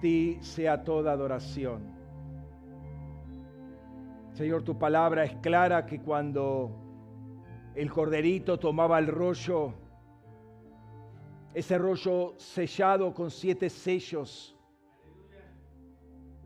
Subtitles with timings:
[0.00, 1.96] ti sea toda adoración.
[4.32, 6.70] Señor, tu palabra es clara que cuando
[7.74, 9.72] el corderito tomaba el rollo,
[11.54, 14.56] ese rollo sellado con siete sellos,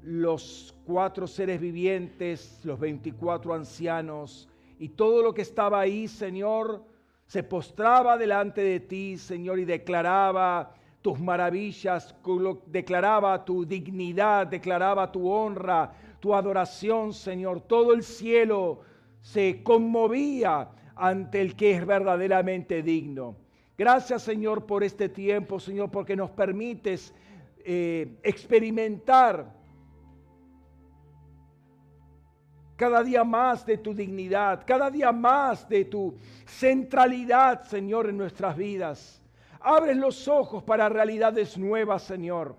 [0.03, 4.48] los cuatro seres vivientes, los veinticuatro ancianos
[4.79, 6.85] y todo lo que estaba ahí, Señor,
[7.27, 12.14] se postraba delante de ti, Señor, y declaraba tus maravillas,
[12.67, 17.63] declaraba tu dignidad, declaraba tu honra, tu adoración, Señor.
[17.63, 18.81] Todo el cielo
[19.22, 23.36] se conmovía ante el que es verdaderamente digno.
[23.79, 27.14] Gracias, Señor, por este tiempo, Señor, porque nos permites
[27.64, 29.58] eh, experimentar
[32.77, 36.14] cada día más de tu dignidad, cada día más de tu
[36.47, 39.19] centralidad, Señor, en nuestras vidas.
[39.61, 42.56] Abre los ojos para realidades nuevas, Señor.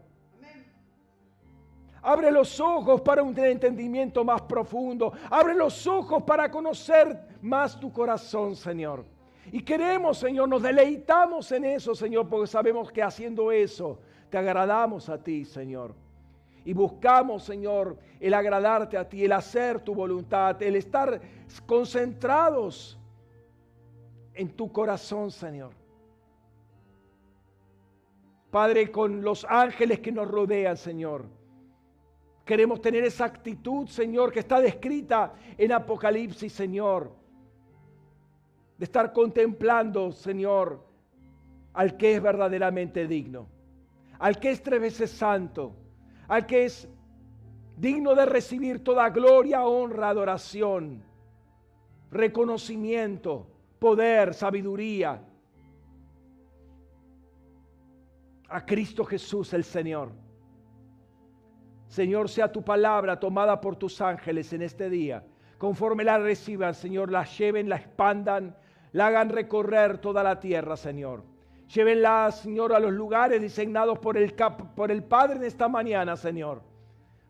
[2.03, 5.13] Abre los ojos para un entendimiento más profundo.
[5.29, 9.05] Abre los ojos para conocer más tu corazón, Señor.
[9.51, 13.99] Y queremos, Señor, nos deleitamos en eso, Señor, porque sabemos que haciendo eso
[14.29, 15.93] te agradamos a ti, Señor.
[16.63, 21.19] Y buscamos, Señor, el agradarte a ti, el hacer tu voluntad, el estar
[21.65, 22.97] concentrados
[24.33, 25.80] en tu corazón, Señor.
[28.51, 31.25] Padre, con los ángeles que nos rodean, Señor.
[32.43, 37.13] Queremos tener esa actitud, Señor, que está descrita en Apocalipsis, Señor.
[38.77, 40.85] De estar contemplando, Señor,
[41.73, 43.47] al que es verdaderamente digno.
[44.19, 45.73] Al que es tres veces santo.
[46.27, 46.89] Al que es
[47.77, 51.01] digno de recibir toda gloria, honra, adoración,
[52.11, 53.47] reconocimiento,
[53.79, 55.23] poder, sabiduría
[58.51, 60.11] a Cristo Jesús el Señor.
[61.87, 65.23] Señor, sea tu palabra tomada por tus ángeles en este día.
[65.57, 68.55] Conforme la reciban, Señor, la lleven, la expandan,
[68.93, 71.23] la hagan recorrer toda la tierra, Señor.
[71.73, 74.33] Llévenla, Señor, a los lugares designados por el,
[74.75, 76.61] por el Padre en esta mañana, Señor,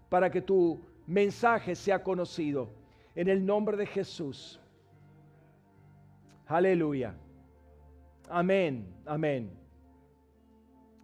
[0.09, 2.69] para que tu mensaje sea conocido.
[3.13, 4.59] En el nombre de Jesús.
[6.47, 7.13] Aleluya.
[8.29, 9.60] Amén, amén.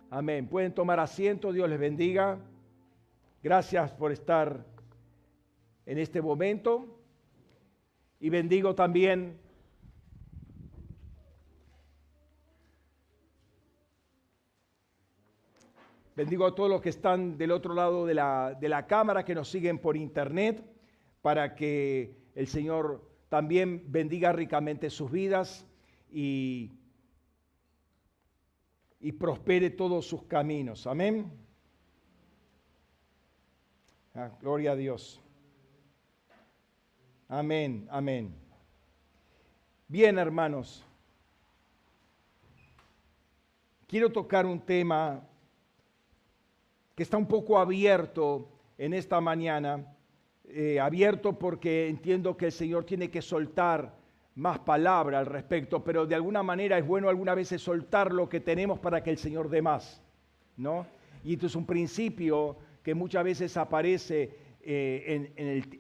[0.10, 0.48] Amén.
[0.48, 2.40] Pueden tomar asiento, Dios les bendiga.
[3.44, 4.66] Gracias por estar
[5.86, 7.00] en este momento.
[8.20, 9.38] Y bendigo también
[16.18, 19.36] Bendigo a todos los que están del otro lado de la, de la, cámara, que
[19.36, 20.64] nos siguen por internet,
[21.22, 25.68] para que el Señor también bendiga ricamente sus vidas
[26.12, 26.72] y
[29.00, 30.88] y prospere todos sus caminos.
[30.88, 31.32] Amén.
[34.16, 35.22] Ah, gloria a Dios.
[37.28, 38.34] Amén, amén.
[39.88, 40.84] Bien, hermanos.
[43.86, 45.28] Quiero tocar un tema
[46.96, 49.96] que está un poco abierto en esta mañana,
[50.46, 53.97] eh, abierto porque entiendo que el Señor tiene que soltar
[54.38, 58.40] más palabra al respecto, pero de alguna manera es bueno alguna veces soltar lo que
[58.40, 60.02] tenemos para que el Señor dé más,
[60.56, 60.86] ¿no?
[61.24, 65.32] Y esto es un principio que muchas veces aparece eh,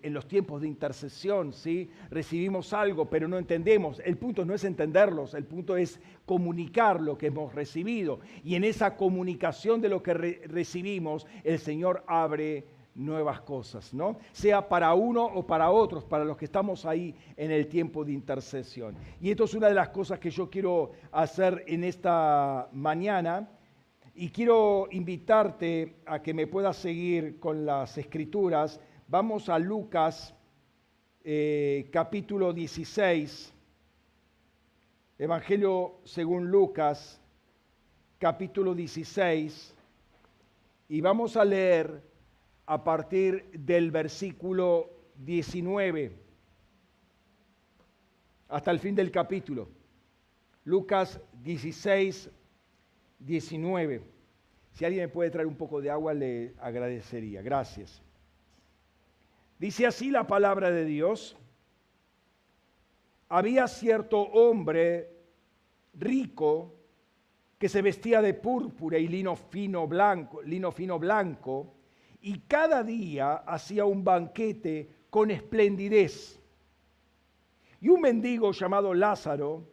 [0.02, 1.92] en, los tiempos de intercesión, ¿sí?
[2.10, 4.02] Recibimos algo, pero no entendemos.
[4.04, 8.22] El punto no es entenderlos, el punto es comunicar lo que hemos recibido.
[8.44, 12.66] Y en esa comunicación de lo que recibimos, el Señor abre
[12.98, 14.18] nuevas cosas, ¿no?
[14.34, 18.12] Sea para uno o para otros, para los que estamos ahí en el tiempo de
[18.12, 18.96] intercesión.
[19.22, 23.50] Y esto es una de las cosas que yo quiero hacer en esta mañana.
[24.16, 28.80] Y quiero invitarte a que me puedas seguir con las escrituras.
[29.08, 30.34] Vamos a Lucas
[31.24, 33.54] eh, capítulo 16,
[35.20, 37.22] Evangelio según Lucas
[38.18, 39.76] capítulo 16,
[40.90, 42.02] y vamos a leer
[42.68, 46.12] a partir del versículo 19
[48.50, 49.70] hasta el fin del capítulo.
[50.66, 52.30] Lucas 16,
[53.20, 54.02] 19.
[54.74, 57.42] Si alguien me puede traer un poco de agua, le agradecería.
[57.42, 58.02] Gracias.
[59.60, 61.38] Dice así la palabra de Dios.
[63.30, 65.10] Había cierto hombre
[65.94, 66.74] rico
[67.58, 71.77] que se vestía de púrpura y lino fino blanco, lino fino blanco
[72.22, 76.40] y cada día hacía un banquete con esplendidez.
[77.80, 79.68] Y un mendigo llamado Lázaro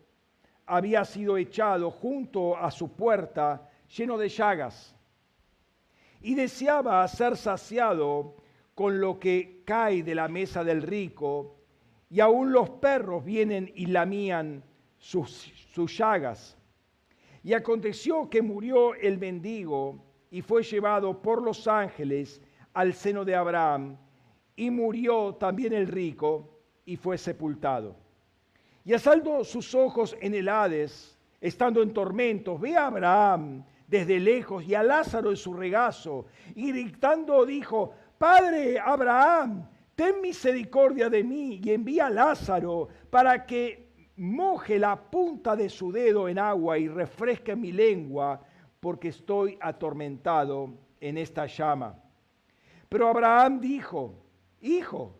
[0.66, 4.94] había sido echado junto a su puerta lleno de llagas
[6.20, 8.36] y deseaba ser saciado
[8.74, 11.56] con lo que cae de la mesa del rico,
[12.10, 14.64] y aún los perros vienen y lamían
[14.98, 16.56] sus, sus llagas.
[17.42, 20.03] Y aconteció que murió el mendigo
[20.34, 22.42] y fue llevado por los ángeles
[22.72, 23.96] al seno de Abraham,
[24.56, 27.94] y murió también el rico y fue sepultado.
[28.84, 34.64] Y asaltó sus ojos en el Hades, estando en tormentos, ve a Abraham desde lejos
[34.64, 36.26] y a Lázaro en su regazo,
[36.56, 43.86] y gritando dijo, Padre Abraham, ten misericordia de mí y envía a Lázaro para que
[44.16, 48.44] moje la punta de su dedo en agua y refresque mi lengua,
[48.84, 51.98] porque estoy atormentado en esta llama.
[52.90, 54.14] Pero Abraham dijo,
[54.60, 55.16] Hijo,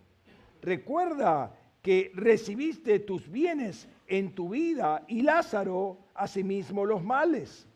[0.60, 1.50] recuerda
[1.80, 7.66] que recibiste tus bienes en tu vida y Lázaro asimismo los males.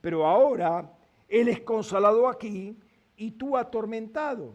[0.00, 0.96] Pero ahora
[1.26, 2.78] Él es consolado aquí
[3.16, 4.54] y tú atormentado.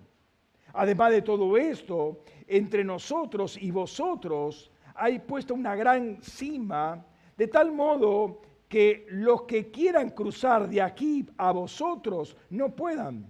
[0.71, 7.73] Además de todo esto, entre nosotros y vosotros hay puesta una gran cima, de tal
[7.73, 8.39] modo
[8.71, 13.29] que los que quieran cruzar de aquí a vosotros no puedan,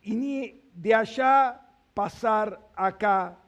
[0.00, 1.60] y ni de allá
[1.92, 3.38] pasar acá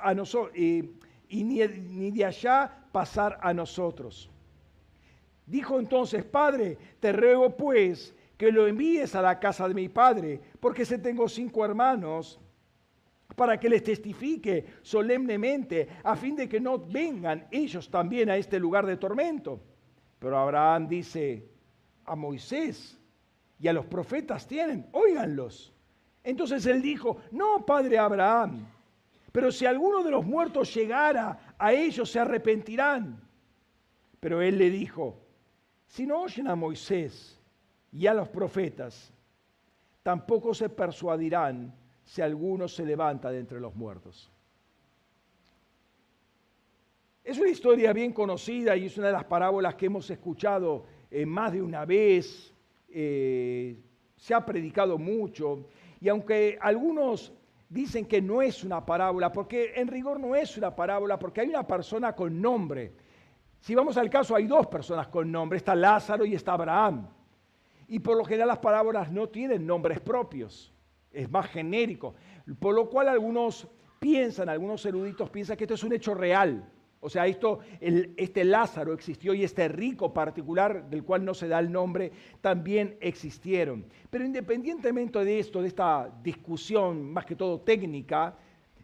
[0.00, 0.88] a nosotros, y,
[1.28, 4.30] ni, ni de allá pasar a nosotros.
[5.46, 10.40] Dijo entonces, Padre, te ruego pues que lo envíes a la casa de mi padre,
[10.60, 12.38] porque se tengo cinco hermanos
[13.34, 18.60] para que les testifique solemnemente, a fin de que no vengan ellos también a este
[18.60, 19.71] lugar de tormento.
[20.22, 21.50] Pero Abraham dice,
[22.04, 22.96] a Moisés
[23.58, 25.74] y a los profetas tienen, óiganlos.
[26.22, 28.64] Entonces él dijo, no, padre Abraham,
[29.32, 33.20] pero si alguno de los muertos llegara, a ellos se arrepentirán.
[34.20, 35.18] Pero él le dijo,
[35.88, 37.36] si no oyen a Moisés
[37.90, 39.12] y a los profetas,
[40.04, 41.74] tampoco se persuadirán
[42.04, 44.31] si alguno se levanta de entre los muertos.
[47.24, 51.24] Es una historia bien conocida y es una de las parábolas que hemos escuchado eh,
[51.24, 52.52] más de una vez.
[52.88, 53.78] Eh,
[54.16, 55.66] se ha predicado mucho
[56.00, 57.32] y aunque algunos
[57.68, 61.48] dicen que no es una parábola, porque en rigor no es una parábola, porque hay
[61.48, 62.92] una persona con nombre.
[63.60, 67.08] Si vamos al caso, hay dos personas con nombre, está Lázaro y está Abraham.
[67.88, 70.72] Y por lo general las parábolas no tienen nombres propios
[71.12, 72.14] es más genérico,
[72.58, 76.68] por lo cual algunos piensan, algunos eruditos piensan que esto es un hecho real.
[77.04, 81.58] O sea, esto, este Lázaro existió y este rico particular del cual no se da
[81.58, 83.84] el nombre también existieron.
[84.08, 88.36] Pero independientemente de esto, de esta discusión más que todo técnica,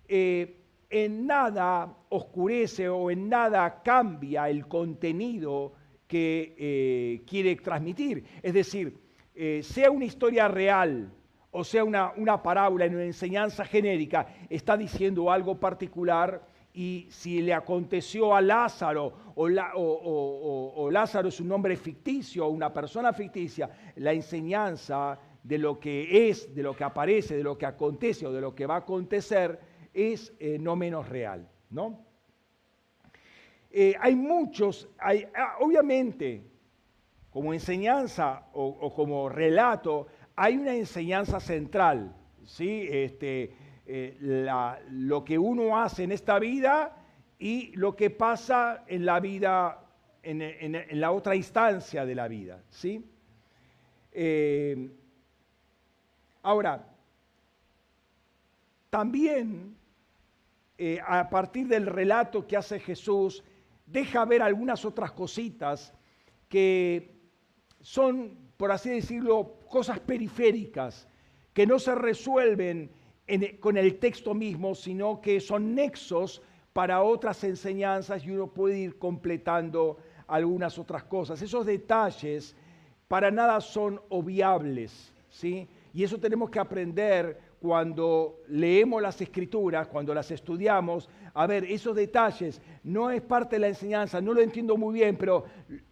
[0.09, 0.57] eh,
[0.91, 5.75] en nada oscurece o en nada cambia el contenido
[6.09, 8.25] que eh, quiere transmitir.
[8.43, 8.99] Es decir,
[9.37, 11.13] eh, sea una historia real
[11.51, 16.43] o sea una, una parábola, una enseñanza genérica, está diciendo algo particular
[16.79, 23.69] y si le aconteció a Lázaro o, Lázaro es un nombre ficticio una persona ficticia,
[23.97, 28.33] la enseñanza de lo que es, de lo que aparece, de lo que acontece o
[28.33, 29.59] de lo que va a acontecer
[29.93, 32.07] es eh, no menos real, ¿no?
[33.73, 36.45] Eh, hay muchos, hay, ah, obviamente,
[37.29, 42.15] como enseñanza o como relato, hay una enseñanza central,
[42.45, 42.87] ¿sí?
[42.89, 44.17] Este, eh,
[44.91, 46.97] lo que uno hace en esta vida
[47.39, 49.81] y lo que pasa en la vida,
[50.23, 53.05] en, la otra instancia de la vida, ¿sí?
[54.13, 54.91] Eh,
[56.43, 56.87] ahora,
[58.91, 59.77] también
[60.77, 63.43] eh, a partir del relato que hace Jesús,
[63.87, 65.93] deja ver algunas otras cositas
[66.49, 67.17] que
[67.81, 71.07] son por así decirlo, cosas periféricas
[71.55, 72.91] que no se resuelven
[73.61, 76.43] con el texto mismo, sino que son nexos
[76.73, 81.43] para otras enseñanzas y uno puede ir completando algunas otras cosas.
[81.43, 82.55] Esos detalles
[83.09, 85.69] para nada son obviables, ¿sí?
[85.93, 91.95] Y eso tenemos que aprender cuando leemos las escrituras, cuando las estudiamos, a ver, esos
[91.95, 95.45] detalles no es parte de la enseñanza, no lo entiendo muy bien, pero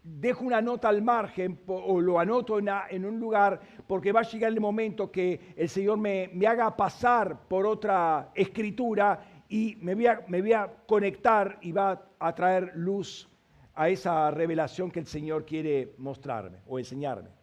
[0.03, 4.53] dejo una nota al margen o lo anoto en, un lugar porque va a llegar
[4.53, 10.25] el momento que el Señor me, haga pasar por otra escritura y me voy, a,
[10.29, 13.29] me voy a conectar y va a traer luz
[13.75, 17.36] a esa revelación que el Señor quiere mostrarme o enseñarme.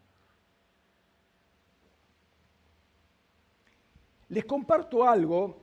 [4.34, 5.62] Les comparto algo.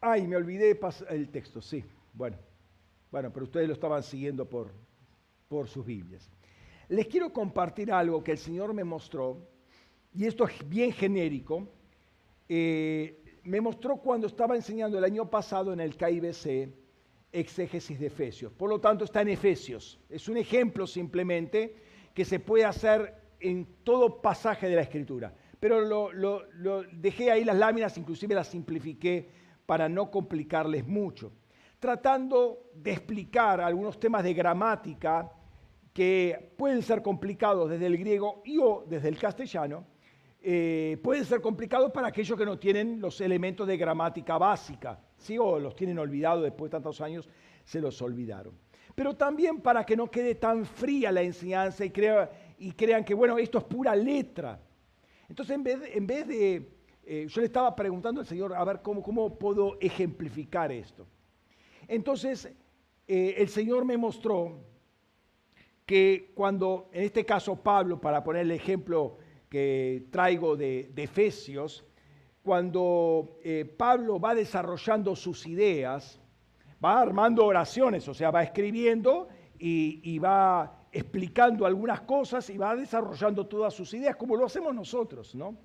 [0.00, 0.80] Ay, me olvidé
[1.10, 1.84] el texto, sí.
[2.14, 2.38] Bueno,
[3.10, 4.72] bueno, pero ustedes lo estaban siguiendo por,
[5.48, 6.30] por sus Biblias.
[6.88, 9.46] les quiero compartir algo que el Señor me mostró,
[10.14, 11.68] y esto es bien genérico.
[12.48, 16.72] Eh, me mostró cuando estaba enseñando el año pasado en el KIBC
[17.32, 18.50] exégesis de Efesios.
[18.50, 20.00] Por lo tanto, está en Efesios.
[20.08, 21.76] Es un ejemplo simplemente
[22.14, 25.34] que se puede hacer en todo pasaje de la Escritura.
[25.62, 25.80] Pero
[26.12, 29.28] lo, dejé ahí las láminas, inclusive las simplifiqué
[29.64, 31.30] para no complicarles mucho.
[31.78, 35.30] Tratando de explicar algunos temas de gramática
[35.92, 39.86] que pueden ser complicados desde el griego y o desde el castellano,
[40.40, 45.38] eh, pueden ser complicados para aquellos que no tienen los elementos de gramática básica, ¿sí?
[45.38, 47.28] o los tienen olvidados después de tantos años,
[47.62, 48.58] se los olvidaron.
[48.96, 51.90] Pero también para que no quede tan fría la enseñanza y,
[52.72, 54.58] crean que, bueno, esto es pura letra.
[55.32, 55.80] Entonces, en vez
[56.28, 56.68] de, de
[57.04, 61.06] eh, yo le estaba preguntando al Señor, a ver cómo, puedo ejemplificar esto.
[61.88, 62.52] Entonces,
[63.08, 64.60] eh, el Señor me mostró
[65.86, 69.16] que cuando, en este caso Pablo, para poner el ejemplo
[69.48, 71.82] que traigo de, Efesios,
[72.42, 76.20] cuando eh, Pablo va desarrollando sus ideas,
[76.84, 83.46] va armando oraciones, o sea, va escribiendo y, va explicando algunas cosas y va desarrollando
[83.46, 85.56] todas sus ideas, como lo hacemos nosotros, ¿no?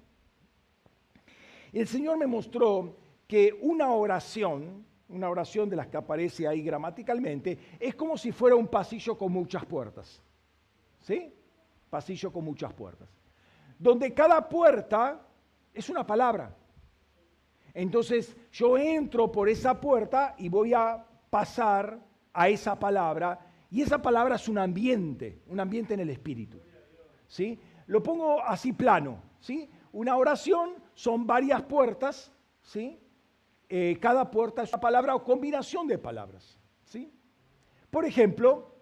[1.73, 2.95] El Señor me mostró
[3.27, 8.55] que una oración, una oración de las que aparece ahí gramaticalmente, es como si fuera
[8.55, 10.23] un pasillo con muchas puertas.
[11.01, 11.33] ¿Sí?
[11.89, 13.07] Pasillo con muchas puertas
[13.79, 15.21] donde cada puerta
[15.73, 16.55] es una palabra.
[17.73, 21.99] Entonces yo entro por esa puerta y voy a pasar
[22.33, 23.39] a esa palabra
[23.69, 26.59] y esa palabra es un ambiente, un ambiente en el espíritu.
[27.27, 27.59] ¿Sí?
[27.87, 29.69] Lo pongo así plano, ¿sí?
[29.91, 32.31] Una oración son varias puertas,
[32.61, 32.99] ¿sí?
[33.69, 37.11] Eh, cada puerta es una palabra o combinación de palabras, ¿sí?
[37.89, 38.75] Por ejemplo,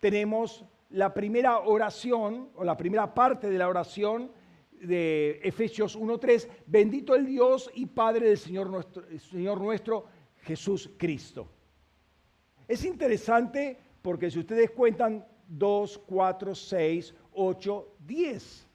[0.00, 4.32] tenemos la primera oración o la primera parte de la oración
[4.72, 10.06] de Efesios 1.3, bendito el Dios y Padre del Señor nuestro, Señor nuestro
[10.42, 11.48] Jesús Cristo.
[12.66, 18.68] Es interesante porque si ustedes cuentan 2, 4, 6, 8, 10,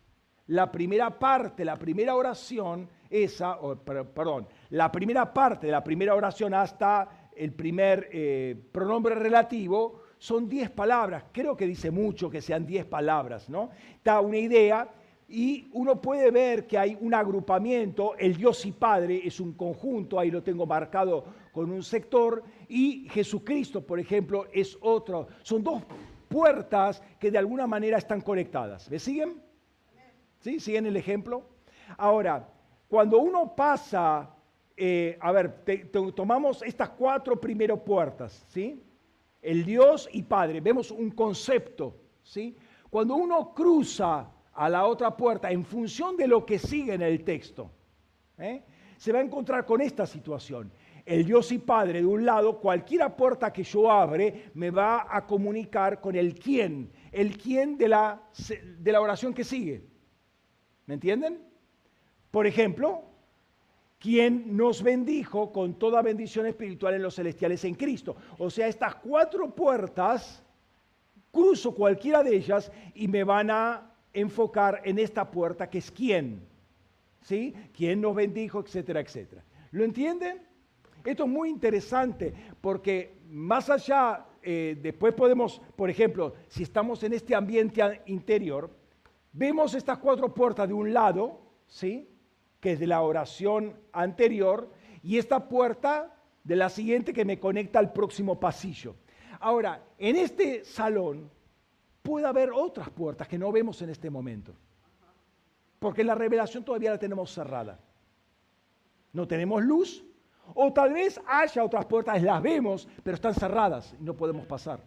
[0.47, 6.53] la primera parte, la primera oración, esa, perdón, la primera parte de la primera oración
[6.53, 11.25] hasta el primer eh, pronombre relativo son 10 palabras.
[11.31, 13.69] Creo que dice mucho que sean 10 palabras, ¿no?
[14.03, 14.89] Da una idea
[15.29, 20.19] y uno puede ver que hay un agrupamiento, el Dios y Padre es un conjunto,
[20.19, 25.27] ahí lo tengo marcado con un sector, y Jesucristo, por ejemplo, es otro.
[25.41, 25.83] Son dos
[26.27, 28.89] puertas que de alguna manera están conectadas.
[28.89, 29.41] ¿Me siguen?
[30.39, 30.59] ¿Sí?
[30.59, 31.47] ¿Siguen el ejemplo?
[31.97, 32.49] Ahora,
[32.87, 34.29] cuando uno pasa,
[34.75, 35.63] eh, a ver,
[36.15, 38.83] tomamos estas cuatro primeras puertas, ¿sí?
[39.41, 42.55] El Dios y Padre, vemos un concepto, ¿sí?
[42.89, 47.23] Cuando uno cruza a la otra puerta en función de lo que sigue en el
[47.23, 47.69] texto,
[48.37, 48.63] ¿eh?
[48.97, 50.71] se va a encontrar con esta situación.
[51.07, 55.25] El Dios y Padre, de un lado, cualquiera puerta que yo abre me va a
[55.25, 58.23] comunicar con el quién, el quién de la,
[58.77, 59.87] de la oración que sigue.
[60.85, 61.39] ¿Me entienden?
[62.29, 63.05] Por ejemplo,
[63.97, 68.17] quien nos bendijo con toda bendición espiritual en los celestiales en Cristo.
[68.37, 70.43] O sea, estas cuatro puertas,
[71.31, 76.45] cruzo cualquiera de ellas y me van a enfocar en esta puerta que es quién,
[77.21, 77.53] ¿sí?
[77.73, 79.45] ¿Quién nos bendijo, etcétera, etcétera?
[79.71, 80.46] ¿Lo entienden?
[81.07, 87.13] Esto es muy interesante porque más allá, eh, después podemos, por ejemplo, si estamos en
[87.13, 88.69] este ambiente interior,
[89.31, 92.09] vemos estas cuatro puertas de un lado, ¿sí?
[92.59, 94.69] Que es de la oración anterior,
[95.01, 98.95] y esta puerta de la siguiente que me conecta al próximo pasillo.
[99.39, 101.31] Ahora, en este salón
[102.03, 104.53] puede haber otras puertas que no vemos en este momento.
[105.79, 107.79] Porque la revelación todavía la tenemos cerrada.
[109.13, 110.03] No tenemos luz.
[110.53, 114.81] O tal vez haya otras puertas, las vemos, pero están cerradas y no podemos pasar.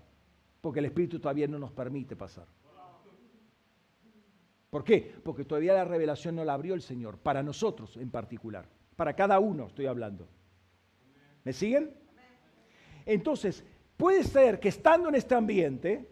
[0.60, 2.46] Porque el Espíritu todavía no nos permite pasar.
[4.70, 5.14] ¿Por qué?
[5.24, 8.66] Porque todavía la revelación no la abrió el Señor, para nosotros en particular.
[8.94, 10.28] Para cada uno estoy hablando.
[11.42, 11.92] ¿Me siguen?
[13.04, 13.64] Entonces,
[13.96, 16.08] puede ser que estando en este ambiente,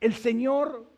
[0.00, 0.90] el Señor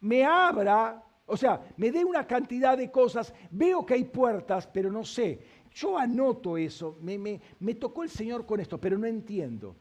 [0.00, 4.90] me abra, o sea, me dé una cantidad de cosas, veo que hay puertas, pero
[4.90, 5.40] no sé.
[5.78, 7.16] Yo anoto eso, me,
[7.60, 9.76] me, tocó el Señor con esto, pero no entiendo.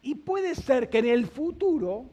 [0.00, 2.06] Y puede ser que en el futuro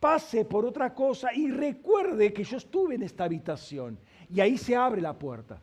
[0.00, 3.98] pase por otra cosa y recuerde que yo estuve en esta habitación
[4.30, 5.60] y ahí se abre la puerta.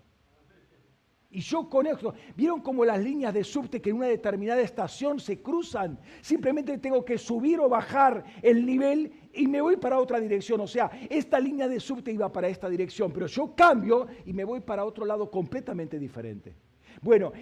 [1.32, 2.14] Y yo conecto.
[2.36, 6.00] ¿Vieron cómo las líneas de subte que en una determinada estación se cruzan?
[6.22, 10.62] Simplemente tengo que subir o bajar el nivel y me voy para otra dirección.
[10.62, 14.44] O sea, esta línea de subte iba para esta dirección, pero yo cambio y me
[14.44, 16.56] voy para otro lado completamente diferente.
[17.02, 17.34] Bueno,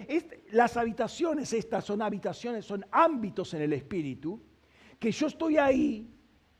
[0.50, 4.40] las habitaciones estas son habitaciones, son ámbitos en el espíritu,
[4.98, 6.14] que yo estoy ahí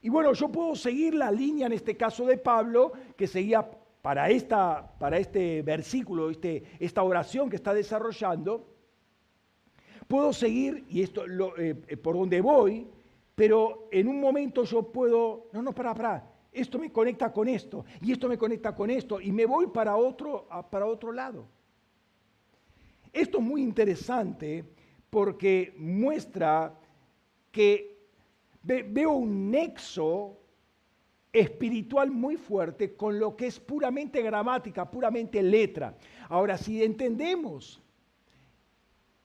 [0.05, 3.67] y bueno, yo puedo seguir la línea en este caso de Pablo, que seguía
[4.03, 8.69] para, esta, para este versículo, este, esta oración que está desarrollando.
[10.07, 11.25] Puedo seguir, y esto
[11.57, 12.87] eh, eh, por donde voy,
[13.35, 17.85] pero en un momento yo puedo, no, no, para, para, esto me conecta con esto,
[18.01, 21.47] y esto me conecta con esto, y me voy para otro, para otro lado.
[23.13, 24.65] Esto es muy interesante
[25.11, 26.79] porque muestra
[27.51, 28.09] que
[28.63, 30.41] veo un nexo
[31.33, 35.97] espiritual muy fuerte con lo que es puramente gramática, puramente letra.
[36.29, 37.83] Ahora, si entendemos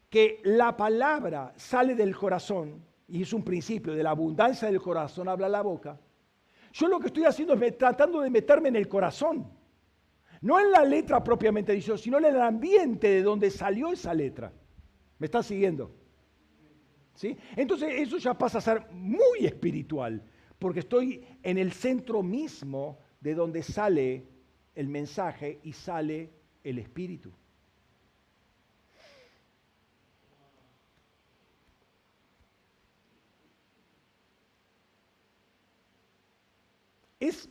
[0.09, 5.27] que la palabra sale del corazón, y es un principio, de la abundancia del corazón
[5.27, 5.99] habla la boca,
[6.71, 9.51] yo lo que estoy haciendo es tratando de meterme en el corazón.
[10.41, 14.53] No en la letra propiamente dicho, sino en el ambiente de donde salió esa letra.
[15.17, 15.95] ¿Me estás siguiendo?
[17.15, 17.35] ¿Sí?
[17.55, 20.23] Entonces eso ya pasa a ser muy espiritual,
[20.57, 24.25] porque estoy en el centro mismo de donde sale
[24.75, 26.31] el mensaje y sale
[26.63, 27.33] el espíritu.
[37.19, 37.49] Es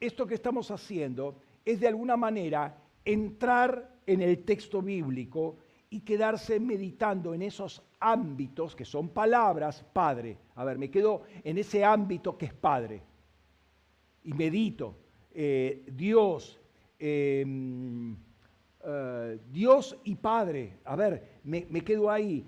[0.00, 5.56] esto que estamos haciendo es de alguna manera entrar en el texto bíblico
[5.90, 10.38] y quedarse meditando en esos ámbitos que son palabras, Padre.
[10.56, 13.02] A ver, me quedo en ese ámbito que es Padre.
[14.24, 14.96] Y medito,
[15.32, 16.60] eh, Dios,
[16.98, 18.16] em,
[18.84, 20.78] eh, Dios y Padre.
[20.84, 22.44] A ver, me, me quedo ahí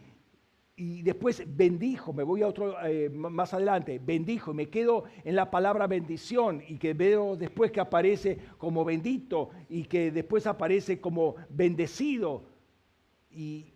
[0.78, 5.50] y después bendijo, me voy a otro eh, más adelante, bendijo, me quedo en la
[5.50, 11.36] palabra bendición y que veo después que aparece como bendito y que después aparece como
[11.48, 12.44] bendecido.
[13.30, 13.72] Y,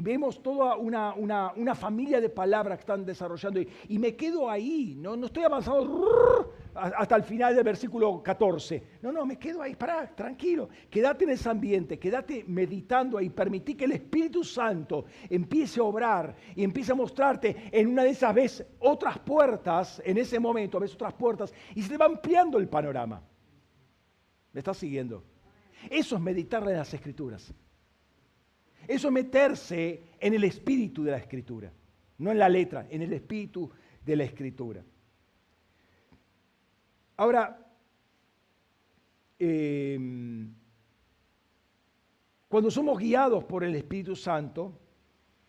[0.00, 5.16] vemos toda una, una, familia de palabras que están desarrollando y, me quedo ahí, no,
[5.16, 8.98] no estoy avanzando hasta el final del versículo 14.
[9.02, 10.68] No, no, me quedo ahí, pará, tranquilo.
[10.90, 13.30] Quédate en ese ambiente, quédate meditando ahí.
[13.30, 18.10] Permití que el Espíritu Santo empiece a obrar y empiece a mostrarte en una de
[18.10, 22.58] esas veces otras puertas, en ese momento, ves otras puertas y se te va ampliando
[22.58, 23.22] el panorama.
[24.52, 25.24] ¿Me estás siguiendo?
[25.90, 27.52] Eso es meditar en las Escrituras.
[28.88, 31.72] Eso es meterse en el espíritu de la Escritura,
[32.18, 33.70] no en la letra, en el espíritu
[34.04, 34.84] de la Escritura.
[37.16, 37.58] Ahora,
[39.38, 40.52] em,
[42.48, 44.78] cuando somos guiados por el Espíritu Santo,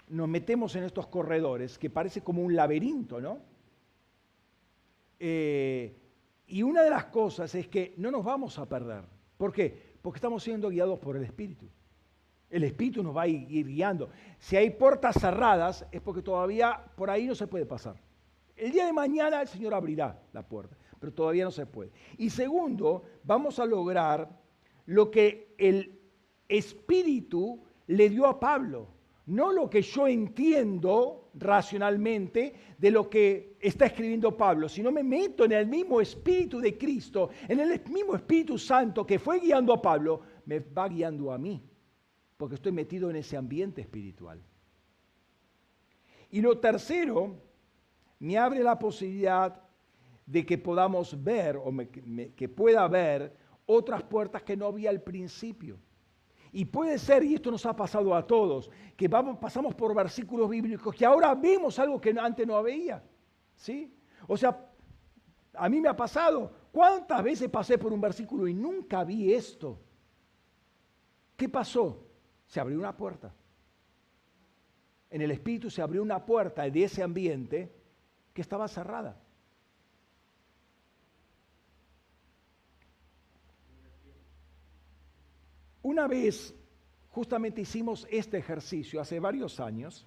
[0.09, 3.39] nos metemos en estos corredores que parece como un laberinto, ¿no?
[5.19, 5.95] Eh,
[6.47, 9.03] y una de las cosas es que no nos vamos a perder.
[9.37, 9.97] ¿Por qué?
[10.01, 11.67] Porque estamos siendo guiados por el Espíritu.
[12.49, 14.09] El Espíritu nos va a ir guiando.
[14.39, 17.97] Si hay puertas cerradas es porque todavía por ahí no se puede pasar.
[18.57, 21.91] El día de mañana el Señor abrirá la puerta pero todavía no se puede.
[22.17, 24.29] Y segundo, vamos a lograr
[24.85, 25.99] lo que el
[26.47, 28.87] Espíritu le dio a Pablo,
[29.27, 35.45] no lo que yo entiendo racionalmente de lo que está escribiendo Pablo, sino me meto
[35.45, 39.81] en el mismo Espíritu de Cristo, en el mismo Espíritu Santo que fue guiando a
[39.81, 41.61] Pablo, me va guiando a mí,
[42.37, 44.41] porque estoy metido en ese ambiente espiritual.
[46.29, 47.35] Y lo tercero,
[48.19, 49.61] me abre la posibilidad
[50.25, 51.71] de que podamos ver o
[52.35, 55.77] que pueda ver otras puertas que no había al principio.
[56.51, 60.95] Y puede ser, y esto nos ha pasado a todos, que pasamos por versículos bíblicos
[60.95, 63.03] que ahora vemos algo que antes no había.
[63.55, 63.93] ¿sí?
[64.27, 64.65] O sea,
[65.53, 69.79] a mí me ha pasado, ¿cuántas veces pasé por un versículo y nunca vi esto?
[71.35, 72.05] ¿Qué pasó?
[72.47, 73.33] Se abrió una puerta.
[75.09, 77.76] En el espíritu se abrió una puerta de ese ambiente
[78.37, 79.19] que estaba cerrada.
[85.81, 86.53] Una vez
[87.07, 90.05] justamente hicimos este ejercicio hace varios años,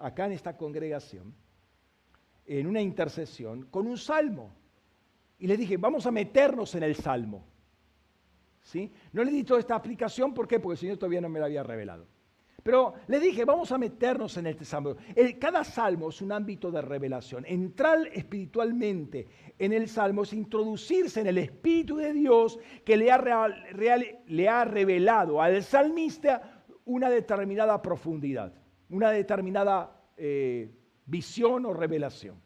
[0.00, 1.32] acá en esta congregación,
[2.46, 4.56] en una intercesión, con un salmo.
[5.38, 7.46] Y le dije, vamos a meternos en el salmo.
[8.60, 8.92] ¿Sí?
[9.12, 10.58] No le di toda esta aplicación, ¿por qué?
[10.58, 12.08] Porque el Señor todavía no me la había revelado.
[12.62, 14.96] Pero le dije, vamos a meternos en este salmo.
[15.40, 17.44] cada salmo es un ámbito de revelación.
[17.46, 23.48] Entrar espiritualmente en el salmo es introducirse en el Espíritu de Dios que le ha,
[24.26, 28.52] le ha revelado al salmista una determinada profundidad,
[28.90, 30.70] una determinada eh,
[31.06, 32.40] visión o revelación.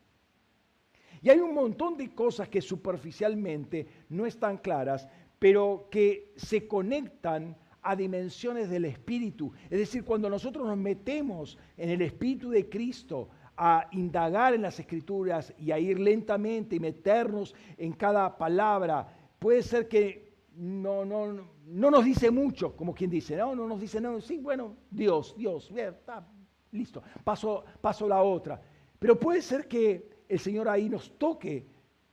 [1.23, 7.57] Y hay un montón de cosas que superficialmente no están claras, pero que se conectan
[7.83, 9.53] a dimensiones del Espíritu.
[9.65, 14.79] Es decir, cuando nosotros nos metemos en el Espíritu de Cristo a indagar en las
[14.79, 21.49] Escrituras y a ir lentamente y meternos en cada palabra, puede ser que no, no,
[21.67, 25.35] no nos dice mucho, como quien dice, no, no nos dice, no, sí, bueno, Dios,
[25.37, 26.27] Dios, está
[26.71, 28.61] listo, paso, paso la otra.
[28.99, 31.67] Pero puede ser que el Señor ahí nos toque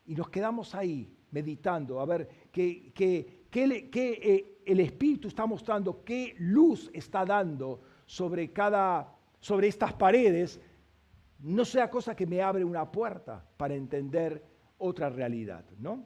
[0.05, 5.45] y nos quedamos ahí meditando, a ver qué, qué, qué, qué eh, el Espíritu está
[5.45, 10.59] mostrando, qué luz está dando sobre cada, sobre estas paredes,
[11.39, 14.43] no sea cosa que me abre una puerta para entender
[14.77, 16.05] otra realidad, ¿no?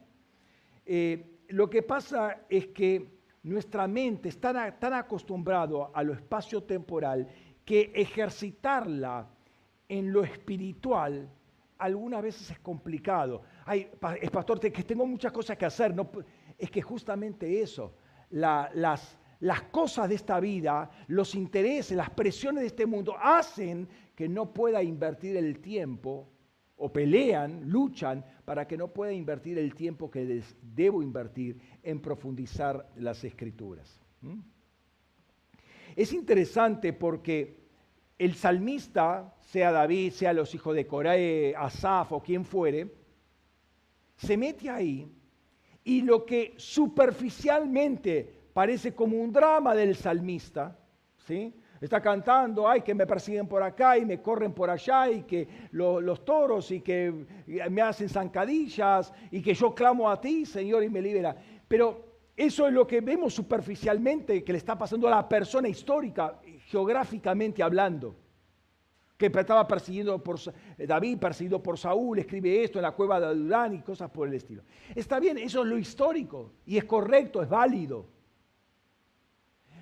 [0.86, 7.28] Eh, lo que pasa es que nuestra mente está tan acostumbrado a lo espacio temporal
[7.64, 9.28] que ejercitarla
[9.88, 11.28] en lo espiritual
[11.78, 13.42] algunas veces es complicado.
[13.66, 13.90] Ay,
[14.32, 15.94] pastor, que tengo muchas cosas que hacer.
[15.94, 16.10] No,
[16.56, 17.94] es que justamente eso,
[18.30, 19.16] las,
[19.70, 24.82] cosas de esta vida, los intereses, las presiones de este mundo hacen que no pueda
[24.82, 26.30] invertir el tiempo
[26.76, 32.90] o pelean, luchan para que no pueda invertir el tiempo que debo invertir en profundizar
[32.96, 34.00] las escrituras.
[35.96, 37.64] Es interesante porque
[38.18, 42.92] el salmista, sea David, sea los hijos de Coré, Asaf o quien fuere,
[44.16, 45.10] se mete ahí
[45.84, 50.78] y lo que superficialmente parece como un drama del salmista,
[51.26, 51.54] ¿sí?
[51.80, 55.46] Está cantando, ay, que me persiguen por acá y me corren por allá y que
[55.72, 57.26] los toros y que
[57.70, 61.36] me hacen zancadillas y que yo clamo a ti, Señor, y me libera.
[61.68, 66.40] Pero eso es lo que vemos superficialmente que le está pasando a la persona histórica,
[66.68, 68.23] geográficamente hablando
[69.30, 70.38] que estaba persiguiendo por
[70.78, 74.34] David, perseguido por Saúl, escribe esto en la cueva de Adulán y cosas por el
[74.34, 74.62] estilo.
[74.94, 78.06] Está bien, eso es lo histórico y es correcto, es válido.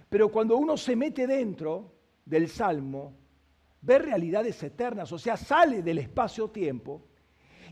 [0.08, 3.14] Pero cuando uno se mete dentro del Salmo,
[3.80, 7.06] ve realidades eternas, o sea, sale del espacio-tiempo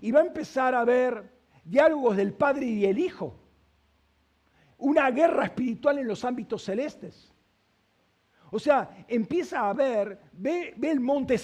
[0.00, 1.30] y va a empezar a ver
[1.64, 3.38] diálogos del Padre y el Hijo,
[4.78, 7.32] una guerra espiritual en los ámbitos celestes.
[8.52, 11.36] O sea, empieza a ver, ve, el monte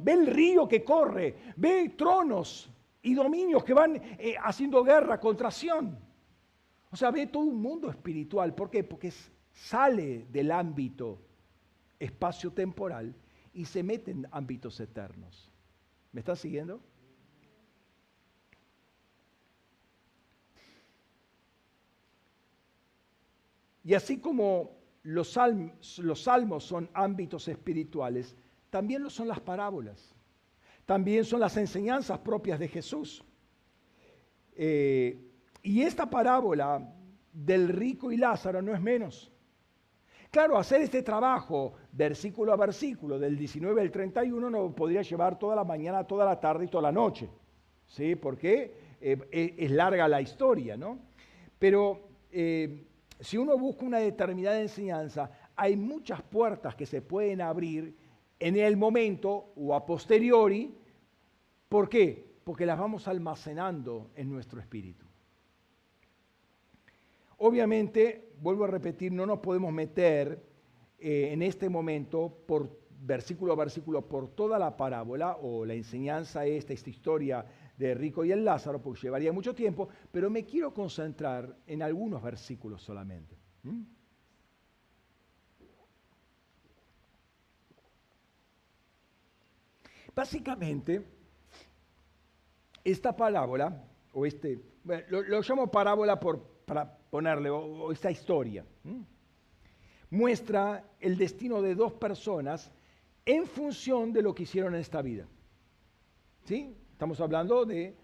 [0.00, 2.70] ve el río que corre, ve tronos
[3.02, 5.98] y dominios que van eh, haciendo guerra contra Sión.
[6.90, 8.54] O sea, ve todo un mundo espiritual.
[8.54, 8.84] ¿Por qué?
[8.84, 9.12] Porque
[9.52, 11.18] sale del ámbito
[11.98, 13.14] espacio-temporal
[13.54, 15.50] y se mete en ámbitos eternos.
[16.12, 16.80] ¿Me están siguiendo?
[23.84, 28.36] Y así como los, salmos, son ámbitos espirituales,
[28.70, 30.14] también lo son las parábolas.
[30.86, 33.24] También son las enseñanzas propias de Jesús.
[34.54, 35.30] Eh,
[35.62, 36.92] y esta parábola
[37.32, 39.30] del rico y Lázaro no es menos.
[40.30, 45.54] Claro, hacer este trabajo versículo a versículo, del 19 al 31, no podría llevar toda
[45.54, 47.28] la mañana, toda la tarde y toda la noche.
[47.86, 48.16] ¿Sí?
[48.16, 50.98] Porque eh, eh, es larga la historia, ¿no?
[51.58, 52.08] Pero
[53.20, 57.96] si uno busca una determinada enseñanza, hay muchas puertas que se pueden abrir
[58.38, 60.74] en el momento o a posteriori.
[61.68, 62.32] ¿Por qué?
[62.44, 65.06] Porque las vamos almacenando en nuestro espíritu.
[67.38, 70.42] Obviamente, vuelvo a repetir, no nos podemos meter
[70.98, 76.46] eh, en este momento por versículo a versículo por toda la parábola o la enseñanza
[76.46, 77.44] esta, esta historia
[77.82, 82.22] de Rico y el Lázaro, porque llevaría mucho tiempo, pero me quiero concentrar en algunos
[82.22, 83.36] versículos solamente.
[90.14, 91.04] Básicamente,
[92.84, 94.60] esta parábola, o este,
[95.08, 98.64] lo, llamo parábola por, para ponerle, o, esta historia,
[100.10, 102.70] muestra el destino de dos personas
[103.24, 105.26] en función de lo que hicieron en esta vida.
[106.44, 106.76] ¿Sí?
[107.02, 107.96] Estamos hablando de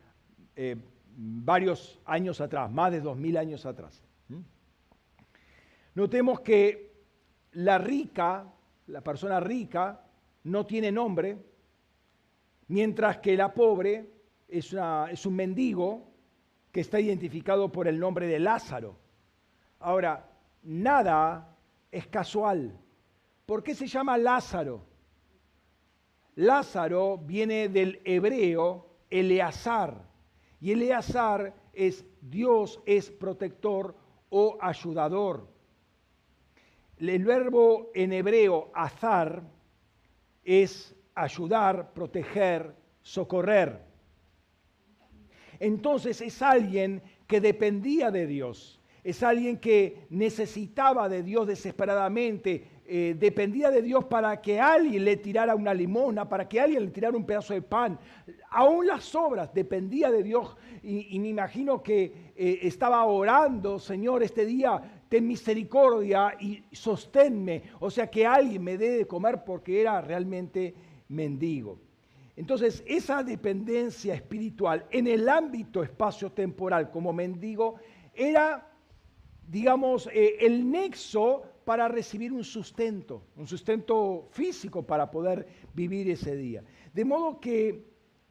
[0.57, 0.75] eh,
[1.17, 4.03] varios años atrás, más de dos mil años atrás.
[5.95, 7.05] Notemos que
[7.53, 8.53] la rica,
[8.89, 10.05] la persona rica,
[10.43, 11.39] no tiene nombre,
[12.67, 14.11] mientras que la pobre
[14.49, 16.11] es un mendigo
[16.73, 18.97] que está identificado por el nombre de Lázaro.
[19.79, 20.29] Ahora,
[20.65, 21.57] nada
[21.93, 22.77] es casual.
[23.47, 24.85] ¿Por qué se llama Lázaro?
[26.35, 30.07] Lázaro viene del hebreo Eleazar.
[30.61, 33.95] Y Eleazar es Dios es protector
[34.31, 35.49] o ayudador.
[36.99, 39.43] El verbo en hebreo azar
[40.45, 43.87] es ayudar, proteger, socorrer.
[45.61, 53.15] entonces es alguien que dependía de Dios, es alguien que necesitaba de Dios desesperadamente, eh,
[53.19, 57.15] dependía de Dios para que alguien le tirara una limona, para que alguien le tirara
[57.15, 57.99] un pedazo de pan.
[58.49, 64.47] Aún las obras dependía de Dios y, me imagino que eh, estaba orando, Señor, este
[64.47, 67.65] día ten misericordia y sosténme.
[67.81, 70.75] O sea, que alguien me dé de comer porque era realmente
[71.09, 71.79] mendigo.
[72.37, 77.75] Entonces, esa dependencia espiritual en el ámbito espacio-temporal como mendigo
[78.15, 78.67] era,
[79.47, 86.35] digamos, eh, el nexo para recibir un sustento, un sustento físico para poder vivir ese
[86.35, 86.65] día.
[86.95, 87.85] De modo que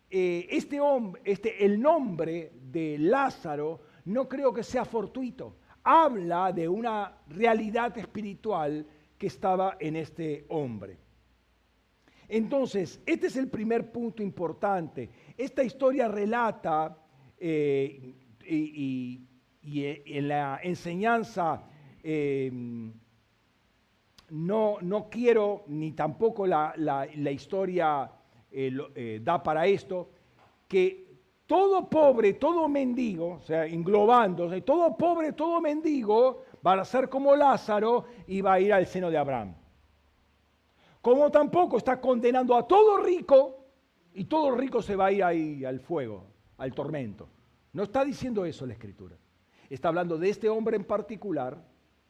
[0.10, 5.58] eh, este hombre, este, el nombre de Lázaro no creo que sea fortuito.
[5.84, 8.88] Habla de una realidad espiritual
[9.20, 10.98] que estaba en este hombre.
[12.28, 15.12] Entonces, este es el primer punto importante.
[15.38, 16.98] Esta historia relata
[17.38, 18.16] eh,
[18.50, 19.22] y,
[19.62, 21.70] en la enseñanza
[22.02, 22.52] eh,
[24.30, 28.12] no, no quiero, ni tampoco la, historia
[28.52, 30.10] eh, eh, da para esto,
[30.68, 31.08] que
[31.46, 37.36] todo pobre, todo mendigo, o sea, englobándose, todo pobre, todo mendigo va a ser como
[37.36, 39.56] Lázaro y va a ir al seno de Abraham.
[41.02, 43.66] Como tampoco está condenando a todo rico
[44.14, 46.26] y todo rico se va a ir ahí al fuego,
[46.58, 47.30] al tormento.
[47.72, 49.16] No está diciendo eso la escritura.
[49.70, 51.64] Está hablando de este hombre en particular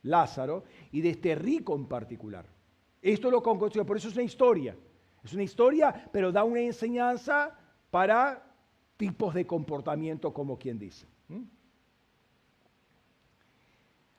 [0.03, 2.45] Lázaro, y de este rico en particular.
[3.01, 4.75] Esto lo concluyo, por eso es una historia.
[5.23, 7.57] Es una historia, pero da una enseñanza
[7.89, 8.43] para
[8.95, 11.05] tipos de comportamiento, como quien dice.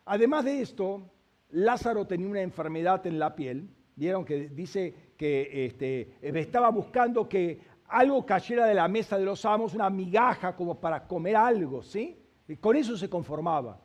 [0.04, 1.02] Además de esto,
[1.50, 3.68] Lázaro tenía una enfermedad en la piel.
[3.96, 9.44] Vieron que dice que este, estaba buscando que algo cayera de la mesa de los
[9.44, 12.22] amos, una migaja como para comer algo, ¿sí?
[12.46, 13.80] Y con eso se conformaba.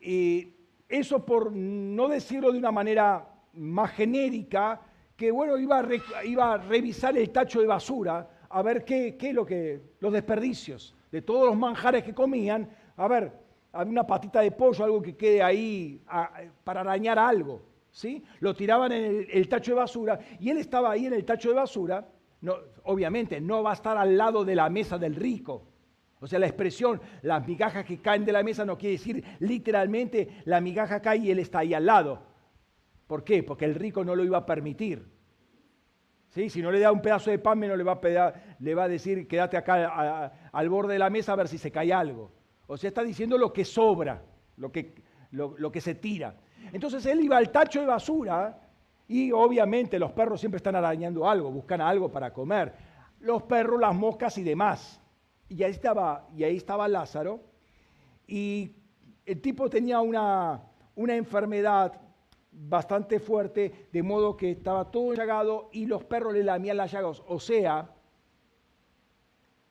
[0.00, 0.54] Y
[0.88, 4.80] eso por no decirlo de una manera más genérica,
[5.16, 9.30] que bueno, iba a, iba a revisar el tacho de basura a ver qué, qué
[9.30, 13.32] es lo que, los desperdicios de todos los manjares que comían, a ver,
[13.72, 16.02] había una patita de pollo, algo que quede ahí
[16.64, 18.22] para arañar algo, ¿sí?
[18.40, 21.50] Lo tiraban en el, el, tacho de basura y él estaba ahí en el tacho
[21.50, 22.06] de basura,
[22.40, 25.67] no, obviamente no va a estar al lado de la mesa del rico,
[26.20, 30.42] o sea, la expresión, las migajas que caen de la mesa no quiere decir literalmente
[30.44, 32.22] la migaja cae y él está ahí al lado.
[33.06, 33.42] ¿Por qué?
[33.42, 35.06] Porque el rico no lo iba a permitir.
[36.28, 36.50] ¿Sí?
[36.50, 38.88] Si no le da un pedazo de pan, no le va a, le va a
[38.88, 42.32] decir, quédate acá al borde de la mesa a ver si se cae algo.
[42.66, 44.22] O sea, está diciendo lo que sobra,
[44.56, 44.94] lo que,
[45.30, 46.34] lo que se tira.
[46.72, 48.60] Entonces él iba al tacho de basura
[49.06, 52.74] y obviamente los perros siempre están arañando algo, buscan algo para comer.
[53.20, 55.00] Los perros, las moscas y demás.
[55.48, 57.40] Y ahí estaba, y ahí estaba Lázaro.
[58.26, 58.72] Y
[59.24, 60.62] el tipo tenía una,
[60.94, 62.00] una enfermedad
[62.50, 67.22] bastante fuerte, de modo que estaba todo llagado y los perros le lamían las llagas.
[67.26, 67.90] O sea,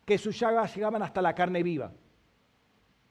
[0.05, 1.91] que sus llagas llegaban hasta la carne viva.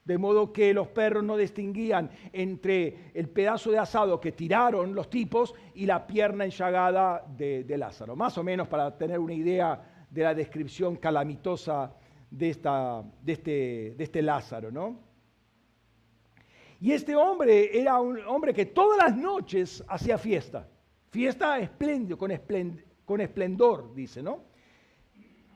[0.03, 5.09] De modo que los perros no distinguían entre el pedazo de asado que tiraron los
[5.09, 8.15] tipos y la pierna enllagada de, de Lázaro.
[8.15, 11.93] Más o menos para tener una idea de la descripción calamitosa
[12.29, 14.99] de, esta, de, este, de este Lázaro, ¿no?
[16.79, 20.67] Y este hombre era un hombre que todas las noches hacía fiesta,
[21.09, 22.31] fiesta espléndido, con,
[23.03, 24.43] con esplendor, dice, ¿no?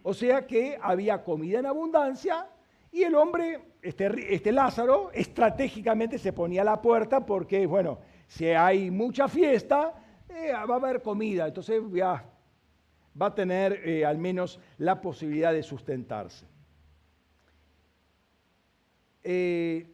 [0.04, 2.48] O sea que había comida en abundancia
[2.92, 8.48] y el hombre, este, este Lázaro, estratégicamente se ponía a la puerta porque, bueno, si
[8.48, 9.94] hay mucha fiesta,
[10.28, 12.26] eh, va a haber comida, entonces ya
[13.20, 16.51] va a tener eh, al menos la posibilidad de sustentarse.
[19.24, 19.88] Eh,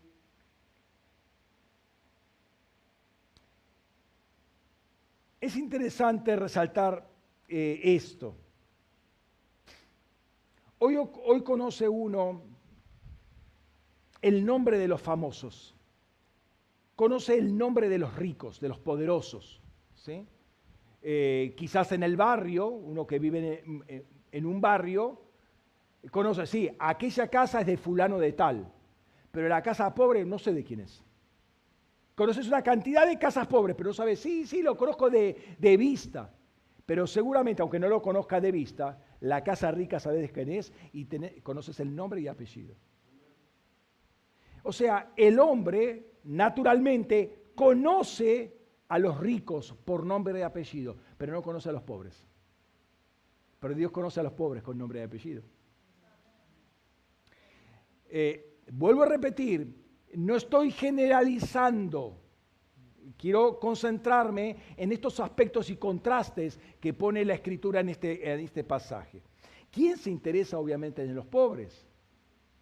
[5.41, 7.09] es interesante resaltar
[7.47, 8.35] eh, esto.
[10.79, 12.43] Hoy, hoy, conoce uno
[14.21, 15.75] el nombre de los famosos,
[16.95, 19.59] conoce el nombre de los ricos, de los poderosos.
[19.95, 20.25] ¿sí?
[21.01, 25.19] Eh, quizás en el barrio, uno que vive en, en un barrio,
[26.11, 28.71] conoce, sí, aquella casa es de fulano de tal
[29.37, 31.03] pero la casa pobre no sé de quién es.
[32.15, 36.33] Conoces una cantidad de casas pobres, pero no sabes, sí, sí, lo conozco de, vista.
[36.87, 41.05] Pero seguramente, aunque no lo conozca de vista, la casa rica sabes quién es y
[41.41, 42.73] conoces el nombre y apellido.
[44.63, 51.43] O sea, el hombre naturalmente conoce a los ricos por nombre y apellido, pero no
[51.43, 52.25] conoce a los pobres.
[53.59, 55.43] Pero Dios conoce a los pobres con nombre y apellido.
[58.09, 59.73] eh, vuelvo a repetir,
[60.15, 62.21] no estoy generalizando.
[63.17, 69.23] Quiero concentrarme en estos aspectos y contrastes que pone la escritura en este, este pasaje.
[69.71, 71.87] ¿Quién se interesa obviamente en los pobres?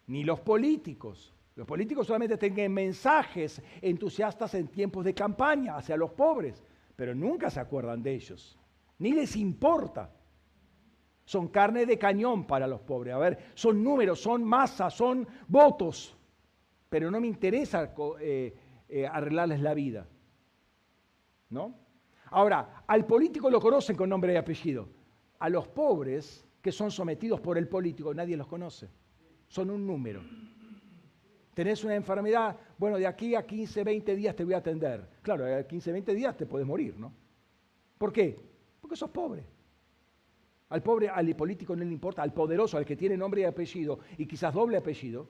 [0.06, 1.34] Ni los políticos.
[1.54, 6.62] Los políticos solamente tienen mensajes entusiastas en tiempos de campaña hacia los pobres,
[6.94, 8.58] pero nunca se acuerdan de ellos,
[8.98, 10.10] ni les importa.
[11.26, 13.12] Son carne de cañón para los pobres.
[13.12, 16.16] A ver, son números, son masa, son votos,
[16.88, 18.54] pero no me interesa eh,
[18.88, 20.06] eh, arreglarles la vida.
[21.50, 21.74] ¿No?
[22.30, 24.88] Ahora, al político lo conocen con nombre y apellido.
[25.40, 28.88] A los pobres que son sometidos por el político, nadie los conoce.
[29.48, 30.22] Son un número.
[31.54, 35.08] Tenés una enfermedad, bueno, de aquí a 15, 20 días te voy a atender.
[35.22, 37.12] Claro, a 15, 20 días te puedes morir, ¿no?
[37.98, 38.38] ¿Por qué?
[38.80, 39.55] Porque sos pobre.
[40.68, 44.00] Al pobre, al político no le importa, al poderoso, al que tiene nombre y apellido,
[44.18, 45.28] y quizás doble apellido,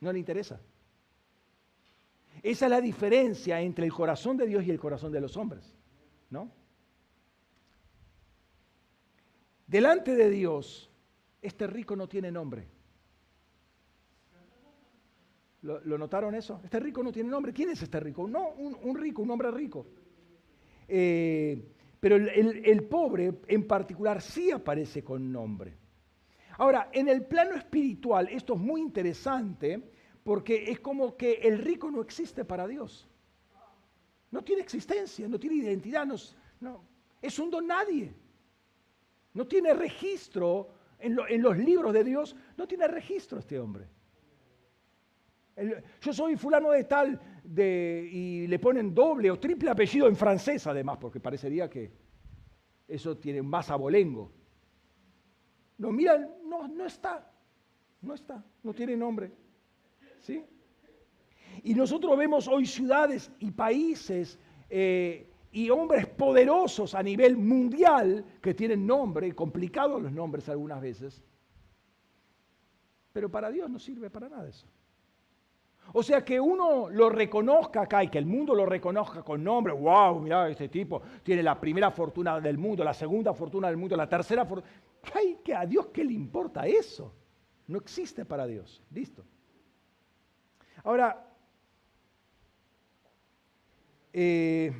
[0.00, 0.60] no le interesa.
[2.42, 5.76] Esa es la diferencia entre el corazón de Dios y el corazón de los hombres,
[6.30, 6.50] ¿no?
[9.66, 10.90] Delante de Dios,
[11.42, 12.66] este rico no tiene nombre.
[15.62, 16.60] ¿Lo, notaron eso?
[16.64, 17.52] Este rico no tiene nombre.
[17.52, 18.26] ¿Quién es este rico?
[18.26, 19.86] No, un, rico, un hombre rico.
[20.86, 25.76] Eh, pero el, pobre en particular sí aparece con nombre.
[26.58, 29.82] Ahora, en el plano espiritual, esto es muy interesante
[30.22, 33.08] porque es como que el rico no existe para Dios.
[34.30, 36.06] No tiene existencia, no tiene identidad,
[36.60, 36.84] no,
[37.20, 38.12] es un don nadie.
[39.34, 43.88] No tiene registro en, los libros de Dios, no tiene registro este hombre.
[46.00, 47.20] yo soy fulano de tal
[47.56, 51.90] y le ponen doble o triple apellido en francés además, porque parecería que
[52.86, 54.30] eso tiene más abolengo.
[55.78, 57.30] No, miran, no, no está,
[58.02, 59.30] no está, no tiene nombre.
[60.20, 60.44] ¿Sí?
[61.62, 68.54] Y nosotros vemos hoy ciudades y países eh, y hombres poderosos a nivel mundial que
[68.54, 71.22] tienen nombre, complicados los nombres algunas veces,
[73.12, 74.66] pero para Dios no sirve para nada eso.
[75.92, 79.72] O sea, que uno lo reconozca acá y que el mundo lo reconozca con nombre,
[79.72, 83.96] wow, mira, este tipo tiene la primera fortuna del mundo, la segunda fortuna del mundo,
[83.96, 84.70] la tercera fortuna.
[85.14, 87.14] Ay, que a Dios qué le importa eso?
[87.68, 88.82] No existe para Dios.
[88.90, 89.24] Listo.
[90.84, 91.26] Ahora,
[94.12, 94.72] eh,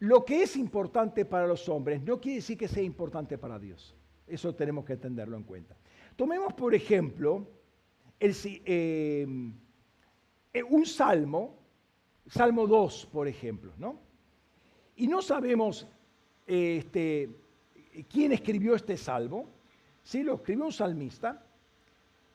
[0.00, 3.96] lo que es importante para los hombres no quiere decir que sea importante para Dios.
[4.26, 5.76] Eso tenemos que tenerlo en cuenta.
[6.16, 7.55] Tomemos, por ejemplo,
[8.18, 9.26] eh,
[10.68, 11.54] un salmo,
[12.28, 13.98] Salmo 2, por ejemplo, ¿no?
[14.96, 15.86] Y no sabemos
[16.46, 17.28] este,
[18.08, 19.48] quién escribió este salmo,
[20.02, 21.42] sí, lo escribió un salmista,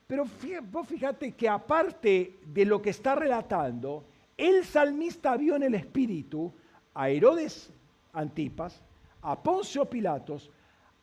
[0.08, 0.26] pero
[0.70, 4.04] vos fíjate que aparte de lo que está relatando,
[4.38, 6.52] el salmista vio en el espíritu
[6.94, 7.72] a Herodes
[8.14, 8.82] Antipas,
[9.22, 10.52] a Poncio Pilatos,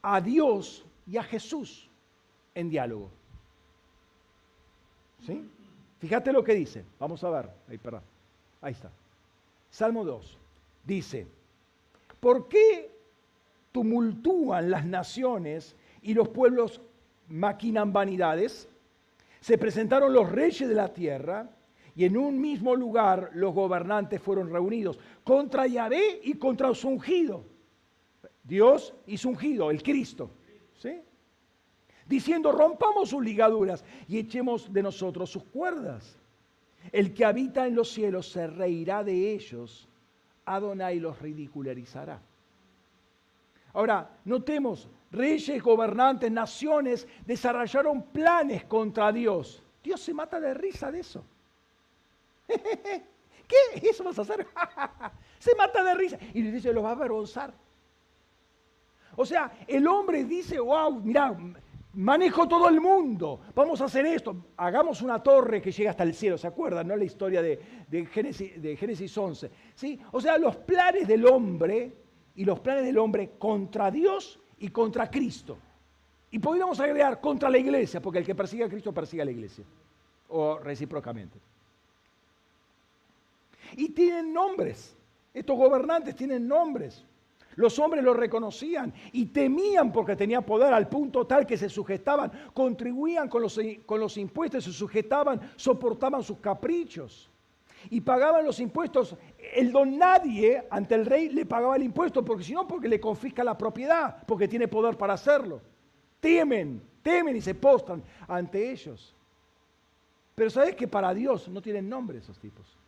[0.02, 1.88] a Dios y a Jesús
[2.54, 3.17] en diálogo.
[5.24, 5.48] ¿Sí?
[5.98, 6.84] Fíjate lo que dice.
[6.98, 7.50] Vamos a ver.
[7.68, 8.02] Ahí, perdón.
[8.60, 8.90] Ahí está.
[9.70, 10.38] Salmo 2.
[10.84, 11.26] Dice,
[12.20, 12.90] ¿por qué
[13.72, 16.80] tumultúan las naciones y los pueblos
[17.28, 18.68] maquinan vanidades?
[19.40, 21.48] Se presentaron los reyes de la tierra
[21.94, 27.44] y en un mismo lugar los gobernantes fueron reunidos contra Yahvé y contra su ungido.
[28.44, 30.30] Dios y su ungido, el Cristo.
[30.78, 31.00] ¿Sí?
[32.08, 36.18] Diciendo, rompamos sus ligaduras y echemos de nosotros sus cuerdas.
[36.90, 39.86] El que habita en los cielos se reirá de ellos.
[40.46, 42.20] Adonai los ridicularizará.
[43.74, 49.62] Ahora, notemos, reyes, gobernantes, naciones desarrollaron planes contra Dios.
[49.84, 51.22] Dios se mata de risa de eso.
[52.48, 53.88] ¿Qué?
[53.88, 54.46] ¿Eso vas a hacer?
[55.38, 56.18] Se mata de risa.
[56.34, 57.54] Y le dice, lo va a avergonzar.
[59.16, 61.36] O sea, el hombre dice, wow, mira,
[61.94, 66.14] manejo todo el mundo, vamos a hacer esto, hagamos una torre que llega hasta el
[66.14, 66.86] cielo, ¿se acuerdan?
[66.86, 69.50] No la historia de, Génesis, de Génesis 11.
[69.74, 69.98] ¿sí?
[70.12, 71.92] O sea, los planes del hombre
[72.34, 75.58] y los planes del hombre contra Dios y contra Cristo.
[76.30, 79.30] Y podríamos agregar contra la iglesia, porque el que persigue a Cristo persigue a la
[79.30, 79.64] iglesia,
[80.28, 81.38] o recíprocamente.
[83.76, 84.94] Y tienen nombres.
[85.32, 87.04] Estos gobernantes tienen nombres.
[87.58, 92.30] Los hombres los reconocían y temían porque tenía poder al punto tal que se sujetaban,
[92.54, 97.28] contribuían con los, con los impuestos, se sujetaban, soportaban sus caprichos
[97.90, 99.16] y pagaban los impuestos.
[99.56, 103.00] El don nadie ante el rey le pagaba el impuesto, porque si no, porque le
[103.00, 105.60] confisca la propiedad, porque tiene poder para hacerlo.
[106.20, 109.16] Temen, temen y se postran ante ellos.
[110.36, 112.78] Pero sabes que para Dios no tienen nombre esos tipos.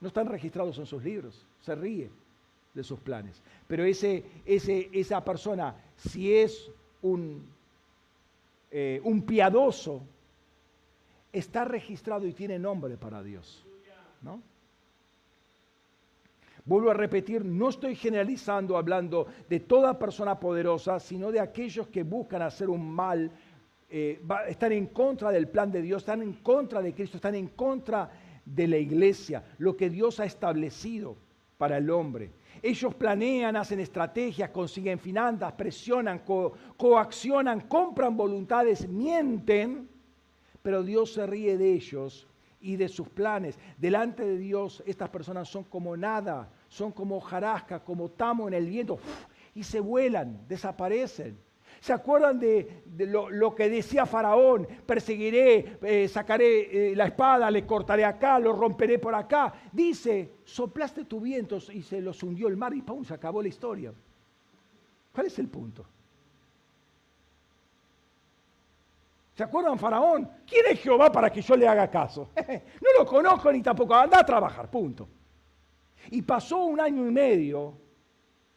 [0.00, 1.46] No están registrados en sus libros.
[1.60, 2.10] Se ríe
[2.74, 3.40] de sus planes.
[3.66, 6.70] Pero ese, ese, esa persona, si es
[7.02, 7.44] un,
[8.70, 10.02] eh, un piadoso,
[11.32, 13.64] está registrado y tiene nombre para Dios.
[14.22, 14.40] ¿no?
[16.64, 22.04] Vuelvo a repetir, no estoy generalizando hablando de toda persona poderosa, sino de aquellos que
[22.04, 23.30] buscan hacer un mal,
[23.90, 27.48] eh, están en contra del plan de Dios, están en contra de Cristo, están en
[27.48, 28.10] contra
[28.44, 31.16] de la iglesia, lo que Dios ha establecido
[31.58, 32.30] para el hombre.
[32.62, 36.22] Ellos planean, hacen estrategias, consiguen finanzas, presionan,
[36.76, 39.88] coaccionan, compran voluntades, mienten,
[40.62, 42.28] pero Dios se ríe de ellos
[42.60, 43.58] y de sus planes.
[43.76, 48.66] Delante de Dios estas personas son como nada, son como jarasca, como tamo en el
[48.66, 49.00] viento,
[49.56, 51.36] y se vuelan, desaparecen.
[51.82, 54.68] ¿Se acuerdan de, lo, que decía Faraón?
[54.86, 59.52] Perseguiré, eh, sacaré eh, la espada, le cortaré acá, lo romperé por acá.
[59.72, 63.04] Dice, soplaste tu viento y se los hundió el mar y ¡pum!
[63.04, 63.92] se acabó la historia.
[65.12, 65.84] ¿Cuál es el punto?
[69.34, 70.30] ¿Se acuerdan, Faraón?
[70.46, 72.30] ¿Quién es Jehová para que yo le haga caso?
[72.46, 73.92] no lo conozco ni tampoco.
[73.96, 75.08] Anda a trabajar, punto.
[76.12, 77.74] Y pasó un año y medio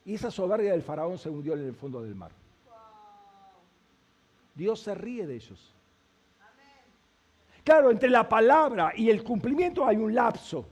[0.06, 2.45] y esa soberbia del Faraón se hundió en el fondo del mar.
[4.56, 5.74] Dios se ríe de ellos.
[7.64, 10.66] Claro, entre la palabra y el cumplimiento hay un lapso.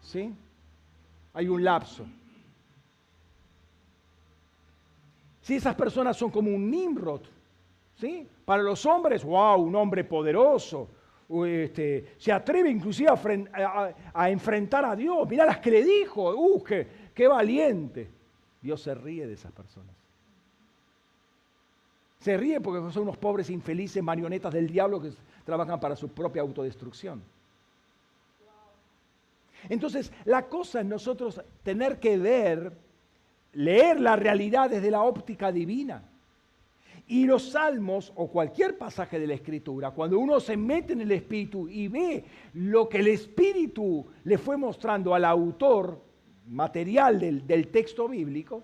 [0.00, 0.34] ¿Sí?
[1.32, 2.04] Hay un lapso.
[5.42, 7.20] Si esas personas son como un Nimrod,
[7.96, 8.26] ¿sí?
[8.44, 10.88] Para los hombres, wow, un hombre poderoso.
[11.46, 15.28] Este, se atreve inclusive a, enfrentar a Dios.
[15.28, 18.10] Mirá las que le dijo, uh, qué, qué valiente.
[18.62, 19.94] Dios se ríe de esas personas.
[22.24, 25.12] Se ríe porque son unos pobres infelices marionetas del diablo que
[25.44, 27.22] trabajan para su propia autodestrucción.
[29.68, 32.72] Entonces, la cosa es nosotros tener que ver,
[33.52, 36.02] leer la realidad desde la óptica divina.
[37.08, 41.12] Y los salmos o cualquier pasaje de la escritura, cuando uno se mete en el
[41.12, 46.00] espíritu y ve lo que el espíritu le fue mostrando al autor
[46.48, 48.62] material del, del texto bíblico,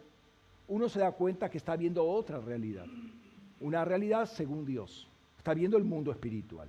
[0.68, 2.86] uno se da cuenta que está viendo otra realidad.
[3.60, 5.06] Una realidad según Dios.
[5.36, 6.68] Está viendo el mundo espiritual.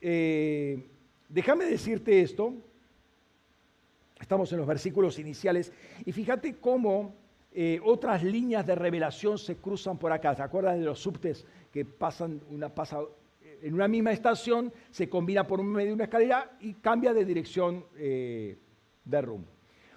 [0.00, 0.84] Eh,
[1.28, 2.54] déjame decirte esto.
[4.20, 5.72] Estamos en los versículos iniciales
[6.04, 7.14] y fíjate cómo
[7.52, 10.34] eh, otras líneas de revelación se cruzan por acá.
[10.34, 13.00] ¿Se acuerdan de los subtes que pasan una pasa
[13.42, 17.24] eh, en una misma estación, se combina por medio de una escalera y cambia de
[17.24, 19.48] dirección de rumbo?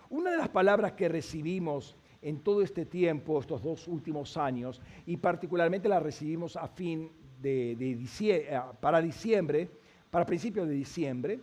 [0.09, 5.15] Una de las palabras que recibimos en todo este tiempo, estos dos últimos años, y
[5.15, 9.69] particularmente la recibimos a fin de, diciembre, eh, para diciembre,
[10.09, 11.39] para principios de diciembre,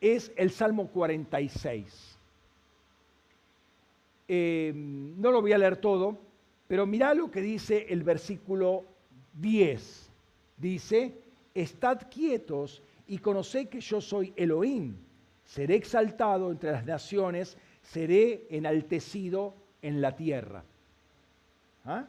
[0.00, 2.16] es el Salmo 46.
[4.28, 6.16] Em, no lo voy a leer todo,
[6.68, 8.84] pero mira lo que dice el versículo
[9.40, 10.08] 10.
[10.56, 11.14] Dice,
[11.52, 14.94] estad quietos y conoced que yo soy Elohim.
[15.44, 20.64] Seré exaltado entre las naciones, seré enaltecido en la tierra.
[21.84, 22.04] ¿Ah?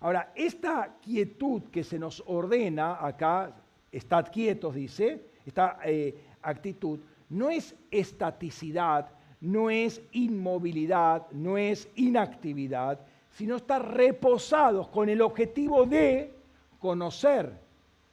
[0.00, 3.54] Ahora, esta quietud que se nos ordena acá,
[3.92, 9.10] estad quietos, dice, esta eh, actitud, no es estaticidad,
[9.42, 12.98] no es inmovilidad, no es inactividad,
[13.30, 16.32] sino estar reposados con el objetivo de
[16.78, 17.52] conocer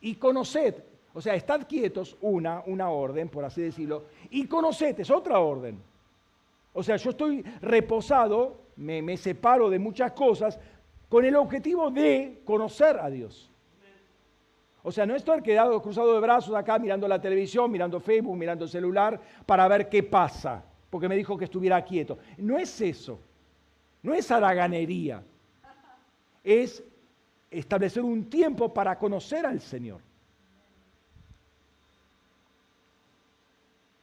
[0.01, 0.76] y conoced.
[1.13, 5.80] O sea, estad quietos, una, una orden, por así decirlo, y conoced, es otra orden.
[6.78, 10.59] O sea, yo estoy reposado, me, separo de muchas cosas
[11.09, 13.49] con el objetivo de conocer a Dios.
[14.84, 18.65] O sea, no estoy quedado cruzado de brazos acá mirando la televisión, mirando Facebook, mirando
[18.65, 22.19] el celular para ver qué pasa, porque me dijo que estuviera quieto.
[22.38, 23.19] No es eso,
[24.03, 25.23] no es haraganería,
[26.43, 26.84] es
[27.49, 30.07] establecer un tiempo para conocer al Señor.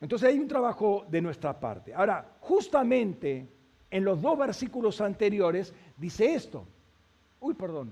[0.05, 1.95] Entonces hay un trabajo de nuestra parte.
[1.95, 3.49] Ahora, justamente
[3.91, 6.67] en los dos versículos anteriores dice esto.
[7.41, 7.91] Uy, perdón.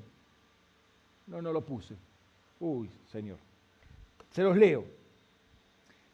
[1.27, 1.97] No, no lo puse.
[2.61, 3.39] Uy, Señor.
[4.31, 4.85] Se los leo.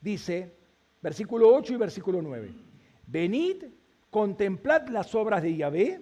[0.00, 0.54] Dice,
[1.02, 2.48] versículo 8 y versículo 9.
[3.08, 3.64] Venid,
[4.08, 6.00] contemplad las obras de Yahvé,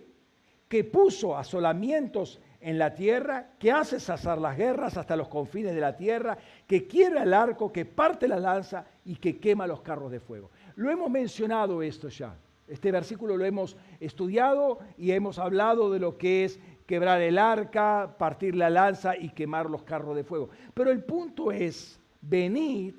[0.68, 5.80] que puso asolamientos en la tierra, que hace cesar las guerras hasta los confines de
[5.80, 10.10] la tierra, que quiebra el arco, que parte la lanza y que quema los carros
[10.10, 10.50] de fuego.
[10.76, 12.36] Lo hemos mencionado esto ya.
[12.68, 18.16] Este versículo lo hemos estudiado y hemos hablado de lo que es quebrar el arca,
[18.18, 20.48] partir la lanza y quemar los carros de fuego.
[20.74, 22.94] Pero el punto es, venid,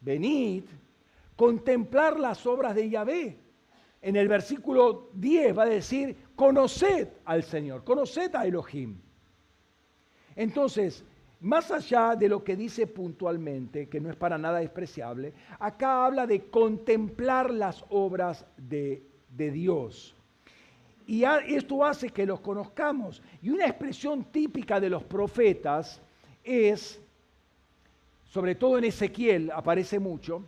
[0.00, 0.64] venid,
[1.36, 3.38] contemplar las obras de Yahvé.
[4.02, 8.96] En el versículo 10 va a decir, conoced al Señor, conoced a Elohim.
[10.36, 11.02] Entonces,
[11.40, 16.26] más allá de lo que dice puntualmente, que no es para nada despreciable, acá habla
[16.26, 20.14] de contemplar las obras de, de Dios.
[21.06, 23.22] Y esto hace que los conozcamos.
[23.40, 26.02] Y una expresión típica de los profetas
[26.42, 27.00] es,
[28.24, 30.44] sobre todo en Ezequiel aparece mucho,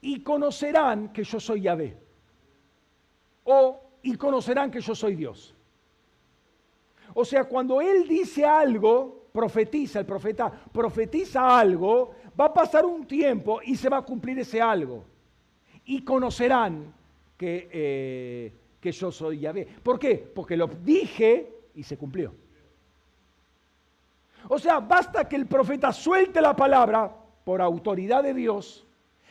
[0.00, 1.96] y conocerán que yo soy Yahvé.
[3.44, 5.54] O y conocerán que yo soy Dios.
[7.14, 13.06] O sea, cuando él dice algo, profetiza, el profeta profetiza algo, va a pasar un
[13.06, 15.04] tiempo y se va a cumplir ese algo.
[15.84, 16.94] Y conocerán
[17.36, 19.66] que eh, que yo soy Yahvé.
[19.82, 20.16] ¿Por qué?
[20.16, 22.32] Porque lo dije y se cumplió.
[24.48, 28.86] O sea, basta que el profeta suelte la palabra por autoridad de Dios,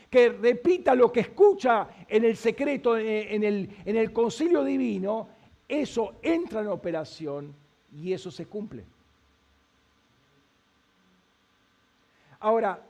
[0.09, 5.29] que repita lo que escucha en el secreto, en el, en el concilio divino,
[5.67, 7.53] eso entra en operación
[7.95, 8.83] y eso se cumple.
[12.39, 12.81] Ahora,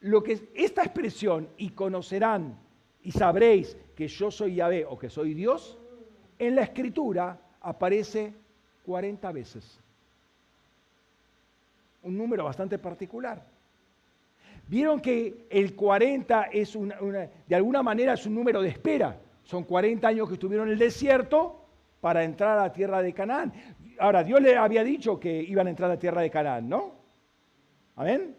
[0.00, 2.58] lo que esta expresión y conocerán
[3.02, 5.78] y sabréis que yo soy Yahvé o que soy Dios,
[6.38, 8.32] en la escritura aparece
[8.86, 9.78] 40 veces.
[12.02, 13.44] Un número bastante particular.
[14.70, 19.20] Vieron que el 40 es una, de alguna manera es un número de espera.
[19.42, 21.66] Son 40 años que estuvieron en el desierto
[22.00, 23.52] para entrar a la tierra de Canaán.
[23.98, 26.92] Ahora, Dios le había dicho que iban a entrar a la tierra de Canaán, ¿no?
[27.96, 28.36] ¿Amén?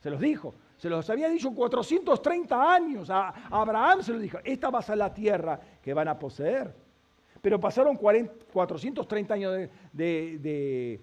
[0.00, 0.54] Se los dijo.
[0.78, 3.10] Se los había dicho 430 años.
[3.10, 4.38] A Abraham se lo dijo.
[4.42, 6.74] Esta va a ser la tierra que van a poseer.
[7.42, 10.98] Pero pasaron 430 años de,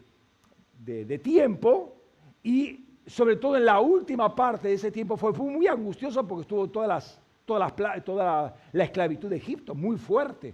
[1.24, 1.98] tiempo
[2.42, 6.70] y sobre todo en la última parte de ese tiempo fue, muy angustioso porque estuvo
[6.70, 10.54] todas las, todas las, toda la esclavitud de Egipto, muy fuerte.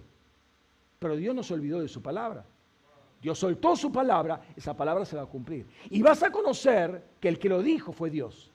[0.98, 2.44] Pero Dios no se olvidó de su palabra.
[3.22, 5.66] Dios soltó su palabra, esa palabra se va a cumplir.
[5.90, 8.50] Y vas a conocer que el que lo dijo fue Dios.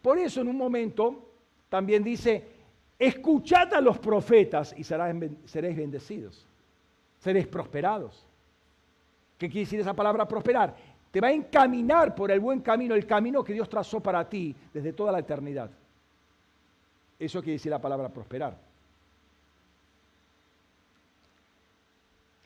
[0.00, 1.30] Por eso en un momento
[1.68, 2.48] también dice,
[2.98, 6.46] escuchad a los profetas y seréis bendecidos,
[7.18, 8.24] seréis prosperados.
[9.38, 10.74] ¿Qué quiere decir esa palabra prosperar?
[11.10, 14.54] Te va a encaminar por el buen camino, el camino que Dios trazó para ti
[14.72, 15.70] desde toda la eternidad.
[17.18, 18.56] Eso quiere decir la palabra prosperar.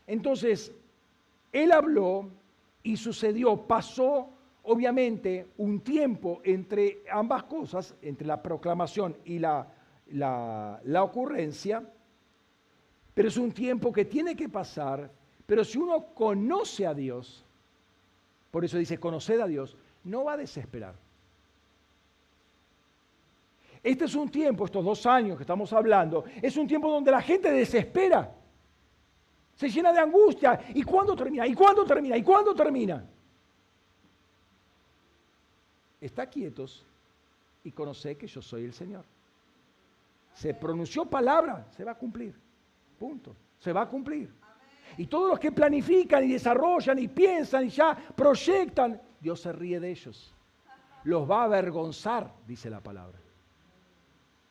[0.07, 0.73] Entonces,
[1.53, 2.29] él habló
[2.83, 4.29] y sucedió, pasó
[4.65, 9.67] obviamente un tiempo entre ambas cosas, entre la proclamación y la,
[10.13, 11.83] la, ocurrencia,
[13.15, 15.11] pero es un tiempo que tiene que pasar,
[15.51, 17.43] pero si uno conoce a Dios,
[18.53, 20.95] por eso dice conocer a Dios, no va a desesperar.
[23.83, 27.21] Este es un tiempo, estos dos años que estamos hablando, es un tiempo donde la
[27.21, 28.33] gente desespera,
[29.57, 30.67] se llena de angustia.
[30.73, 31.45] ¿Y cuándo termina?
[31.49, 32.17] ¿Y cuándo termina?
[32.17, 33.05] ¿Y cuándo termina?
[36.01, 36.87] está quietos
[37.65, 39.05] y conoce que yo soy el Señor.
[40.33, 42.37] Se pronunció palabra, se va a cumplir.
[43.01, 43.35] Punto.
[43.59, 44.40] Se va a cumplir.
[44.97, 49.81] Y todos los que planifican y desarrollan y piensan y ya proyectan, Dios se ríe
[49.81, 50.35] de ellos.
[51.05, 53.19] Los va a avergonzar, dice la palabra.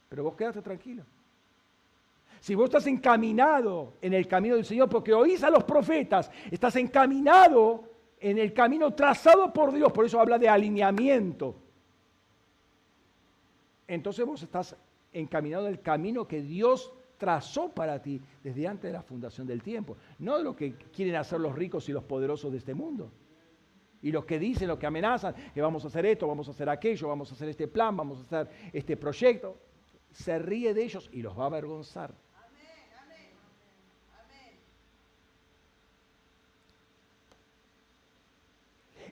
[0.09, 1.03] Pero vos quédate tranquilo.
[2.39, 6.75] Si vos estás encaminado en el camino del Señor, porque oís a los profetas, estás
[6.77, 7.83] encaminado
[8.19, 11.55] en el camino trazado por Dios, por eso habla de alineamiento.
[13.87, 14.75] Entonces vos estás
[15.11, 19.61] encaminado en el camino que Dios trazó para ti desde antes de la fundación del
[19.61, 23.11] tiempo, no lo que quieren hacer los ricos y los poderosos de este mundo.
[24.01, 26.69] Y los que dicen, los que amenazan, que vamos a hacer esto, vamos a hacer
[26.69, 29.57] aquello, vamos a hacer este plan, vamos a hacer este proyecto,
[30.11, 32.13] se ríe de ellos y los va a avergonzar.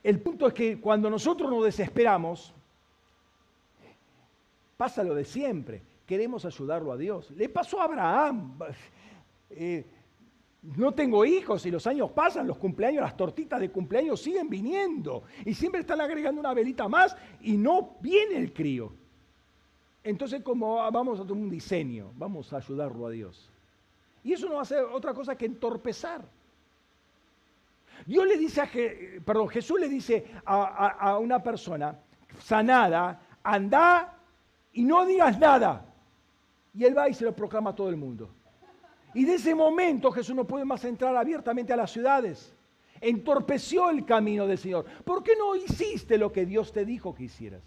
[0.01, 2.53] El punto es que cuando nosotros nos desesperamos,
[4.78, 5.82] pasa lo de siempre.
[6.08, 7.30] Queremos ayudarlo a Dios.
[7.32, 8.58] Le pasó a Abraham.
[9.49, 9.86] Eh,
[10.76, 15.24] no tengo hijos y los años pasan, los cumpleaños, las tortitas de cumpleaños siguen viniendo.
[15.45, 18.91] Y siempre están agregando una velita más y no viene el crío.
[20.03, 23.49] Entonces, como vamos a tomar un diseño, vamos a ayudarlo a Dios.
[24.24, 26.26] Y eso no va a ser otra cosa que entorpezar.
[28.05, 31.97] Dios le dice a, Jesús le dice a, una persona
[32.39, 34.18] sanada, anda
[34.74, 35.87] y no digas nada.
[36.78, 38.30] Y él va y se lo proclama a todo el mundo.
[39.15, 42.53] Y de ese momento Jesús no puede más entrar abiertamente a las ciudades.
[43.01, 44.86] Entorpeció el camino del Señor.
[45.03, 47.63] ¿Por qué no hiciste lo que Dios te dijo que hicieras?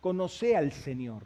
[0.00, 1.24] Conoce al Señor.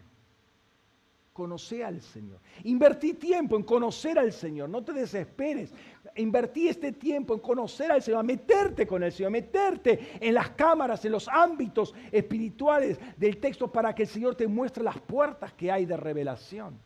[1.33, 2.39] Conoce al Señor.
[2.65, 4.69] Invertí tiempo en conocer al Señor.
[4.69, 5.73] No te desesperes.
[6.17, 10.35] Invertí este tiempo en conocer al Señor, a meterte con el Señor, a meterte en
[10.35, 15.01] las cámaras, en los ámbitos espirituales del texto para que el Señor te muestre las
[15.01, 16.79] puertas que hay de revelación.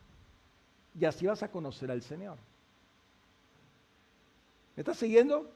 [0.98, 2.38] Y así vas a conocer al Señor.
[4.76, 5.50] ¿Me estás siguiendo?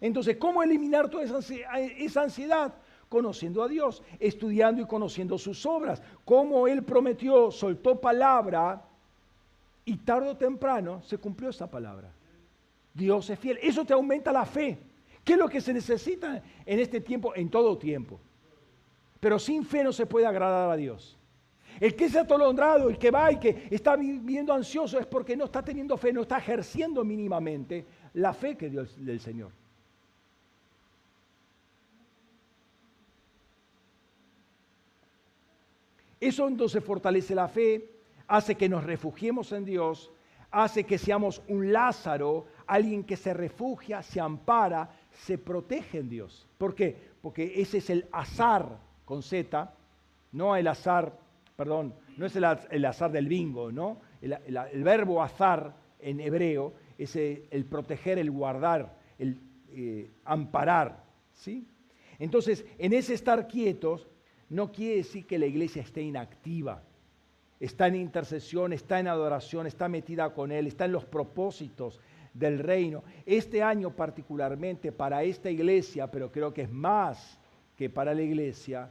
[0.00, 2.74] Entonces, ¿cómo eliminar toda esa ansiedad?
[3.14, 6.02] Conociendo a Dios, estudiando y conociendo sus obras.
[6.24, 8.82] Como Él prometió, soltó palabra
[9.84, 12.10] y tarde o temprano se cumplió esa palabra.
[12.92, 13.60] Dios es fiel.
[13.62, 14.80] Eso te aumenta la fe.
[15.22, 17.32] ¿Qué es lo que se necesita en este tiempo?
[17.36, 18.18] En todo tiempo.
[19.20, 21.16] Pero sin fe no se puede agradar a Dios.
[21.78, 25.44] El que es atolondrado, el que va y que está viviendo ansioso es porque no
[25.44, 29.52] está teniendo fe, no está ejerciendo mínimamente la fe que Dios del Señor.
[36.24, 37.90] Eso entonces fortalece la fe,
[38.26, 40.10] hace que nos refugiemos en Dios,
[40.50, 46.48] hace que seamos un Lázaro, alguien que se refugia, se ampara, se protege en Dios.
[46.56, 46.96] ¿Por qué?
[47.20, 49.70] Porque ese es el azar con Z,
[50.32, 51.18] no el azar
[51.56, 54.00] perdón, no es el, azar del bingo, ¿no?
[54.22, 59.38] El, verbo azar en hebreo es el, proteger, el guardar, el
[59.72, 61.68] eh, amparar, ¿sí?
[62.18, 64.08] Entonces, en ese estar quietos
[64.50, 66.82] no quiere decir que la iglesia esté inactiva.
[67.60, 72.00] Está en intercesión, está en adoración, está metida con Él, está en los propósitos
[72.34, 73.04] del reino.
[73.24, 77.38] Este año particularmente para esta iglesia, pero creo que es más
[77.76, 78.90] que para la iglesia,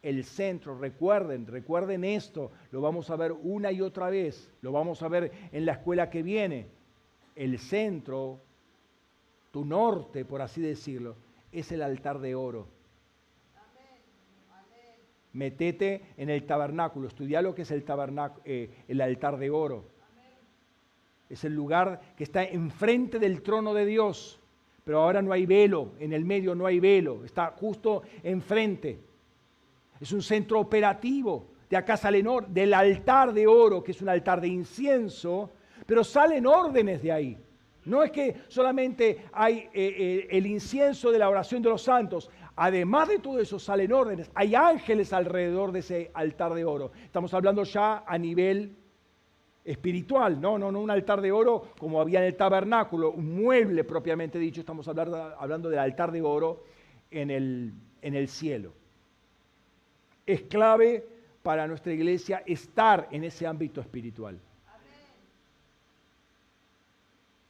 [0.00, 0.78] el centro.
[0.78, 5.32] Recuerden, recuerden esto, lo vamos a ver una y otra vez, lo vamos a ver
[5.52, 6.68] en la escuela que viene.
[7.34, 8.40] El centro,
[9.50, 11.16] tu norte, por así decirlo,
[11.50, 12.73] es el altar de oro.
[15.34, 19.84] Metete en el tabernáculo, estudia lo que es el, tabernáculo, eh, el altar de oro.
[21.28, 24.40] Es el lugar que está enfrente del trono de Dios,
[24.84, 28.98] pero ahora no hay velo, en el medio no hay velo, está justo enfrente
[30.04, 31.46] es un centro operativo.
[31.68, 35.50] De acá salen del altar de oro, que es un altar de incienso,
[35.86, 37.38] pero salen órdenes de ahí.
[37.84, 42.30] No es que solamente hay eh, eh, el incienso de la oración de los santos,
[42.56, 44.30] además de todo eso salen órdenes.
[44.34, 46.92] Hay ángeles alrededor de ese altar de oro.
[47.04, 48.76] Estamos hablando ya a nivel
[49.64, 53.82] espiritual, no, no, no un altar de oro como había en el tabernáculo, un mueble
[53.84, 56.64] propiamente dicho, estamos hablando, hablando del altar de oro
[57.10, 57.72] en el,
[58.02, 58.72] en el cielo.
[60.26, 61.06] Es clave
[61.42, 64.38] para nuestra iglesia estar en ese ámbito espiritual.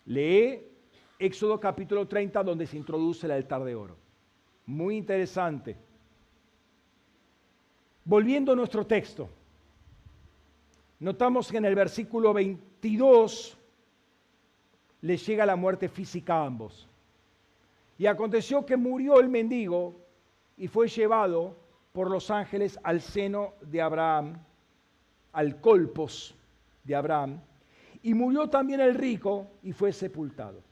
[0.07, 0.74] Lee
[1.18, 3.96] Éxodo capítulo 30 donde se introduce el altar de oro.
[4.66, 5.76] Muy interesante.
[8.05, 9.28] Volviendo a nuestro texto,
[11.00, 13.57] notamos que en el versículo 22
[15.02, 16.88] les llega la muerte física a ambos.
[17.96, 19.94] Y aconteció que murió el mendigo
[20.57, 21.57] y fue llevado
[21.92, 24.36] por los ángeles al seno de Abraham,
[25.32, 26.34] al colpos
[26.82, 27.40] de Abraham,
[28.05, 30.62] y murió también el rico y fue sepultado.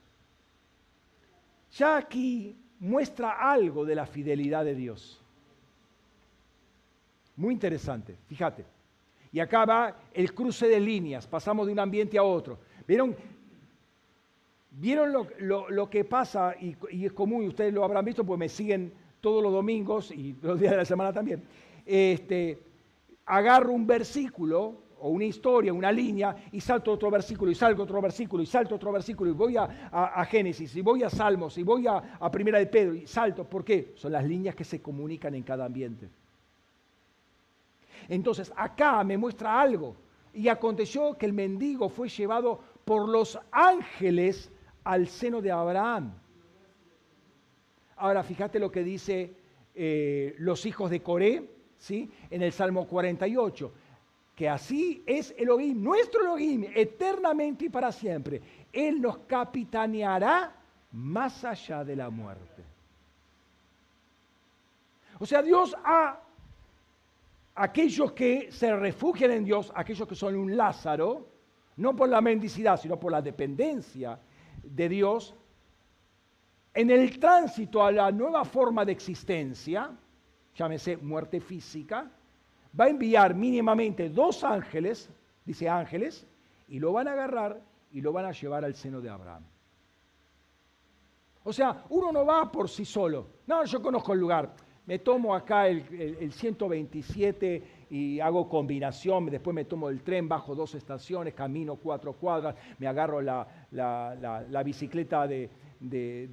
[1.71, 5.19] Ya aquí muestra algo de la fidelidad de Dios.
[7.35, 8.63] Muy interesante, fíjate.
[9.31, 12.59] Y acá va el cruce de líneas, pasamos de un ambiente a otro.
[12.87, 13.15] ¿Vieron,
[14.69, 16.55] ¿Vieron lo, que pasa?
[16.61, 20.35] Y, y, es común, ustedes lo habrán visto, pues me siguen todos los domingos y
[20.39, 21.41] los días de la semana también,
[21.83, 22.61] este,
[23.25, 28.01] agarro un versículo o una historia, una línea, y salto otro versículo, y salgo otro
[28.01, 31.87] versículo, y salto otro versículo, y voy a, Génesis, y voy a Salmos, y voy
[31.87, 33.43] a, a, Primera de Pedro, y salto.
[33.43, 33.91] ¿Por qué?
[33.95, 36.07] Son las líneas que se comunican en cada ambiente.
[38.07, 39.97] Entonces, acá me muestra algo.
[40.33, 44.49] Y aconteció que el mendigo fue llevado por los ángeles
[44.85, 46.13] al seno de Abraham.
[47.97, 49.33] Ahora fíjate lo que dice
[49.75, 52.09] eh, los hijos de Coré, ¿sí?
[52.29, 53.71] En el Salmo 48,
[54.35, 58.41] que así es Elohim, nuestro Elohim, eternamente y para siempre.
[58.71, 60.55] Él nos capitaneará
[60.91, 62.63] más allá de la muerte.
[65.19, 66.19] O sea, Dios a
[67.55, 71.27] aquellos que se refugian en Dios, aquellos que son un Lázaro,
[71.77, 74.19] no por la mendicidad, sino por la dependencia
[74.63, 75.35] de Dios,
[76.73, 79.91] en el tránsito a la nueva forma de existencia,
[80.55, 82.09] llámese muerte física,
[82.79, 85.09] va a enviar mínimamente dos ángeles,
[85.45, 86.25] dice ángeles,
[86.67, 87.61] y lo van a agarrar
[87.91, 89.43] y lo van a llevar al seno de Abraham.
[91.43, 93.27] O sea, uno no va por sí solo.
[93.47, 94.53] No, yo conozco el lugar.
[94.85, 100.75] Me tomo acá el, 127 y hago combinación, después me tomo el tren, bajo dos
[100.75, 105.49] estaciones, camino cuatro cuadras, me agarro la, bicicleta de,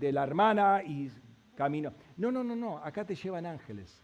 [0.00, 1.10] la hermana y
[1.54, 1.92] camino.
[2.16, 4.02] No, no, no, no, acá te llevan ángeles.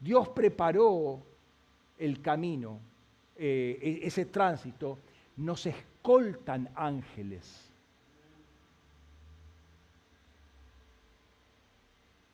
[0.00, 1.22] Dios preparó
[1.98, 2.80] el camino,
[3.36, 4.98] eh, e, ese tránsito,
[5.36, 7.70] nos escoltan ángeles.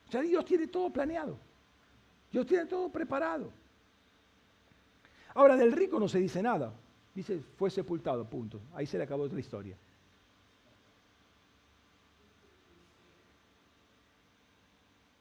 [0.09, 1.39] O sea, Dios tiene todo planeado.
[2.33, 3.51] Dios tiene todo preparado.
[5.35, 6.73] Ahora, del rico no se dice nada.
[7.15, 8.61] Dice, fue sepultado, punto.
[8.75, 9.77] Ahí se le acabó otra historia.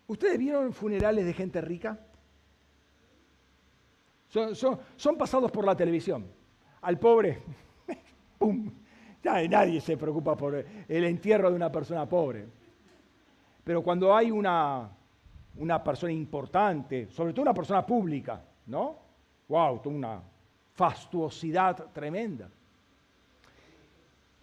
[0.07, 1.99] ¿Ustedes vieron funerales de gente rica?
[4.27, 6.25] Son, pasados por la televisión.
[6.81, 7.39] Al pobre,
[8.37, 8.71] ¡pum!
[9.23, 10.55] nadie se preocupa por
[10.87, 12.45] el entierro de una persona pobre.
[13.63, 14.89] Pero cuando hay una,
[15.55, 18.99] una persona importante, sobre todo una persona pública, ¿no?
[19.47, 19.81] ¡Wow!
[19.85, 20.21] Una
[20.73, 22.49] fastuosidad tremenda.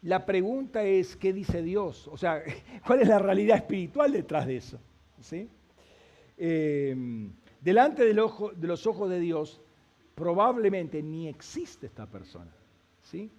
[0.03, 2.09] La pregunta es, ¿qué dice Dios?
[2.09, 2.43] O sea,
[2.87, 4.79] ¿cuál es la realidad espiritual detrás de eso?
[5.21, 5.49] ¿Sí?
[6.37, 6.95] Eh,
[7.61, 9.63] delante de los ojos de Dios,
[10.15, 12.53] probablemente ni existe esta persona.
[13.03, 13.31] ¿sí?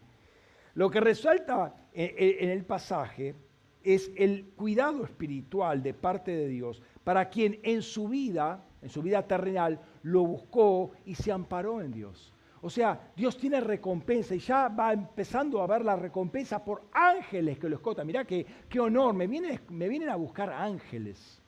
[0.73, 3.35] Lo que resalta en el pasaje
[3.83, 9.01] es el cuidado espiritual de parte de Dios para quien en su vida, en su
[9.01, 12.33] vida terrenal, lo buscó y se amparó en Dios.
[12.61, 17.59] O sea, Dios tiene recompensa y ya va empezando a ver la recompensa por ángeles
[17.59, 18.07] que lo escotan.
[18.07, 21.39] Mirá qué, qué honor, me vienen, me vienen a buscar ángeles.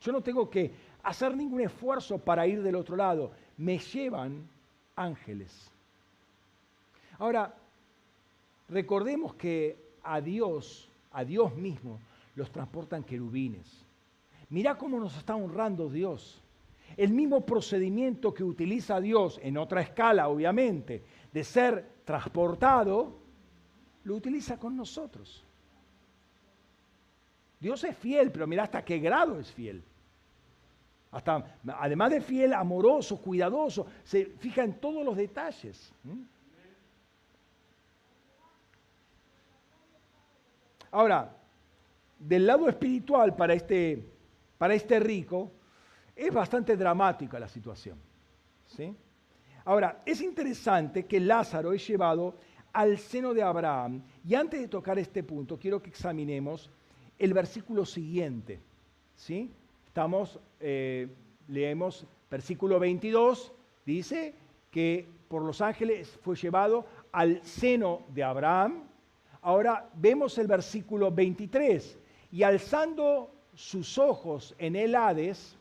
[0.00, 0.72] Yo no tengo que
[1.02, 3.32] hacer ningún esfuerzo para ir del otro lado.
[3.60, 4.48] Me llevan
[4.96, 5.70] ángeles.
[7.18, 7.54] Ahora,
[8.68, 11.98] recordemos que a Dios a Dios mismo,
[12.36, 13.84] los transportan querubines.
[14.48, 16.40] Mira cómo nos está honrando Dios.
[16.96, 21.02] El mismo procedimiento que utiliza Dios, en otra escala obviamente,
[21.32, 23.16] de ser transportado,
[24.04, 25.44] lo utiliza con nosotros.
[27.60, 29.82] Dios es fiel, pero mira hasta qué grado es fiel.
[31.10, 35.92] Hasta, además de fiel, amoroso, cuidadoso, se fija en todos los detalles.
[40.92, 41.36] Ahora,
[42.18, 44.04] del lado espiritual para este,
[44.58, 45.50] para este rico,
[46.14, 47.98] es bastante dramática la situación.
[48.66, 48.94] ¿sí?
[49.64, 52.36] Ahora, es interesante que Lázaro es llevado
[52.72, 54.02] al seno de Abraham.
[54.24, 56.70] Y antes de tocar este punto, quiero que examinemos
[57.18, 58.60] el versículo siguiente.
[59.14, 59.50] ¿sí?
[59.90, 61.08] Estamos, eh,
[61.48, 63.52] leemos versículo 22,
[63.84, 64.32] dice
[64.70, 68.90] que por los ángeles fue llevado al seno de Abraham
[69.42, 71.98] Ahora vemos el versículo 23.
[72.32, 75.56] Y alzando sus ojos en el Hades,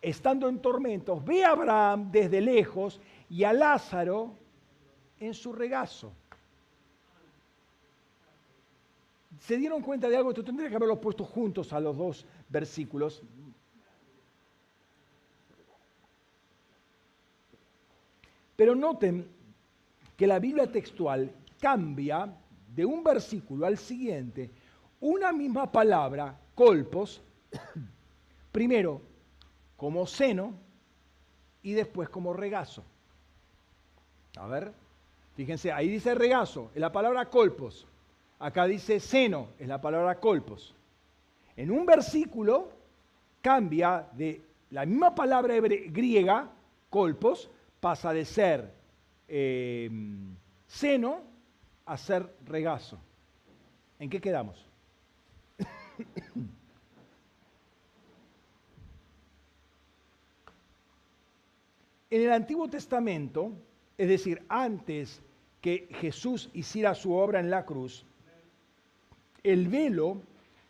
[0.00, 4.34] estando en tormentos, ve a Abraham desde lejos y a Lázaro
[5.18, 6.12] en su regazo.
[9.38, 10.30] ¿Se dieron cuenta de algo?
[10.30, 13.22] Esto tendría que haberlo puesto juntos a los dos versículos.
[18.60, 19.26] Pero noten
[20.18, 22.30] que la Biblia textual cambia
[22.68, 24.50] de un versículo al siguiente
[25.00, 27.22] una misma palabra, colpos,
[28.52, 29.00] primero
[29.78, 30.52] como seno
[31.62, 32.84] y después como regazo.
[34.36, 34.74] A ver,
[35.36, 37.86] fíjense, ahí dice regazo, es la palabra colpos.
[38.40, 40.74] Acá dice seno, es la palabra colpos.
[41.56, 42.68] En un versículo
[43.40, 46.50] cambia de la misma palabra griega,
[46.90, 47.48] colpos,
[47.80, 48.72] pasa de ser
[49.28, 49.90] eh,
[50.66, 51.22] seno
[51.86, 52.98] hacer regazo.
[53.98, 54.64] ¿En qué quedamos?
[62.10, 63.52] en el Antiguo Testamento,
[63.98, 65.20] es decir, antes
[65.60, 68.04] que Jesús hiciera su obra en la cruz,
[69.42, 70.22] el velo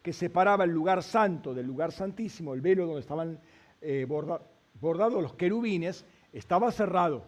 [0.03, 3.39] que separaba el lugar santo del lugar santísimo, el velo donde estaban
[3.81, 7.25] eh, bordados los querubines, estaba cerrado.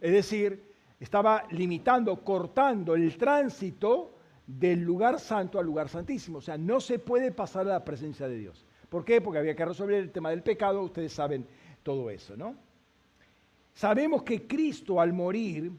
[0.00, 0.68] Es decir,
[1.00, 4.14] estaba limitando, cortando el tránsito
[4.46, 6.38] del lugar santo al lugar santísimo.
[6.38, 8.66] O sea, no se puede pasar a la presencia de Dios.
[8.88, 9.20] ¿Por qué?
[9.20, 11.46] Porque había que resolver el tema del pecado, ustedes saben
[11.82, 12.54] todo eso, ¿no?
[13.74, 15.70] Sabemos que Cristo al morir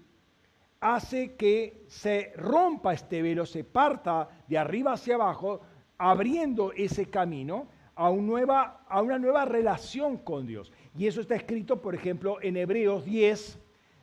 [0.80, 5.60] hace que se rompa este velo, se parta de arriba hacia abajo,
[5.98, 10.72] abriendo ese camino a, a una nueva relación con Dios.
[11.00, 13.58] Y eso está escrito, por ejemplo, en Hebreos 10,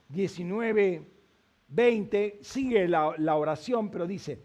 [0.08, 1.06] 19,
[1.68, 2.38] 20.
[2.40, 4.40] Sigue la, oración, pero dice,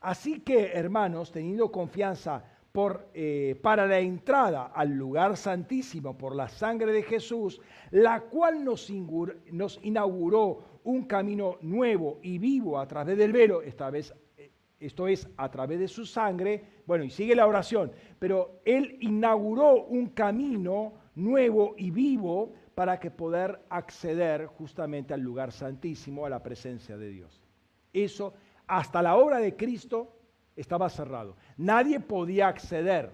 [0.00, 6.48] así que hermanos, teniendo confianza por, eh, para la entrada al lugar santísimo por la
[6.48, 7.60] sangre de Jesús,
[7.92, 8.90] la cual nos,
[9.52, 14.12] nos inauguró un camino nuevo y vivo a través del velo, esta vez
[14.80, 19.84] esto es a través de su sangre, bueno, y sigue la oración, pero Él inauguró
[19.84, 26.42] un camino nuevo y vivo para que poder acceder justamente al lugar santísimo, a la
[26.42, 27.42] presencia de Dios.
[27.92, 28.34] Eso,
[28.66, 30.16] hasta la obra de Cristo,
[30.56, 31.36] estaba cerrado.
[31.56, 33.10] Nadie podía acceder.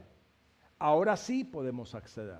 [0.79, 2.39] Ahora sí podemos acceder.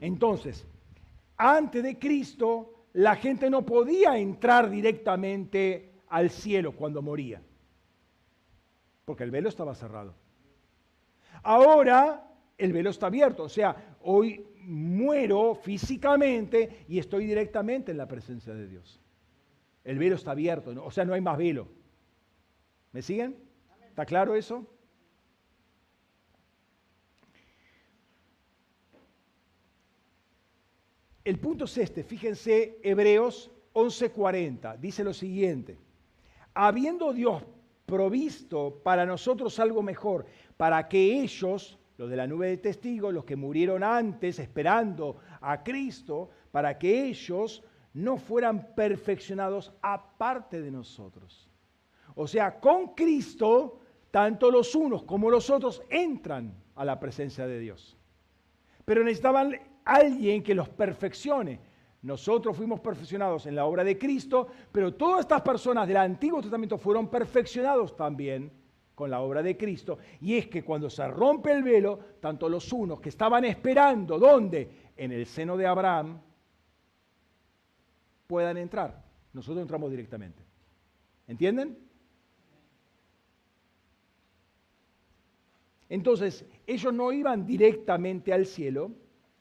[0.00, 0.66] Entonces,
[1.36, 7.42] antes de Cristo, la gente no podía entrar directamente al cielo cuando moría,
[9.04, 10.14] porque el velo estaba cerrado.
[11.42, 12.26] Ahora
[12.58, 18.54] el velo está abierto, o sea, hoy muero físicamente y estoy directamente en la presencia
[18.54, 19.00] de Dios.
[19.84, 21.68] El velo está abierto, o sea, no hay más velo.
[22.92, 23.36] ¿Me siguen?
[23.88, 24.66] ¿Está claro eso?
[31.24, 35.78] El punto es este, fíjense, Hebreos 11:40, dice lo siguiente
[36.56, 37.42] habiendo Dios
[37.84, 40.26] provisto para nosotros algo mejor,
[40.56, 45.62] para que ellos, los de la nube de testigos, los que murieron antes esperando a
[45.62, 47.62] Cristo, para que ellos
[47.94, 51.50] no fueran perfeccionados aparte de nosotros.
[52.14, 53.80] O sea, con Cristo,
[54.10, 57.96] tanto los unos como los otros entran a la presencia de Dios.
[58.84, 61.60] Pero necesitaban alguien que los perfeccione.
[62.02, 66.78] Nosotros fuimos perfeccionados en la obra de Cristo, pero todas estas personas del Antiguo Testamento
[66.78, 68.52] fueron perfeccionados también
[68.96, 69.98] con la obra de Cristo.
[70.22, 74.68] Y es que cuando se rompe el velo, tanto los unos que estaban esperando, ¿dónde?
[74.96, 76.18] En el seno de Abraham,
[78.26, 79.04] puedan entrar.
[79.34, 80.42] Nosotros entramos directamente.
[81.28, 81.78] ¿Entienden?
[85.90, 88.92] Entonces, ellos no iban directamente al cielo,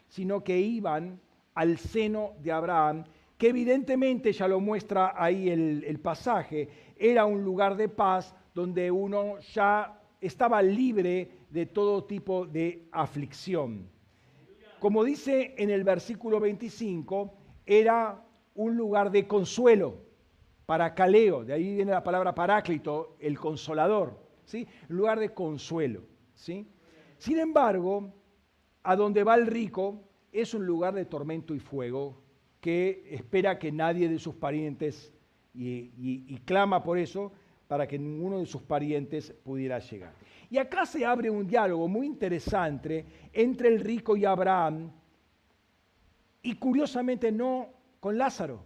[0.09, 1.21] sino que iban
[1.53, 3.05] al seno de Abraham,
[3.37, 9.39] que evidentemente ya lo muestra ahí el, pasaje, era un lugar de paz donde uno
[9.53, 13.87] ya estaba libre de todo tipo de aflicción.
[14.79, 17.33] Como dice en el versículo 25,
[17.65, 18.25] era
[18.55, 20.05] un lugar de consuelo,
[20.65, 24.67] para Caleo, de ahí viene la palabra paráclito, el consolador, ¿sí?
[24.87, 26.01] lugar de consuelo.
[26.33, 26.67] ¿sí?
[27.17, 28.11] Sin embargo,
[28.81, 30.01] a donde va el rico,
[30.31, 32.21] es un lugar de tormento y fuego
[32.59, 35.13] que espera que nadie de sus parientes,
[35.53, 37.31] y, clama por eso,
[37.67, 40.13] para que ninguno de sus parientes pudiera llegar.
[40.49, 44.91] Y acá se abre un diálogo muy interesante entre el rico y Abraham,
[46.41, 48.63] y curiosamente no con Lázaro.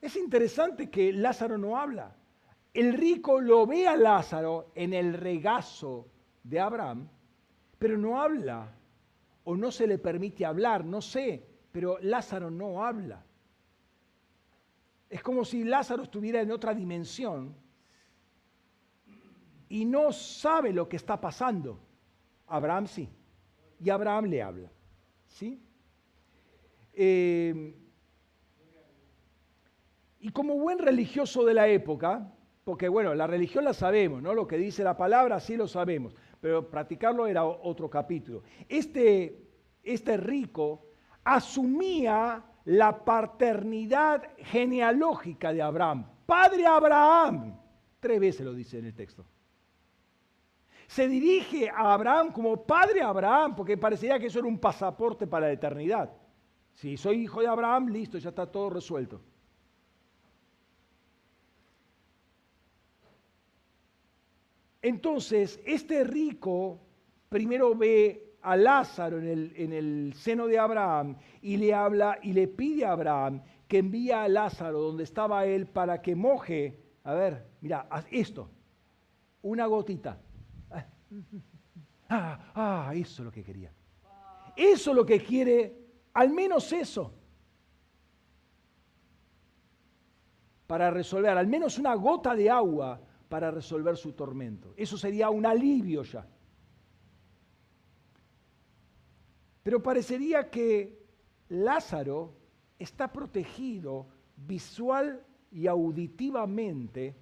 [0.00, 2.14] Es interesante que Lázaro no habla.
[2.74, 6.08] El rico lo ve a Lázaro en el regazo
[6.42, 7.08] de Abraham
[7.84, 8.72] pero no habla
[9.44, 13.22] o no se le permite hablar, no sé, pero Lázaro no habla.
[15.08, 17.54] Es como si Lázaro estuviera en otra dimensión
[19.68, 21.80] y no sabe lo que está pasando.
[22.46, 23.08] Abraham sí,
[23.80, 24.70] y Abraham le habla.
[25.26, 25.62] ¿sí?
[26.92, 27.74] Eh,
[30.20, 32.32] y como buen religioso de la época,
[32.64, 34.34] porque bueno, la religión la sabemos, ¿no?
[34.34, 38.42] Lo que dice la palabra sí lo sabemos pero practicarlo era otro capítulo.
[38.68, 39.48] Este,
[39.82, 40.88] este rico
[41.24, 46.06] asumía la paternidad genealógica de Abraham.
[46.26, 47.58] Padre Abraham.
[48.00, 49.24] Tres veces lo dice en el texto.
[50.86, 55.46] Se dirige a Abraham como Padre Abraham, porque parecería que eso era un pasaporte para
[55.46, 56.10] la eternidad.
[56.74, 59.20] Si soy hijo de Abraham, listo, ya está todo resuelto.
[64.82, 66.78] Entonces, este rico
[67.30, 72.84] primero ve a Lázaro en el, seno de Abraham y le habla y le pide
[72.84, 77.88] a Abraham que envíe a Lázaro donde estaba él para que moje, a ver, mira,
[78.10, 78.50] esto,
[79.42, 80.20] una gotita.
[82.06, 83.72] Ah, ah, eso es lo que quería.
[84.54, 85.74] Eso es lo que quiere,
[86.12, 87.14] al menos eso.
[90.66, 94.74] Para resolver, al menos una gota de agua para resolver su tormento.
[94.76, 96.28] Eso sería un alivio ya.
[99.64, 101.02] Pero parecería que
[101.48, 102.34] Lázaro
[102.78, 104.06] está protegido
[104.36, 107.16] visual y auditivamente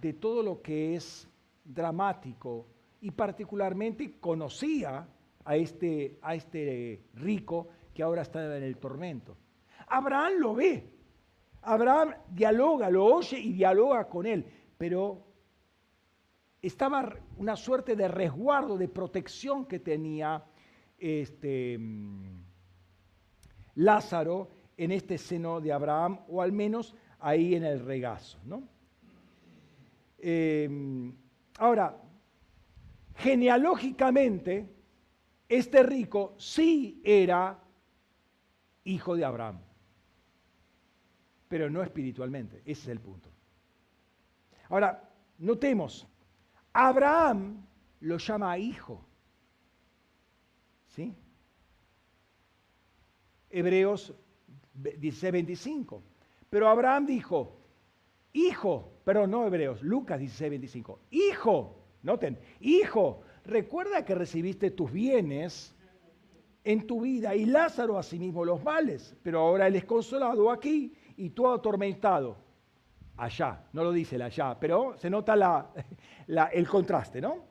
[0.00, 1.26] de todo lo que es
[1.64, 2.66] dramático
[3.00, 5.08] y particularmente conocía
[5.44, 9.36] a este, a este rico que ahora está en el tormento.
[9.88, 10.90] Abraham lo ve,
[11.62, 14.44] Abraham dialoga, lo oye y dialoga con él,
[14.76, 15.24] pero
[16.60, 20.44] estaba una suerte de resguardo, de protección que tenía
[21.02, 21.78] este,
[23.74, 28.38] Lázaro en este seno de Abraham, o al menos ahí en el regazo.
[28.44, 28.62] ¿no?
[30.18, 31.12] Em,
[31.58, 32.00] ahora,
[33.16, 34.68] genealógicamente,
[35.48, 37.58] este rico sí era
[38.84, 39.60] hijo de Abraham,
[41.48, 43.28] pero no espiritualmente, ese es el punto.
[44.68, 46.06] Ahora, notemos,
[46.72, 47.66] Abraham
[48.00, 49.04] lo llama hijo.
[50.92, 51.14] ¿Sí?
[53.48, 54.14] Hebreos
[54.74, 56.02] 16:25.
[56.50, 57.56] Pero Abraham dijo,
[58.34, 65.74] hijo, pero no Hebreos, Lucas 16:25, hijo, noten, hijo, recuerda que recibiste tus bienes
[66.62, 71.30] en tu vida y Lázaro asimismo los males, pero ahora él es consolado aquí y
[71.30, 72.36] tú atormentado
[73.16, 75.72] allá, no lo dice el allá, pero se nota
[76.52, 77.50] el contraste, ¿no?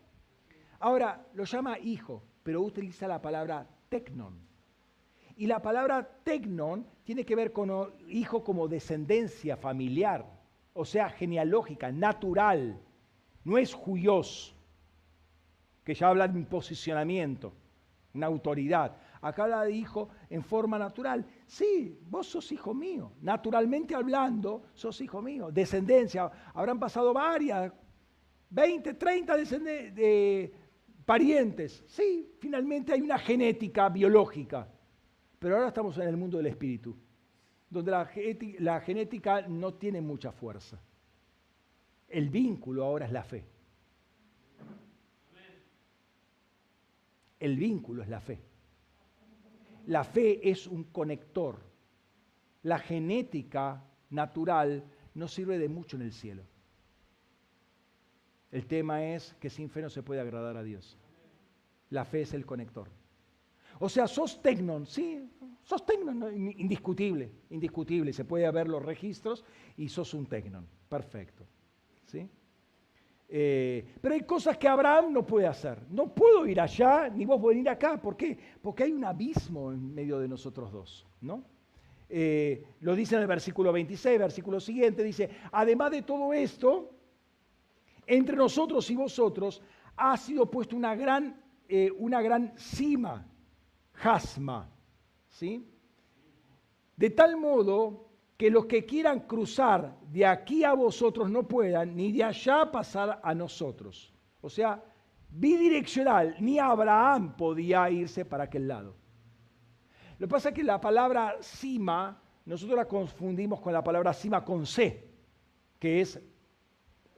[0.80, 4.40] Ahora, lo llama hijo, pero utiliza la palabra tecnon.
[5.36, 7.72] Y la palabra tecnon tiene que ver con
[8.08, 10.26] hijo como descendencia familiar,
[10.74, 12.80] o sea, genealógica, natural.
[13.44, 14.56] No es juyos,
[15.84, 17.54] que ya habla de un posicionamiento,
[18.14, 18.96] una autoridad.
[19.22, 21.26] Acá habla de hijo en forma natural.
[21.46, 23.12] Sí, vos sos hijo mío.
[23.22, 25.50] Naturalmente hablando, sos hijo mío.
[25.52, 26.32] Descendencia.
[26.54, 27.72] Habrán pasado varias,
[28.50, 30.54] 20, 30 de
[31.06, 31.84] parientes.
[31.88, 34.68] Sí, finalmente hay una genética biológica.
[35.40, 36.96] Pero ahora estamos en el mundo del espíritu,
[37.70, 40.80] donde la, genética no tiene mucha fuerza.
[42.08, 43.44] El vínculo ahora es la fe.
[47.40, 48.40] El vínculo es la fe.
[49.88, 51.58] La fe es un conector.
[52.62, 54.84] La genética natural
[55.16, 56.44] no sirve de mucho en el cielo.
[58.52, 60.98] El tema es que sin fe no se puede agradar a Dios.
[61.90, 62.90] La fe es el conector.
[63.80, 65.30] O sea, sos tecnon, sí,
[65.64, 68.14] sos tecnon, indiscutible, indiscutible.
[68.14, 69.46] Se puede ver los registros
[69.78, 70.68] y sos un tecnon.
[70.90, 71.46] Perfecto.
[72.06, 72.30] ¿sí?
[73.30, 75.80] Eh, pero hay cosas que Abraham no puede hacer.
[75.90, 78.00] No puedo ir allá, ni vos podés ir acá.
[78.00, 78.38] ¿Por qué?
[78.62, 81.08] Porque hay un abismo en medio de nosotros dos.
[81.22, 81.44] ¿no?
[82.10, 86.92] Eh, lo dice en el versículo 26, versículo siguiente, dice, además de todo esto,
[88.06, 89.62] entre nosotros y vosotros
[89.96, 93.26] ha sido puesto una gran, eh, una gran cima,
[93.94, 94.70] jasma,
[95.28, 95.68] ¿sí?
[96.96, 102.12] De tal modo que los que quieran cruzar de aquí a vosotros no puedan, ni
[102.12, 104.14] de allá pasar a nosotros.
[104.42, 104.84] O sea,
[105.30, 108.96] bidireccional, ni Abraham podía irse para aquel lado.
[110.18, 114.44] Lo que pasa es que la palabra cima, nosotros la confundimos con la palabra cima
[114.44, 115.08] con C,
[115.80, 116.20] que es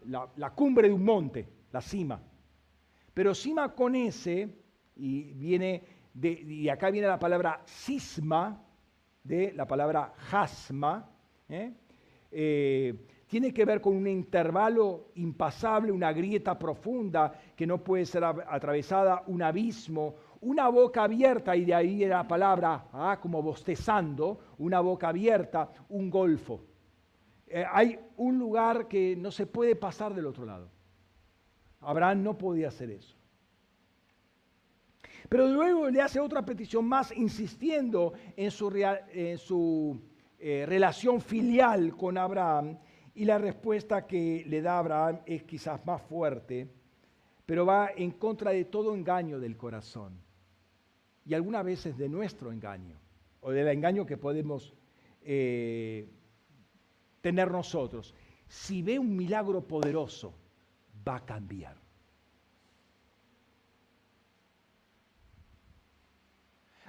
[0.06, 2.22] la, cumbre de un monte, la cima.
[3.14, 4.50] Pero cima con S,
[4.96, 5.84] y, viene
[6.22, 8.64] y acá viene la palabra cisma,
[9.24, 11.10] de la palabra jasma,
[11.48, 11.74] ¿eh?
[12.30, 18.24] Eh, tiene que ver con un intervalo impasable, una grieta profunda que no puede ser
[18.24, 24.82] atravesada, un abismo, una boca abierta, y de ahí la palabra, ah, como bostezando, una
[24.82, 26.62] boca abierta, un golfo.
[27.48, 30.70] Eh, hay un lugar que no se puede pasar del otro lado.
[31.82, 33.16] Abraham no podía hacer eso.
[35.30, 40.02] Pero luego le hace otra petición más, insistiendo en su,
[40.40, 42.78] eh, relación filial con Abraham
[43.16, 46.68] y la respuesta que le da Abraham es quizás más fuerte,
[47.46, 50.20] pero va en contra de todo engaño del corazón
[51.26, 52.98] y algunas veces de nuestro engaño
[53.42, 54.74] o del engaño que podemos
[55.22, 56.10] eh,
[57.24, 58.14] tener nosotros.
[58.48, 60.36] Si ve un milagro poderoso,
[61.08, 61.76] va a cambiar.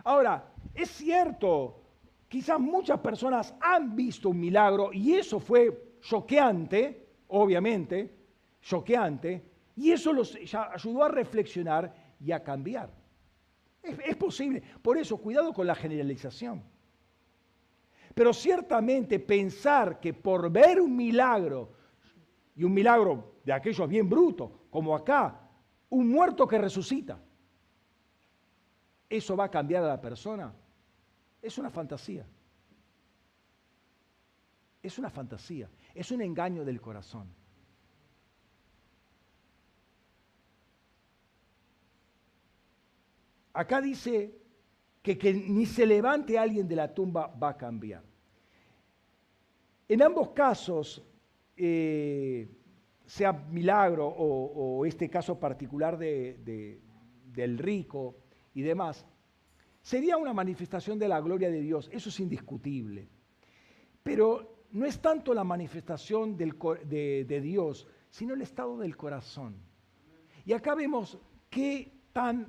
[0.03, 1.85] Ahora, es cierto
[2.35, 8.13] Quizás muchas personas han visto un milagro y eso fue choqueante, obviamente,
[8.61, 9.41] choqueante,
[9.77, 12.91] y eso los ayudó a reflexionar y a cambiar.
[13.81, 14.61] Es, es posible.
[14.83, 16.61] Por eso, cuidado con la generalización.
[18.15, 21.73] Pero ciertamente pensar que por ver un milagro,
[22.55, 25.41] y un milagro de aquellos bien brutos, como acá,
[25.91, 27.21] un muerto que resucita,
[29.09, 30.55] eso va a cambiar a la persona,
[31.43, 32.27] es una fantasía.
[34.83, 37.27] Es una fantasía, es un engaño del corazón.
[43.55, 44.44] Acá dice
[45.05, 48.03] que, que ni se levante alguien de la tumba va a cambiar.
[49.87, 51.05] En ambos casos,
[51.55, 52.49] eh,
[53.05, 58.17] sea milagro o, este caso particular del rico
[58.55, 59.05] y demás,
[59.83, 63.07] sería una manifestación de la gloria de Dios, eso es indiscutible.
[64.03, 69.55] Pero no es tanto la manifestación de, de Dios, sino el estado del corazón.
[70.47, 71.19] Y acá vemos
[71.51, 72.49] qué tan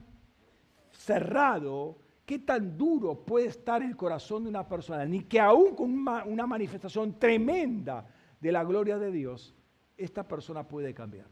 [0.93, 5.91] cerrado qué tan duro puede estar el corazón de una persona, ni que aún con
[5.91, 8.05] una, manifestación tremenda
[8.39, 9.55] de la gloria de Dios,
[9.95, 11.27] esta persona puede cambiar.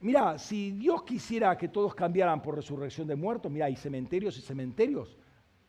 [0.00, 4.40] Mira, si Dios quisiera que todos cambiaran por resurrección de muertos, mira, hay cementerios y
[4.40, 5.18] cementerios,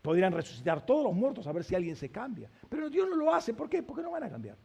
[0.01, 2.49] podrían resucitar todos los muertos a ver si alguien se cambia.
[2.69, 3.83] Pero Dios no lo hace, ¿por qué?
[3.83, 4.57] Porque no van a cambiar.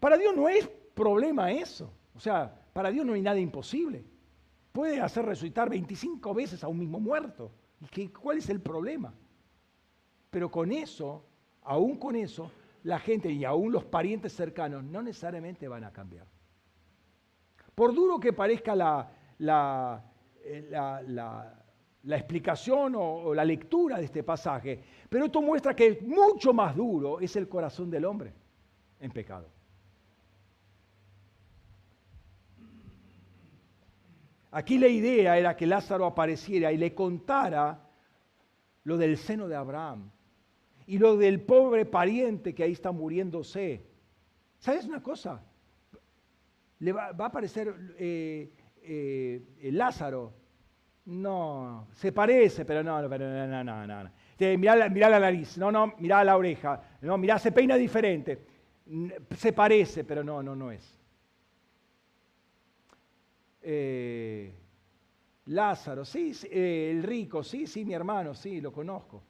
[0.00, 1.92] Para Dios no es problema eso.
[2.14, 4.04] O sea, para Dios no hay nada imposible
[4.78, 7.50] puede hacer resucitar 25 veces a un mismo muerto.
[7.96, 9.12] ¿Y cuál es el problema?
[10.30, 11.24] Pero con eso,
[11.62, 12.52] aún con eso,
[12.84, 16.28] la gente y aún los parientes cercanos no necesariamente van a cambiar.
[17.74, 20.00] Por duro que parezca la, la,
[20.44, 20.70] eh,
[22.10, 27.18] explicación o, o la lectura de este pasaje, pero esto muestra que mucho más duro
[27.18, 28.32] es el corazón del hombre
[29.00, 29.57] en pecado.
[34.50, 37.86] Aquí la idea era que Lázaro apareciera y le contara
[38.84, 40.10] lo del seno de Abraham
[40.86, 43.84] y lo del pobre pariente que ahí está muriéndose.
[44.58, 45.42] ¿Sabes una cosa?
[46.78, 48.50] Le va, a aparecer eh,
[48.82, 50.32] eh, Lázaro.
[51.04, 54.10] No, se parece, pero no, no, no, no, no.
[54.38, 58.46] Mirá, la nariz, no, no, mirá la oreja, no, mirá, se peina diferente.
[59.36, 60.97] Se parece, pero no, no, no es.
[63.62, 64.52] Eh,
[65.46, 69.22] Lázaro, sí, eh, el rico, sí, sí, mi hermano, sí, lo conozco.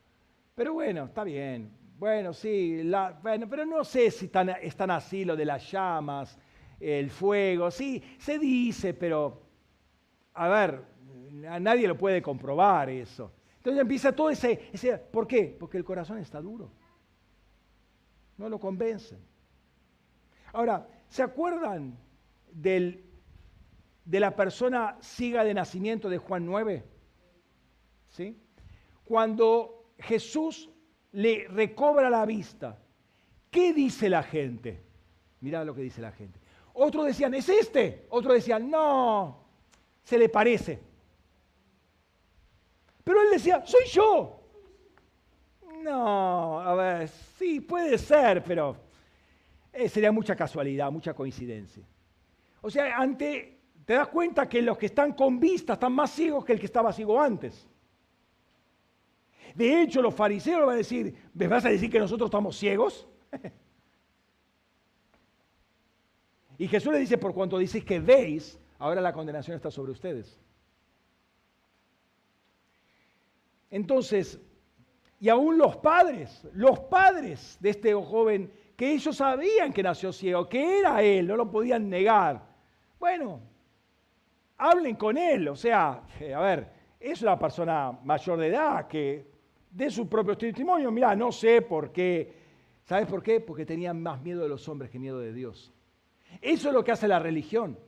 [0.54, 1.70] Pero bueno, está bien.
[1.98, 2.82] Bueno, sí,
[3.22, 6.38] bueno, pero no sé si están, así lo de las llamas,
[6.78, 9.42] el fuego, sí, se dice, pero
[10.34, 10.82] a ver,
[11.48, 13.32] a nadie lo puede comprobar eso.
[13.56, 15.56] Entonces empieza todo ese, ese, ¿por qué?
[15.58, 16.70] Porque el corazón está duro.
[18.36, 19.18] No lo convencen.
[20.52, 21.98] Ahora, ¿se acuerdan
[22.52, 23.07] del
[24.08, 26.82] de la persona siga de nacimiento de Juan 9?
[28.08, 28.40] ¿Sí?
[29.04, 30.70] Cuando Jesús
[31.12, 32.78] le recobra la vista,
[33.50, 34.82] ¿qué dice la gente?
[35.40, 36.40] Mirá lo que dice la gente.
[36.72, 38.06] Otros decían, ¿es este?
[38.08, 39.44] Otros decían, no,
[40.02, 40.80] se le parece.
[43.04, 44.40] Pero él decía, soy yo.
[45.82, 48.74] No, a ver, sí, puede ser, pero
[49.70, 51.84] eh, sería mucha casualidad, mucha coincidencia.
[52.62, 53.57] O sea, ante
[53.88, 56.66] te das cuenta que los que están con vista están más ciegos que el que
[56.66, 57.66] estaba ciego antes.
[59.54, 63.08] De hecho, los fariseos van a decir, ¿me vas a decir que nosotros estamos ciegos?
[66.58, 70.38] y Jesús le dice, por cuanto dices que veis, ahora la condenación está sobre ustedes.
[73.70, 74.38] Entonces,
[75.18, 80.46] y aún los padres, los padres de este joven, que ellos sabían que nació ciego,
[80.46, 82.46] que era él, no lo podían negar.
[83.00, 83.40] Bueno,
[84.58, 85.48] hablen con él.
[85.48, 86.68] O sea, eh, a ver,
[87.00, 89.26] es una persona mayor de edad que
[89.70, 92.36] de su propio testimonio, mira, no sé por qué.
[92.84, 93.40] ¿Sabes por qué?
[93.40, 95.72] Porque tenían más miedo de los hombres que miedo de Dios.
[96.40, 97.78] Eso es lo que hace la religión.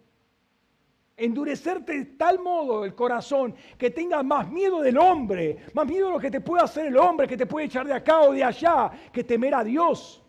[1.16, 6.12] Endurecerte de tal modo el corazón que tengas más miedo del hombre, más miedo de
[6.14, 8.44] lo que te puede hacer el hombre, que te puede echar de acá o de
[8.44, 10.22] allá, que temer a Dios.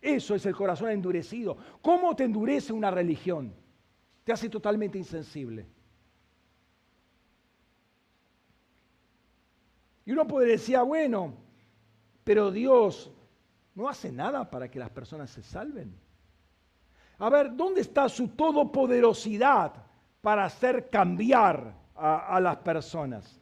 [0.00, 1.56] Eso es el corazón endurecido.
[1.82, 3.54] ¿Cómo te endurece una religión?
[4.28, 5.64] Te hace totalmente insensible.
[10.04, 11.32] Y uno puede decir, ah, bueno,
[12.24, 13.10] pero Dios
[13.74, 15.98] no hace nada para que las personas se salven.
[17.16, 19.72] A ver, ¿dónde está su todopoderosidad
[20.20, 23.40] para hacer cambiar a, las personas?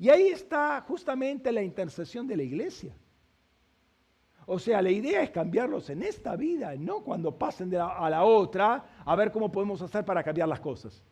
[0.00, 2.92] Y ahí está justamente la intercesión de la iglesia.
[4.46, 8.97] O sea, la idea es cambiarlos en esta vida, no cuando pasen a la otra
[9.08, 11.02] a ver cómo podemos hacer para cambiar las cosas.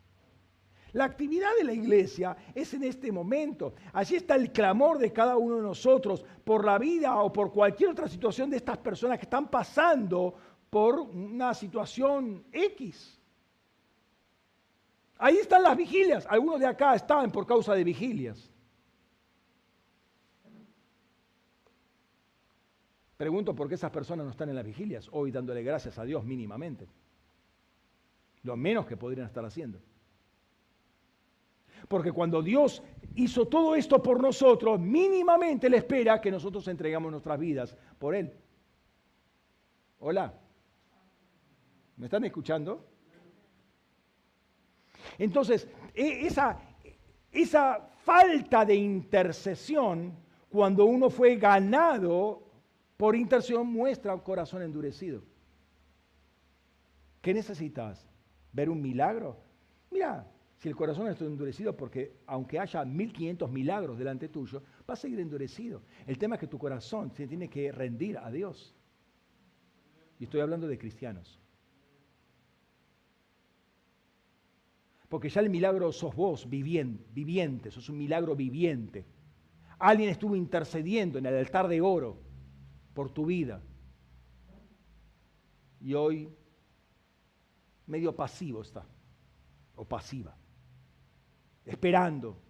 [0.92, 3.74] La actividad de la iglesia es en este momento.
[3.94, 7.90] Allí está el clamor de cada uno de nosotros por la vida o por cualquier
[7.90, 10.34] otra situación de estas personas que están pasando
[10.68, 13.18] por una situación X.
[15.16, 16.26] Ahí están las vigilias.
[16.26, 18.50] Algunos de acá estaban por causa de vigilias.
[23.16, 26.24] Pregunto por qué esas personas no están en las vigilias hoy dándole gracias a Dios
[26.24, 26.86] mínimamente.
[28.46, 29.80] Lo menos que podrían estar haciendo.
[31.88, 32.80] Porque cuando Dios
[33.16, 38.32] hizo todo esto por nosotros, mínimamente Él espera que nosotros entregamos nuestras vidas por Él.
[39.98, 40.32] Hola.
[41.96, 42.86] ¿Me están escuchando?
[45.18, 46.60] Entonces, e, esa,
[47.32, 50.14] esa falta de intercesión,
[50.48, 52.44] cuando uno fue ganado
[52.96, 55.24] por intercesión, muestra un corazón endurecido.
[57.20, 58.06] ¿Qué necesitas?
[58.56, 59.36] ¿Ver un milagro?
[59.90, 60.26] Mira,
[60.56, 65.20] si el corazón está endurecido, porque aunque haya 1500 milagros delante tuyo, va a seguir
[65.20, 65.82] endurecido.
[66.06, 68.74] El tema es que tu corazón se tiene que rendir a Dios.
[70.18, 71.38] Y estoy hablando de cristianos.
[75.10, 79.04] Porque ya el milagro sos vos, viviente, sos un milagro viviente.
[79.78, 82.22] Alguien estuvo intercediendo en el altar de oro
[82.94, 83.62] por tu vida.
[85.78, 86.30] Y hoy
[87.86, 88.84] medio pasivo está,
[89.74, 90.34] o pasiva,
[91.64, 92.40] esperando,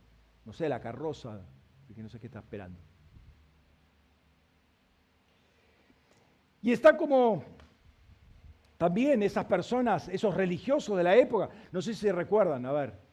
[0.45, 1.41] no sé, la carroza,
[1.95, 2.79] que no sé qué está esperando.
[6.63, 7.45] Y está como
[8.77, 13.07] también esas personas, esos religiosos de la época, no sé si recuerdan, a ver.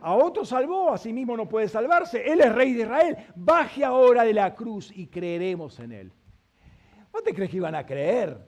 [0.00, 2.24] A otro salvó, a sí mismo no puede salvarse.
[2.24, 3.16] Él es rey de Israel.
[3.34, 6.12] Baje ahora de la cruz y creeremos en él.
[7.12, 8.47] ¿No te crees que iban a creer?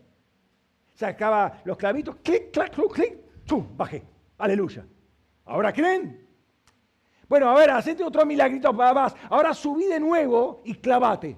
[0.94, 4.02] Sacaba los clavitos, clic, clac, clic, clic, chum, bajé.
[4.38, 4.86] Aleluya.
[5.44, 6.26] ¿Ahora creen?
[7.28, 9.14] Bueno, a ver, hacete otro milagrito para más.
[9.28, 11.36] Ahora subí de nuevo y clavate.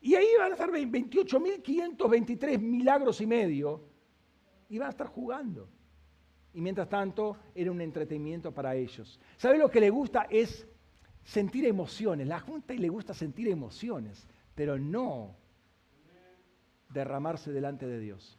[0.00, 3.82] Y ahí van a estar 28.523 milagros y medio.
[4.68, 5.68] Y van a estar jugando.
[6.52, 9.18] Y mientras tanto, era un entretenimiento para ellos.
[9.36, 10.26] ¿Sabe lo que le gusta?
[10.30, 10.66] Es
[11.24, 12.26] sentir emociones.
[12.26, 15.36] La Junta le gusta sentir emociones, pero no
[16.88, 18.38] derramarse delante de Dios.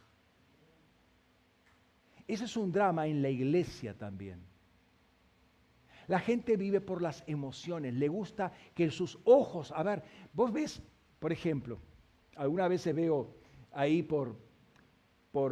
[2.27, 4.41] Ese es un drama en la iglesia también.
[6.07, 10.03] La gente vive por las emociones, le gusta que sus ojos, a ver,
[10.33, 10.81] vos ves
[11.19, 11.79] por ejemplo,
[12.35, 13.33] algunas veces veo
[13.71, 14.35] ahí por,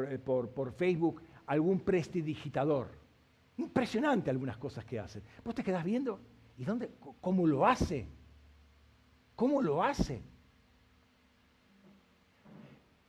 [0.09, 2.91] eh, por, por, Facebook algún prestidigitador.
[3.57, 5.23] Impresionante algunas cosas que hacen.
[5.43, 6.19] Vos te quedás viendo,
[6.57, 6.91] ¿y dónde?
[7.21, 8.07] ¿Cómo lo hace?
[9.35, 10.21] ¿Cómo lo hace?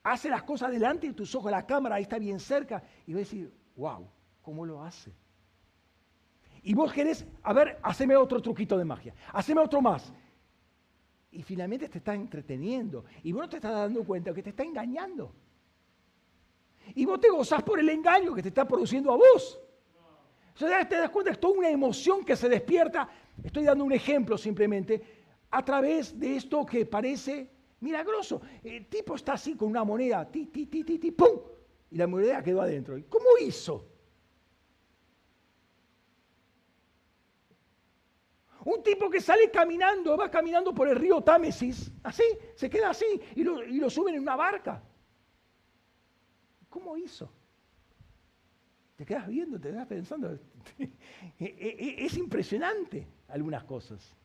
[0.07, 3.17] Hace las cosas delante de tus ojos, la cámara ahí está bien cerca, y vas
[3.17, 4.09] a decir, wow,
[4.41, 5.13] ¿cómo lo hace?
[6.63, 10.13] Y vos querés, a ver, haceme otro truquito de magia, haceme otro más
[11.33, 13.05] y finalmente te está entreteniendo.
[13.25, 15.35] Y vos no te estás dando cuenta que te está engañando.
[16.95, 19.61] Y vos te gozás por el engaño que te está produciendo a vos.
[20.55, 23.09] O sea, te das cuenta es toda una emoción que se despierta.
[23.43, 25.03] Estoy dando un ejemplo simplemente
[25.51, 28.41] a través de esto que parece milagroso.
[28.63, 31.41] El tipo está así con una moneda, ti, ti, ti, ti, ti, ¡pum!
[31.91, 32.99] Y la moneda quedó adentro.
[32.99, 33.97] ¿Y cómo hizo?
[38.67, 42.25] Un tipo que sale caminando, va caminando por el río Támesis, así,
[42.57, 44.83] se queda así y lo, suben en una barca.
[46.69, 47.31] ¿Cómo hizo?
[48.97, 50.39] Te quedas viendo, te quedas pensando.
[51.39, 54.17] E, e, e, es impresionante algunas cosas.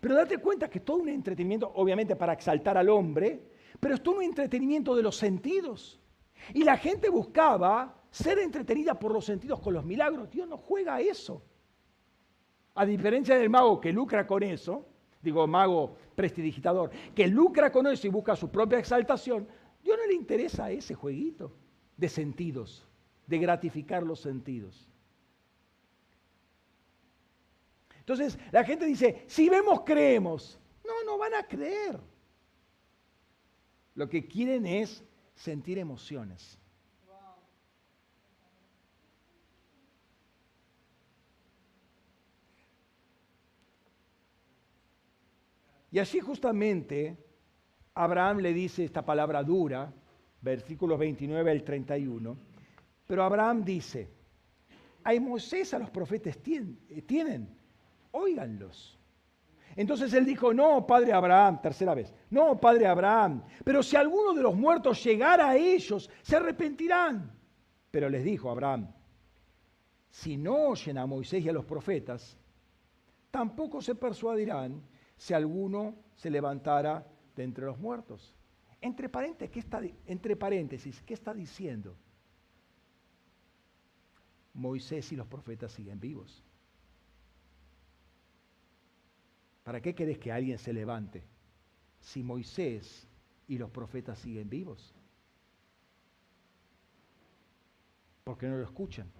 [0.00, 3.40] Pero date cuenta que todo un entretenimiento, obviamente para exaltar al hombre,
[3.80, 6.00] pero es todo un entretenimiento de los sentidos.
[6.52, 10.30] Y la gente buscaba ser entretenida por los sentidos con los milagros.
[10.30, 11.42] Dios no juega a eso.
[12.74, 14.86] A diferencia del mago que lucra con eso,
[15.22, 19.46] digo mago prestidigitador, que lucra con eso y busca su propia exaltación,
[19.82, 21.52] Dios no le interesa ese jueguito
[21.96, 22.88] de sentidos,
[23.26, 24.88] de gratificar los sentidos.
[28.04, 30.60] Entonces la gente dice, si vemos, creemos.
[30.84, 31.98] No, no van a creer.
[33.94, 35.02] Lo que quieren es
[35.34, 36.60] sentir emociones.
[45.90, 47.16] Y así justamente
[47.94, 49.94] Abraham le dice esta palabra dura,
[50.42, 52.36] versículos 29 al 31,
[53.06, 54.10] pero Abraham dice,
[55.04, 57.48] a Moisés a los profetas eh, tienen,
[58.14, 58.98] óiganlos.
[59.76, 64.42] Entonces él dijo, no, padre Abraham, tercera vez, no, padre Abraham, pero si alguno de
[64.42, 67.32] los muertos llegara a ellos, se arrepentirán.
[67.90, 68.88] Pero les dijo Abraham,
[70.10, 72.38] si no oyen a Moisés y a los profetas,
[73.32, 74.80] tampoco se persuadirán
[75.16, 77.04] si alguno se levantara
[77.34, 78.32] de entre los muertos.
[78.80, 81.96] Entre paréntesis, ¿qué está, entre paréntesis, ¿qué está diciendo?
[84.52, 86.44] Moisés y los profetas siguen vivos.
[89.64, 91.24] ¿Para qué querés que alguien se levante
[91.98, 93.08] si Moisés
[93.48, 94.94] y los profetas siguen vivos?
[98.22, 99.10] Porque no lo escuchan.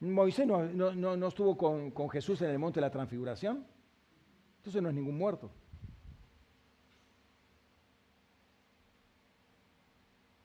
[0.00, 3.66] Moisés no, no, no, no estuvo con, con Jesús en el monte de la transfiguración.
[4.58, 5.50] Entonces no es ningún muerto.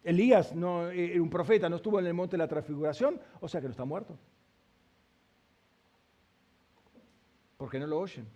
[0.03, 3.61] Elías no, era un profeta, no estuvo en el monte de la transfiguración, o sea
[3.61, 4.17] que no está muerto.
[7.63, 8.27] Porque no lo oyen.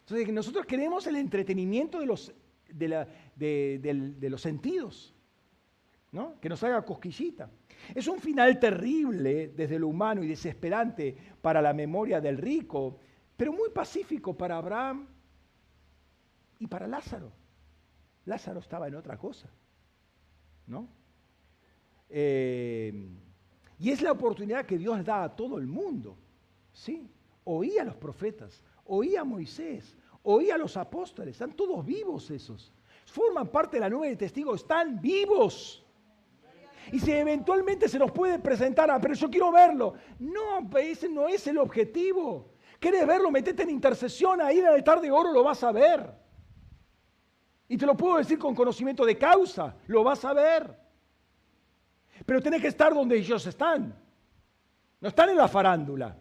[0.00, 2.34] Entonces nosotros queremos el entretenimiento de los,
[2.68, 5.14] de, los sentidos,
[6.10, 6.40] ¿no?
[6.40, 7.48] que nos haga cosquillita.
[7.94, 12.98] Es un final terrible desde lo humano y desesperante para la memoria del rico,
[13.36, 15.06] pero muy pacífico para Abraham
[16.58, 17.30] y para Lázaro.
[18.24, 19.48] Lázaro estaba en otra cosa.
[20.66, 20.88] ¿no?
[22.08, 23.10] Eh,
[23.78, 26.18] y es la oportunidad que Dios da a todo el mundo,
[26.72, 27.08] ¿sí?
[27.44, 32.72] Oí a los profetas, oí a Moisés, oí a los apóstoles, están todos vivos esos.
[33.04, 35.84] Forman parte de la nube de testigos, están vivos.
[36.92, 39.94] Y si eventualmente se nos puede presentar, ah, pero yo quiero verlo.
[40.18, 42.52] No, ese no es el objetivo.
[42.78, 43.30] ¿Quieres verlo?
[43.30, 46.12] Metete en intercesión, ahí en el altar de oro lo vas a ver.
[47.68, 50.78] Y te lo puedo decir con conocimiento de causa, lo vas a ver.
[52.26, 53.98] Pero tenés que estar donde ellos están.
[55.00, 56.16] No están en la farándula.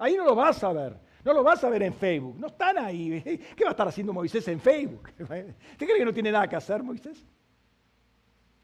[0.00, 0.96] Ahí no lo vas a ver.
[1.22, 2.38] No lo vas a ver en Facebook.
[2.38, 3.20] No están ahí.
[3.56, 5.10] ¿Qué va a estar haciendo Moisés en Facebook?
[5.16, 5.26] ¿Te
[5.86, 7.22] crees que no tiene nada que hacer Moisés?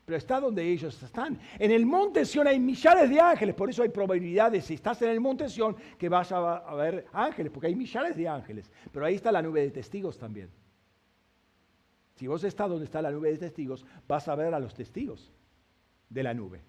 [0.06, 1.38] Pero está donde ellos están.
[1.58, 3.54] En el monte Sión hay millares de ángeles.
[3.54, 7.52] Por eso hay probabilidades, si estás en el monte Sión, que vas a ver ángeles,
[7.52, 8.70] porque hay millares de ángeles.
[8.90, 10.48] Pero ahí está la nube de testigos también.
[12.14, 15.34] Si vos estás donde está la nube de testigos, vas a ver a los testigos
[16.08, 16.62] de la nube.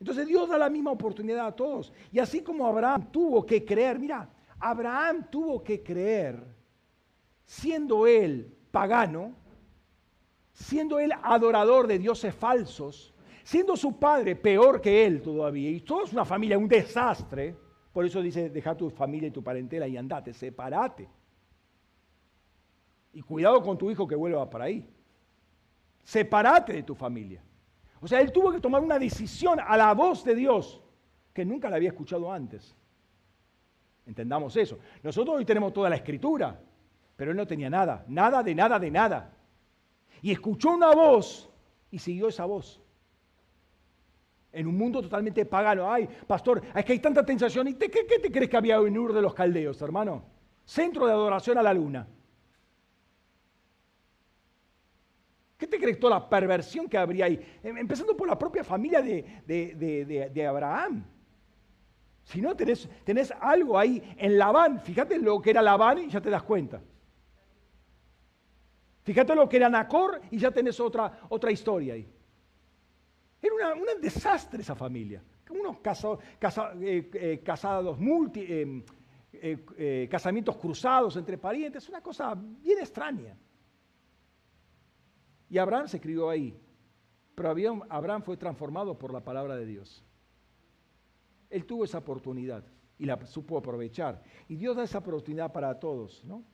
[0.00, 1.92] Entonces Dios da la misma oportunidad a todos.
[2.10, 4.28] Y así como Abraham tuvo que creer, mira,
[4.58, 6.42] Abraham tuvo que creer,
[7.44, 9.34] siendo él pagano,
[10.54, 13.12] siendo él adorador de dioses falsos,
[13.44, 17.56] siendo su padre peor que él todavía, y toda una familia, un desastre,
[17.92, 21.08] por eso dice, deja tu familia y tu parentela y andate, separate.
[23.12, 24.88] Y cuidado con tu hijo que vuelva para ahí.
[26.04, 27.42] Separate de tu familia.
[28.00, 30.80] O sea, él tuvo que tomar una decisión a la voz de Dios
[31.32, 32.74] que nunca la había escuchado antes.
[34.06, 34.78] Entendamos eso.
[35.02, 36.58] Nosotros hoy tenemos toda la escritura,
[37.14, 39.32] pero él no tenía nada, nada de nada de nada.
[40.22, 41.50] Y escuchó una voz
[41.90, 42.80] y siguió esa voz.
[44.52, 45.90] En un mundo totalmente pagano.
[45.90, 47.68] Ay, pastor, es que hay tanta tentación.
[47.68, 50.24] ¿Y qué, te crees que había en Ur de los Caldeos, hermano?
[50.64, 52.06] Centro de adoración a la luna.
[55.60, 57.38] ¿Qué te crees toda la perversión que habría ahí?
[57.62, 61.04] Em, empezando por la propia familia de, Abraham.
[62.24, 64.80] Si no, tenés, tenés, algo ahí en Labán.
[64.80, 66.80] Fíjate lo que era Labán y ya te das cuenta.
[69.02, 72.10] Fíjate lo que era Nacor y ya tenés otra, otra historia ahí.
[73.42, 75.22] Era un desastre esa familia.
[75.50, 75.76] Unos
[76.80, 83.36] eh, eh, casados, multi, eh, casamientos cruzados entre parientes, una cosa bien extraña.
[85.50, 86.56] Y Abraham se crió ahí,
[87.34, 87.50] pero
[87.88, 90.04] Abraham fue transformado por la palabra de Dios.
[91.50, 92.64] Él tuvo esa oportunidad
[92.96, 94.22] y la supo aprovechar.
[94.46, 96.44] Y Dios da esa oportunidad para todos, ¿no?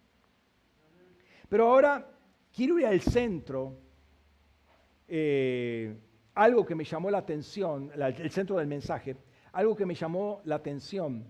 [1.49, 2.11] Pero ahora
[2.51, 3.79] quiero ir al centro
[6.35, 9.17] algo que me llamó la atención, el centro del mensaje,
[9.53, 11.27] algo que me llamó la atención.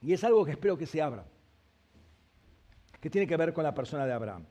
[0.00, 1.26] Y es algo que espero que se abra,
[3.04, 4.46] que tiene que ver con la persona de Abraham.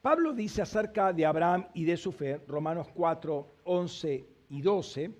[0.00, 5.10] Pablo dice acerca de Abraham y de su fe, Romanos 4, 11 y 12,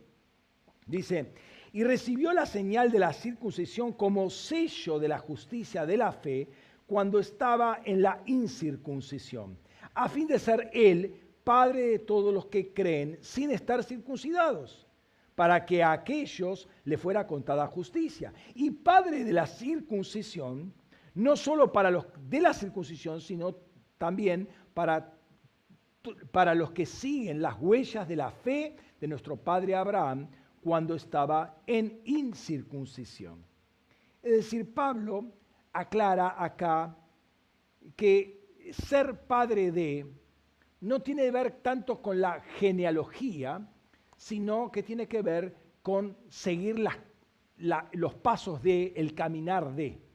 [0.87, 1.35] dice,
[1.75, 6.49] y recibió la señal de la circuncisión como sello de la justicia de la fe,
[6.87, 9.59] cuando estaba en la incircuncisión,
[9.93, 14.87] a fin de ser él padre de todos los que creen sin estar circuncidados,
[15.35, 18.33] para que a aquellos le fuera contada justicia.
[18.55, 20.73] Y padre de la circuncisión,
[21.19, 23.57] no solo para los de la circuncisión, sino
[23.99, 25.19] también para,
[26.31, 30.29] para los que siguen las huellas de la fe de nuestro padre Abraham
[30.63, 33.45] cuando estaba en incircuncisión.
[34.23, 35.33] Es decir, Pablo
[35.73, 36.97] aclara acá
[37.97, 40.07] que ser padre de
[40.81, 43.69] no tiene que ver tanto con la genealogía,
[44.17, 46.77] sino que tiene que ver con seguir
[47.57, 50.08] los pasos de, el caminar de.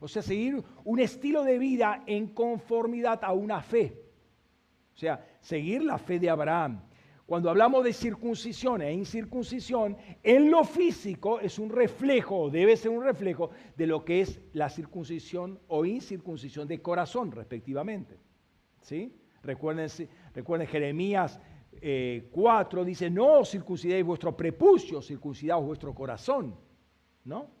[0.00, 4.02] O sea, seguir un estilo de vida en conformidad a una fe.
[4.94, 6.82] O sea, seguir la fe de Abraham.
[7.26, 13.04] Cuando hablamos de circuncisión e incircuncisión, en lo físico es un reflejo, debe ser un
[13.04, 18.18] reflejo de lo que es la circuncisión o incircuncisión de corazón, respectivamente.
[18.80, 19.14] ¿Sí?
[19.42, 19.88] Recuerden,
[20.34, 21.38] recuerden Jeremías
[22.32, 26.56] 4, eh, dice, no circuncidéis vuestro prepucio, circuncidaos vuestro corazón.
[27.24, 27.59] ¿No?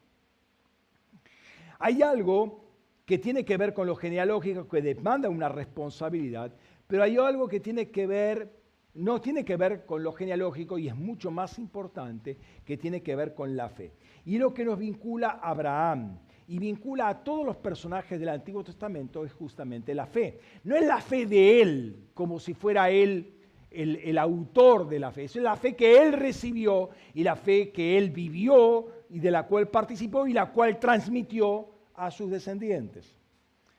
[1.80, 2.64] Hay algo
[3.04, 6.52] que tiene que ver con lo genealógico, que demanda una responsabilidad,
[6.86, 8.60] pero hay algo que tiene que ver
[8.92, 13.14] no tiene que ver con lo genealógico y es mucho más importante que tiene que
[13.14, 13.92] ver con la fe.
[14.24, 18.64] Y lo que nos vincula a Abraham y vincula a todos los personajes del Antiguo
[18.64, 20.40] Testamento es justamente la fe.
[20.64, 23.32] No es la fe de él, como si fuera él
[23.70, 27.96] el, autor de la fe, es la fe que él recibió y la fe que
[27.96, 33.14] él vivió y de la cual participó y la cual transmitió a sus descendientes.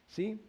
[0.08, 0.40] ¿Sí?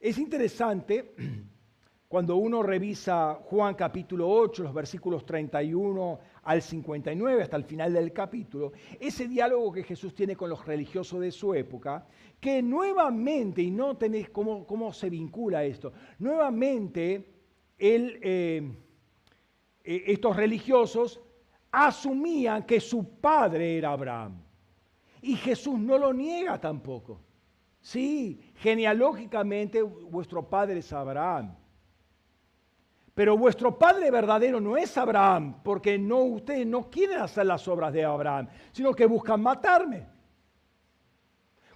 [0.00, 1.14] Es interesante
[2.08, 8.12] cuando uno revisa Juan capítulo 8, los versículos 31 al 59, hasta el final del
[8.12, 12.06] capítulo, ese diálogo que Jesús tiene con los religiosos de su época,
[12.40, 17.26] que nuevamente, y no tenéis cómo, cómo se vincula esto, nuevamente
[17.78, 18.72] eh,
[19.84, 21.20] eh, estos religiosos
[21.70, 24.40] asumían que su padre era Abraham.
[25.22, 27.20] Y Jesús no lo niega tampoco.
[27.80, 31.54] Sí, genealógicamente vuestro padre es Abraham.
[33.14, 37.92] Pero vuestro padre verdadero no es Abraham, porque no ustedes no quieren hacer las obras
[37.92, 40.06] de Abraham, sino que buscan matarme.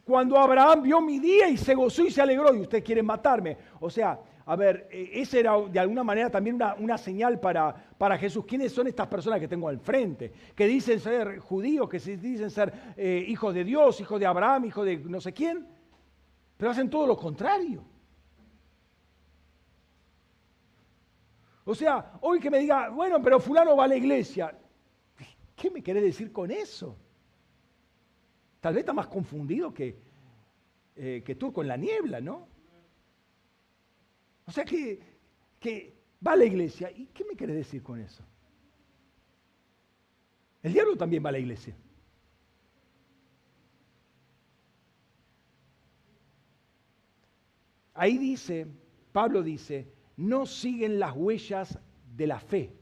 [0.04, 3.56] Cuando Abraham vio mi día y se gozó y se alegró y ustedes quieren matarme.
[3.80, 8.18] O sea, a ver, e, esa era de alguna manera también una, señal para, para,
[8.18, 8.44] Jesús.
[8.44, 10.32] ¿Quiénes son estas personas que tengo al frente?
[10.54, 14.84] Que dicen ser judíos, que dicen ser eh, hijos de Dios, hijos de Abraham, hijos
[14.84, 15.66] de no sé quién,
[16.56, 17.82] pero hacen todo lo contrario.
[21.64, 24.54] O sea, hoy que me diga, bueno, pero fulano va a la iglesia.
[25.56, 26.98] ¿Qué me querés decir con eso?
[28.60, 29.98] Tal vez está más confundido que,
[30.96, 32.53] eh, que tú con la niebla, ¿no?
[34.46, 35.00] O sea que,
[35.58, 35.94] que
[36.26, 36.90] va a la iglesia.
[36.90, 38.24] ¿Y qué me querés decir con eso?
[40.62, 41.76] El diablo también va a la iglesia.
[47.94, 48.66] Ahí dice,
[49.12, 51.78] Pablo dice, no siguen las huellas
[52.16, 52.72] de la fe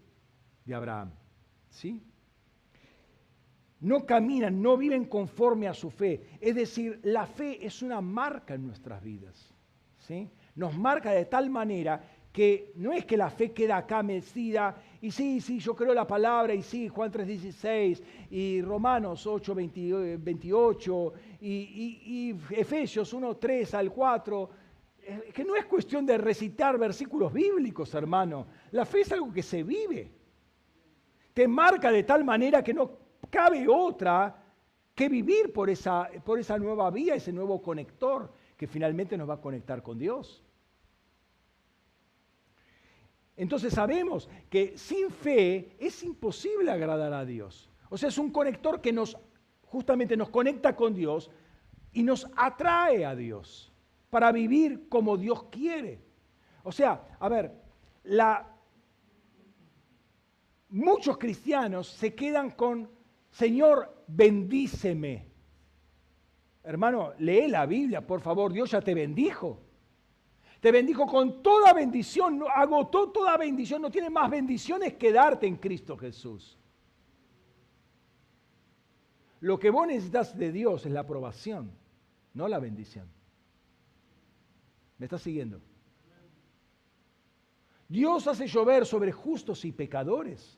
[0.64, 1.12] de Abraham.
[1.68, 2.02] ¿Sí?
[3.80, 6.38] No caminan, no viven conforme a su fe.
[6.40, 9.52] Es decir, la fe es una marca en nuestras vidas.
[9.98, 10.30] ¿sí?
[10.54, 12.02] Nos marca de tal manera
[12.32, 16.06] que no es que la fe queda acá mecida y sí, sí, yo creo la
[16.06, 23.90] palabra y sí, Juan 3:16 y Romanos 8, 28 y, y, Efesios 1, 3 al
[23.90, 24.50] 4
[25.34, 28.46] que no es cuestión de recitar versículos bíblicos, hermano.
[28.70, 30.12] La fe es algo que se vive.
[31.34, 32.98] Te marca de tal manera que no
[33.28, 34.44] cabe otra
[34.94, 39.34] que vivir por esa, por esa nueva vía, ese nuevo conector que finalmente nos va
[39.34, 40.40] a conectar con Dios.
[43.36, 47.68] Entonces sabemos que sin fe es imposible agradar a Dios.
[47.90, 49.18] O sea, es un conector que nos
[49.64, 51.28] justamente nos conecta con Dios
[51.92, 53.72] y nos atrae a Dios
[54.10, 55.98] para vivir como Dios quiere.
[56.62, 57.50] O sea, a ver,
[58.04, 58.48] la,
[60.68, 62.88] muchos cristianos se quedan con,
[63.32, 65.31] Señor, bendíceme.
[66.64, 69.60] Hermano, lee la Biblia, por favor, Dios ya te bendijo.
[70.60, 75.56] Te bendijo con toda bendición, agotó toda bendición, no tiene más bendiciones que darte en
[75.56, 76.56] Cristo Jesús.
[79.40, 81.72] Lo que vos necesitas de Dios es la aprobación,
[82.32, 83.08] no la bendición.
[84.98, 85.60] ¿Me estás siguiendo?
[87.88, 90.56] Dios hace llover sobre justos y pecadores.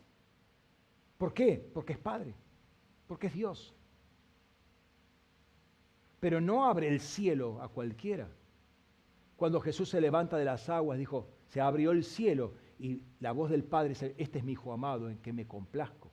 [1.17, 1.67] ¿Por qué?
[1.73, 2.35] Porque es Padre,
[3.07, 3.74] porque es Dios.
[6.25, 8.31] Pero no abre el cielo a cualquiera.
[9.37, 13.51] Cuando Jesús se levanta de las aguas, dijo, se abrió el cielo y la voz
[13.51, 16.11] del Padre dice, este es mi Hijo amado en que me complazco.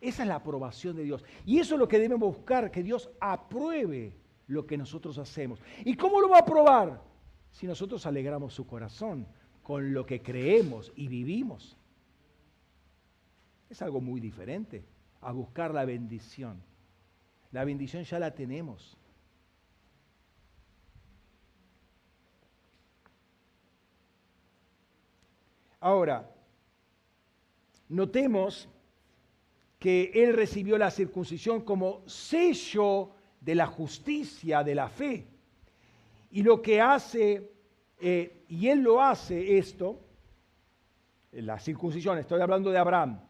[0.00, 1.24] Esa es la aprobación de Dios.
[1.44, 4.16] Y eso es lo que debemos buscar, que Dios apruebe
[4.46, 5.60] lo que nosotros hacemos.
[5.84, 7.02] ¿Y cómo lo va a probar?
[7.50, 9.26] Si nosotros alegramos su corazón
[9.64, 11.76] con lo que creemos y vivimos.
[13.68, 14.84] Es algo muy diferente
[15.20, 16.62] a buscar la bendición.
[17.52, 18.96] La bendición ya la tenemos.
[25.80, 26.30] Ahora,
[27.88, 28.68] notemos
[29.78, 33.10] que él recibió la circuncisión como sello
[33.40, 35.26] de la justicia de la fe.
[36.30, 37.50] Y lo que hace,
[38.00, 40.00] eh, y él lo hace esto,
[41.32, 43.20] la circuncisión, estoy hablando de Abraham,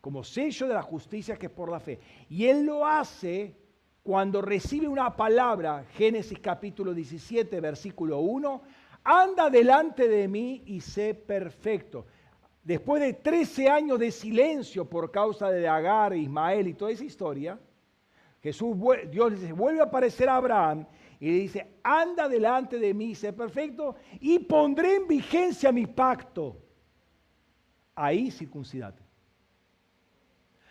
[0.00, 2.00] como sello de la justicia que es por la fe.
[2.28, 3.61] Y él lo hace
[4.02, 8.62] cuando recibe una palabra, Génesis capítulo 17, versículo 1,
[9.04, 12.06] anda delante de mí y sé perfecto.
[12.64, 17.58] Después de 13 años de silencio por causa de Agar, Ismael y toda esa historia,
[18.42, 18.76] Jesús,
[19.08, 20.84] Dios dice, vuelve a aparecer a Abraham
[21.20, 26.56] y le dice, anda delante de mí, sé perfecto, y pondré en vigencia mi pacto.
[27.94, 29.02] Ahí circuncidate.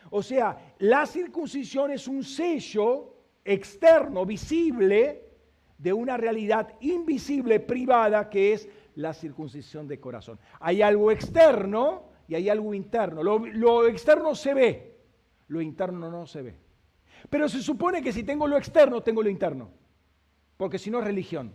[0.10, 5.32] O sea, la circuncisión es un sello externo, visible,
[5.78, 10.40] de una realidad invisible, privada, que es la circuncisión de corazón.
[10.60, 13.24] Hay algo externo y hay algo interno.
[13.24, 15.00] Lo, externo se ve,
[15.48, 16.56] lo interno no se ve.
[17.30, 19.72] Pero se supone que si tengo lo externo, tengo lo interno.
[20.56, 21.54] Porque si no es religión.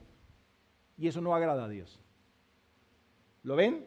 [0.99, 2.01] Y eso no agrada a Dios.
[3.45, 3.87] ¿Lo ven?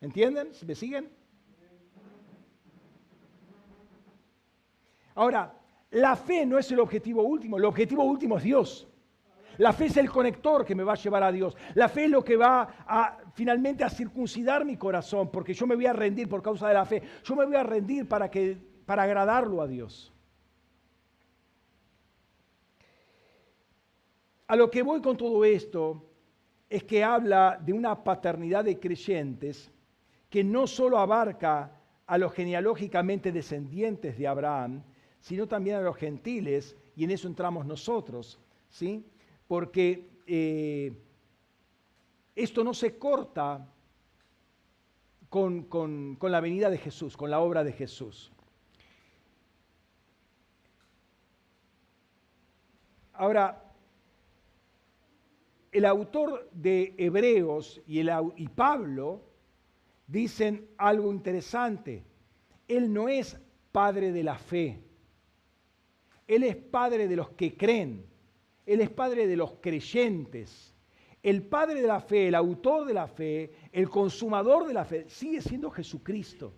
[0.00, 0.50] ¿Entienden?
[0.66, 1.08] ¿Me siguen?
[5.14, 5.61] Ahora,
[5.92, 8.88] la fe no es el objetivo último, el objetivo último es Dios.
[9.58, 11.54] La fe es el conector que me va a llevar a Dios.
[11.74, 15.74] La fe es lo que va a finalmente a circuncidar mi corazón, porque yo me
[15.74, 17.02] voy a rendir por causa de la fe.
[17.22, 18.56] Yo me voy a rendir para que
[18.86, 20.12] para agradarlo a Dios.
[24.46, 26.10] A lo que voy con todo esto
[26.68, 29.70] es que habla de una paternidad de creyentes
[30.30, 34.82] que no solo abarca a los genealógicamente descendientes de Abraham,
[35.22, 38.38] sino también a los gentiles, y en eso entramos nosotros,
[38.68, 39.06] ¿sí?
[39.48, 40.92] Porque eh,
[42.34, 43.66] esto no se corta
[45.30, 48.32] con, con la venida de Jesús, con la obra de Jesús.
[53.14, 53.72] Ahora,
[55.70, 59.22] el autor de Hebreos y, el, y, Pablo
[60.08, 62.04] dicen algo interesante.
[62.66, 63.40] Él no es
[63.70, 64.82] padre de la fe.
[66.34, 68.06] Él es padre de los que creen.
[68.64, 70.74] Él es padre de los creyentes.
[71.22, 75.04] El padre de la fe, el autor de la fe, el consumador de la fe,
[75.08, 76.54] sigue siendo Jesucristo.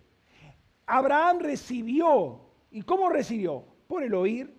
[0.85, 2.39] Abraham recibió.
[2.71, 3.65] ¿Y cómo recibió?
[3.85, 4.55] Por el oír.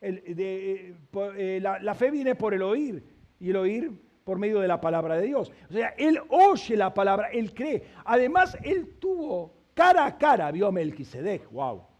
[0.00, 3.04] Eh, eh, la, fe viene por el oír
[3.38, 3.92] y el oír
[4.24, 5.52] por medio de la palabra de Dios.
[5.70, 7.84] O sea, él oye la palabra, él cree.
[8.04, 11.48] Además, él tuvo cara a cara, vio a Melquisedec.
[11.52, 11.95] ¡Wow!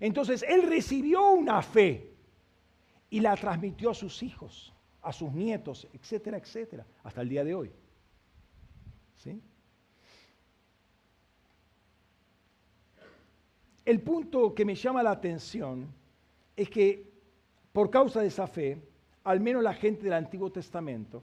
[0.00, 2.12] Entonces él recibió una fe
[3.10, 4.72] y la transmitió a sus hijos,
[5.02, 7.72] a sus nietos, etcétera, etcétera, hasta el día de hoy.
[9.16, 9.40] ¿Sí?
[13.84, 15.88] El punto que me llama la atención
[16.54, 17.10] es que
[17.72, 18.82] por causa de esa fe,
[19.24, 21.22] al menos la gente del Antiguo Testamento,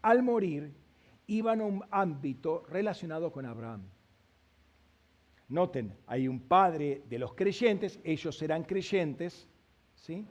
[0.00, 0.72] al morir,
[1.28, 3.82] iban a un ámbito relacionado con Abraham.
[5.52, 9.46] Noten, hay un padre de los creyentes, ellos serán creyentes,
[9.94, 10.26] ¿sí?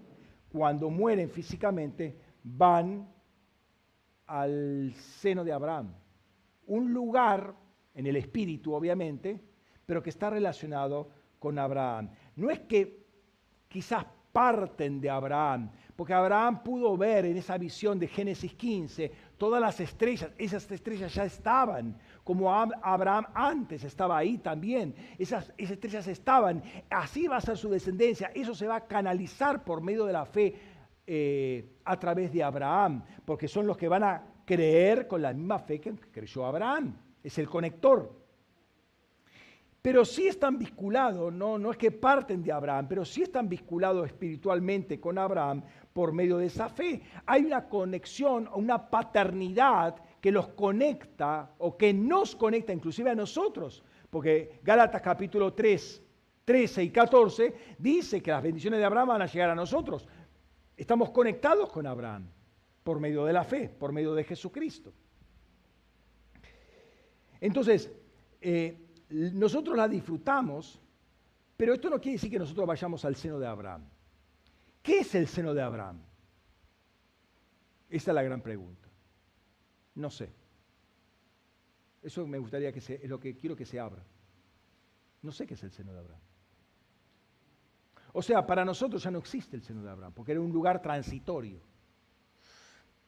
[0.51, 3.07] Cuando mueren físicamente, van
[4.25, 5.93] al seno de Abraham.
[6.65, 7.53] Un lugar
[7.93, 9.39] en el espíritu, obviamente,
[9.85, 12.09] pero que está relacionado con Abraham.
[12.35, 13.05] No es que
[13.67, 19.11] quizás parten de Abraham, porque Abraham pudo ver en esa visión de Génesis 15
[19.41, 26.07] todas las estrellas, esas estrellas ya estaban, como Abraham antes estaba ahí también, esas, estrellas
[26.07, 26.61] estaban,
[26.91, 30.27] así va a ser su descendencia, eso se va a canalizar por medio de la
[30.27, 30.53] fe
[31.07, 35.57] eh, a través de Abraham, porque son los que van a creer con la misma
[35.57, 38.21] fe que creyó Abraham, es el conector.
[39.81, 44.05] Pero sí están vinculados, no, no es que parten de Abraham, pero sí están vinculados
[44.05, 45.63] espiritualmente con Abraham
[45.93, 47.01] por medio de esa fe.
[47.25, 53.83] Hay una conexión, una paternidad que los conecta o que nos conecta inclusive a nosotros.
[54.09, 56.03] Porque Gálatas capítulo 3,
[56.45, 60.07] 13 y 14 dice que las bendiciones de Abraham van a llegar a nosotros.
[60.77, 62.27] Estamos conectados con Abraham
[62.83, 64.93] por medio de la fe, por medio de Jesucristo.
[67.39, 67.91] Entonces,
[68.39, 68.77] eh,
[69.09, 70.79] nosotros la disfrutamos,
[71.57, 73.83] pero esto no quiere decir que nosotros vayamos al seno de Abraham.
[74.81, 76.01] ¿Qué es el seno de Abraham?
[77.89, 78.87] Esa es la gran pregunta.
[79.95, 80.29] No sé.
[82.01, 84.03] Eso me gustaría que se, lo que quiero que se abra.
[85.21, 86.21] No sé qué es el seno de Abraham.
[88.13, 90.81] O sea, para nosotros ya no existe el seno de Abraham, porque era un lugar
[90.81, 91.61] transitorio.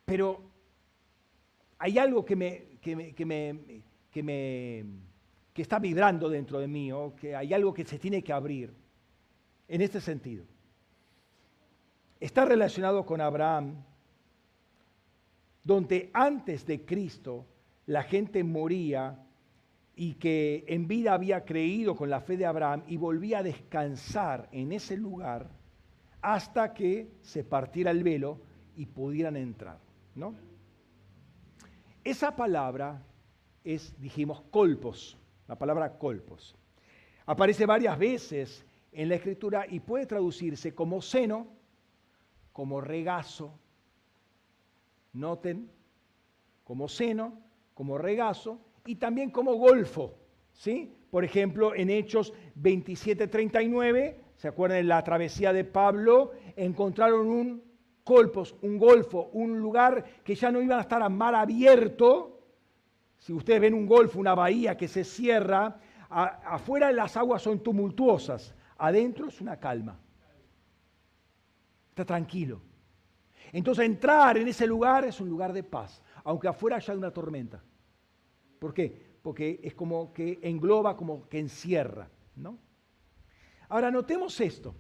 [0.06, 0.42] Pero
[1.80, 2.34] hay algo que
[2.82, 4.86] que me, que me, que me
[5.54, 8.74] que está vibrando dentro de mí, o que hay algo que se tiene que abrir.
[9.68, 10.46] En este sentido.
[12.24, 13.84] Está relacionado con Abraham,
[15.62, 17.46] donde antes de Cristo
[17.86, 19.28] la gente moría
[19.94, 24.48] y que en vida había creído con la fe de Abraham y volvía a descansar
[24.54, 25.50] en ese lugar
[26.22, 28.40] hasta que se partiera el velo
[28.78, 29.80] y pudieran entrar,
[30.16, 30.34] ¿no?
[32.06, 33.04] Esa palabra
[33.66, 36.56] es, dijimos, colpos, la palabra colpos.
[37.26, 41.62] Aparece varias veces en la escritura y puede traducirse como seno,
[42.54, 43.60] como regazo.
[45.14, 45.70] Noten,
[46.64, 47.34] como seno,
[47.74, 50.16] como regazo y también como golfo.
[50.54, 50.96] ¿sí?
[51.12, 56.32] Por ejemplo, en Hechos 27:39, ¿se acuerdan de la travesía de Pablo?
[56.56, 57.74] Encontraron un
[58.04, 62.42] colpos, un golfo, un lugar que ya no iban a estar a mar abierto.
[63.18, 68.54] Si ustedes ven un golfo, una bahía que se cierra, afuera las aguas son tumultuosas,
[68.78, 69.98] adentro es una calma.
[71.94, 72.60] Está tranquilo.
[73.52, 77.62] Entonces entrar en ese lugar es un lugar de paz, aunque afuera haya una tormenta.
[78.58, 79.14] ¿Por qué?
[79.22, 82.10] Porque es como que engloba, como que encierra.
[82.36, 82.58] ¿no?
[83.70, 84.74] Ahora notemos esto.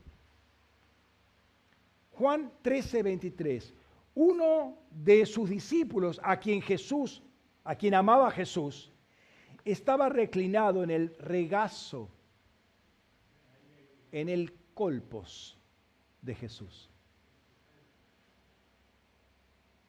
[2.13, 3.75] Juan 13, 23.
[4.15, 7.21] Uno de sus discípulos, a quien Jesús,
[7.63, 8.91] a quien amaba Jesús,
[9.63, 12.09] estaba reclinado en el regazo,
[14.11, 15.59] en el colpos
[16.23, 16.89] de Jesús.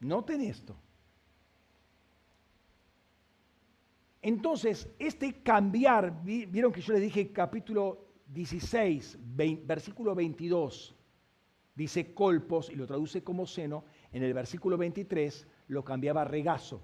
[0.05, 0.77] Noten esto.
[4.21, 9.19] Entonces, este cambiar, vieron que yo les dije capítulo 16,
[9.65, 10.95] versículo 22,
[11.75, 16.83] dice colpos y lo traduce como seno, en el versículo 23 lo cambiaba a regazo.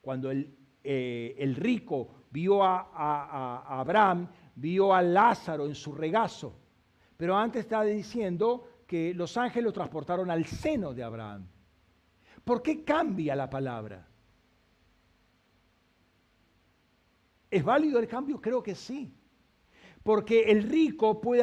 [0.00, 6.52] Cuando el, eh, el rico vio a, a, Abraham, vio a Lázaro en su regazo,
[7.16, 11.46] pero antes estaba diciendo que los ángeles lo transportaron al seno de Abraham.
[12.48, 14.08] ¿Por qué cambia la palabra?
[17.50, 18.40] ¿Es válido el cambio?
[18.40, 19.12] Creo que sí.
[20.02, 21.42] Porque el rico puede,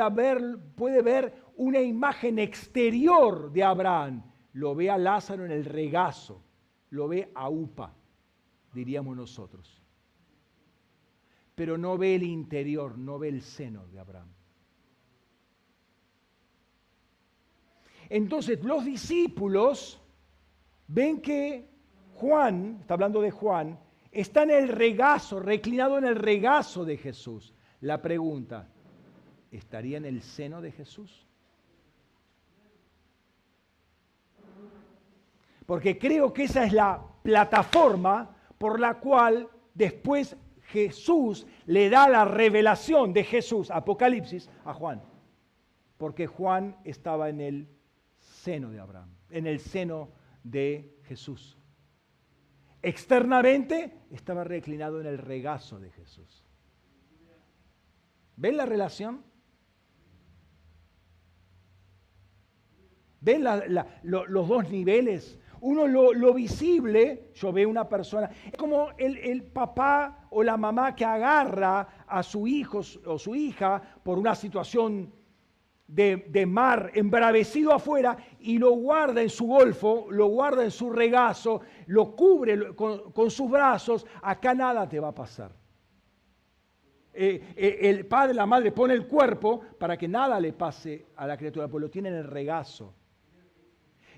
[0.76, 4.24] puede ver una imagen exterior de Abraham.
[4.54, 6.42] Lo ve a Lázaro en el regazo,
[6.90, 7.94] lo ve a Upa,
[8.74, 9.84] diríamos nosotros.
[11.54, 14.34] Pero no ve el interior, no ve el seno de Abraham.
[18.10, 20.02] Entonces los discípulos
[20.88, 21.68] ven que
[22.16, 23.80] Juan, está hablando de Juan,
[24.12, 27.54] está en el regazo, reclinado en el regazo de Jesús.
[27.82, 28.68] La pregunta,
[29.52, 31.28] ¿estaría en el seno de Jesús?
[35.66, 40.38] Porque creo que esa es la plataforma por la cual después
[40.68, 45.02] Jesús le da la revelación de Jesús, Apocalipsis, a Juan.
[45.98, 47.68] Porque Juan estaba en el
[48.20, 51.58] seno de Abraham, en el seno de Jesús.
[52.82, 56.46] Externamente estaba reclinado en el regazo de Jesús.
[58.38, 59.24] ¿Ven la relación?
[63.22, 63.44] ¿Ven
[64.04, 65.40] los dos niveles?
[65.62, 70.96] Uno lo, visible, yo veo una persona, es como el, el, papá o la mamá
[70.96, 75.12] que agarra a su hijo o su hija por una situación
[75.88, 81.62] de, mar embravecido afuera y lo guarda en su golfo, lo guarda en su regazo,
[81.88, 85.52] lo cubre con, sus brazos, acá nada te va a pasar.
[87.14, 91.26] Eh, eh, el padre, la madre pone el cuerpo para que nada le pase a
[91.26, 92.94] la criatura, porque lo tiene en el regazo.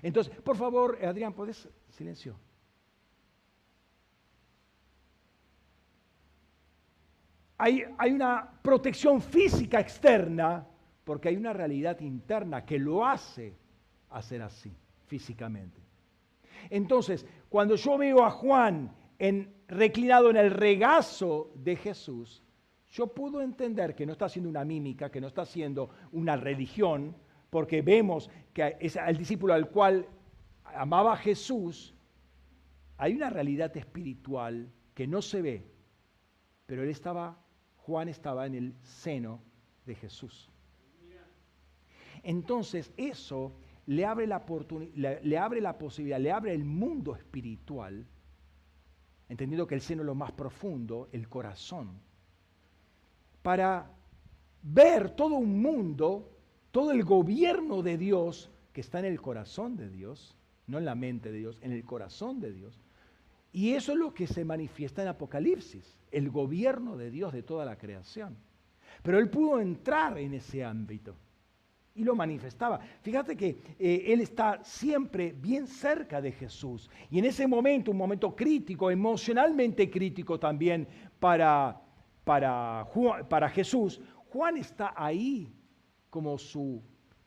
[0.02, 2.36] Entonces, por favor, Adrián, ¿puedes silencio?
[7.58, 10.64] Hay, hay una protección física externa
[11.08, 13.56] porque hay una realidad interna que lo hace
[14.10, 14.76] hacer así,
[15.06, 15.80] físicamente.
[16.68, 22.44] Entonces, cuando yo veo a Juan en, reclinado en el regazo de Jesús,
[22.90, 27.16] yo puedo entender que no está haciendo una mímica, que no está haciendo una religión,
[27.48, 30.06] porque vemos que es el discípulo al cual
[30.62, 31.94] amaba Jesús,
[32.98, 35.72] hay una realidad espiritual que no se ve,
[36.66, 37.42] pero él estaba,
[37.78, 39.40] Juan estaba en el seno
[39.86, 40.47] de Jesús.
[42.22, 43.52] Entonces eso
[43.86, 45.22] le abre la, posibilidad,
[46.20, 48.06] le abre el mundo espiritual,
[49.30, 51.98] entendiendo que el seno es lo más profundo, el corazón,
[53.42, 53.90] para
[54.62, 56.30] ver todo un mundo,
[56.70, 60.36] todo el gobierno de Dios que está en el corazón de Dios,
[60.66, 62.78] no en la mente de Dios, en el corazón de Dios.
[63.52, 67.64] Y eso es lo que se manifiesta en Apocalipsis, el gobierno de Dios de toda
[67.64, 68.36] la creación.
[69.02, 71.16] Pero él pudo entrar en ese ámbito
[71.98, 72.78] y lo manifestaba.
[73.02, 76.88] Fíjate que eh, él está siempre bien cerca de Jesús.
[77.10, 80.86] Y en ese momento, un momento crítico, emocionalmente crítico también
[81.18, 81.82] para,
[82.22, 82.86] para,
[83.28, 84.00] para Jesús,
[84.32, 85.52] Juan está ahí
[86.08, 86.80] como su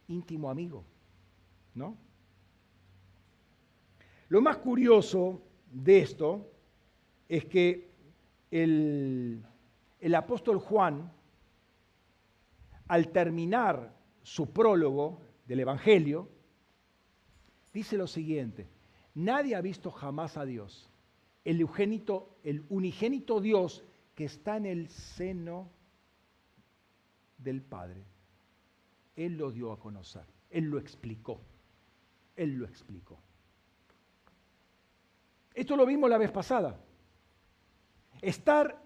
[0.07, 0.85] íntimo amigo,
[1.75, 1.97] ¿no?
[4.29, 6.49] Lo más curioso de esto
[7.27, 7.91] es que
[8.49, 9.43] el,
[9.99, 11.11] el apóstol Juan,
[12.87, 16.29] al terminar su prólogo del Evangelio,
[17.73, 18.67] dice lo siguiente,
[19.15, 20.89] nadie ha visto jamás a Dios,
[21.43, 21.67] el,
[22.43, 23.83] el unigénito Dios
[24.15, 25.69] que está en el seno
[27.37, 28.03] del Padre.
[29.15, 31.39] Él lo dio a conocer, Él lo explicó,
[32.35, 33.17] Él lo explicó.
[35.53, 36.79] Esto lo vimos la vez pasada.
[38.21, 38.81] Estar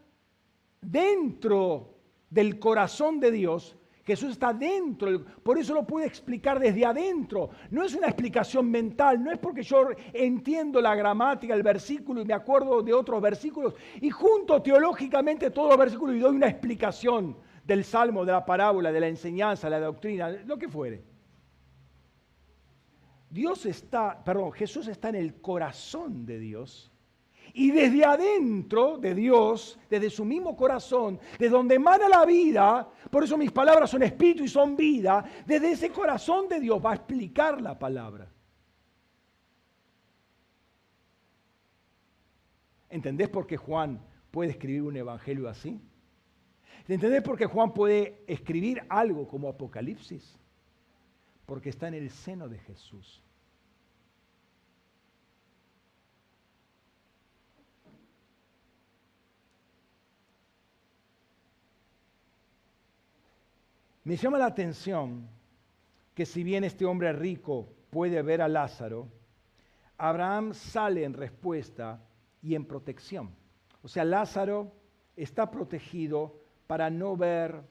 [0.81, 1.93] dentro
[2.29, 3.75] del corazón de Dios
[4.05, 7.49] Jesús está dentro, por eso lo puede explicar desde adentro.
[7.71, 12.25] No es una explicación mental, no es porque yo entiendo la gramática, el versículo y
[12.25, 17.35] me acuerdo de otros versículos y junto teológicamente todos los versículos y doy una explicación
[17.63, 21.03] del salmo, de la parábola, de la enseñanza, la doctrina, lo que fuere.
[23.31, 26.91] Dios está, perdón, Jesús está en el corazón de Dios
[27.57, 33.23] y desde adentro de Dios, desde su mismo corazón, de donde emana la vida, por
[33.23, 36.95] eso mis palabras son espíritu y son vida, desde ese corazón de Dios va a
[36.95, 38.29] explicar la palabra.
[42.89, 44.01] ¿Entendés por qué Juan
[44.31, 45.79] puede escribir un evangelio así?
[46.89, 50.37] ¿Entendés por qué Juan puede escribir algo como Apocalipsis?
[51.45, 53.24] Porque está en el seno de Jesús.
[64.05, 65.27] Me llama la atención
[66.13, 69.07] que si bien este hombre rico puede ver a Lázaro,
[69.97, 72.07] Abraham sale en respuesta
[72.39, 73.35] y en protección.
[73.81, 74.71] O sea, Lázaro
[75.15, 77.63] está protegido para no ver,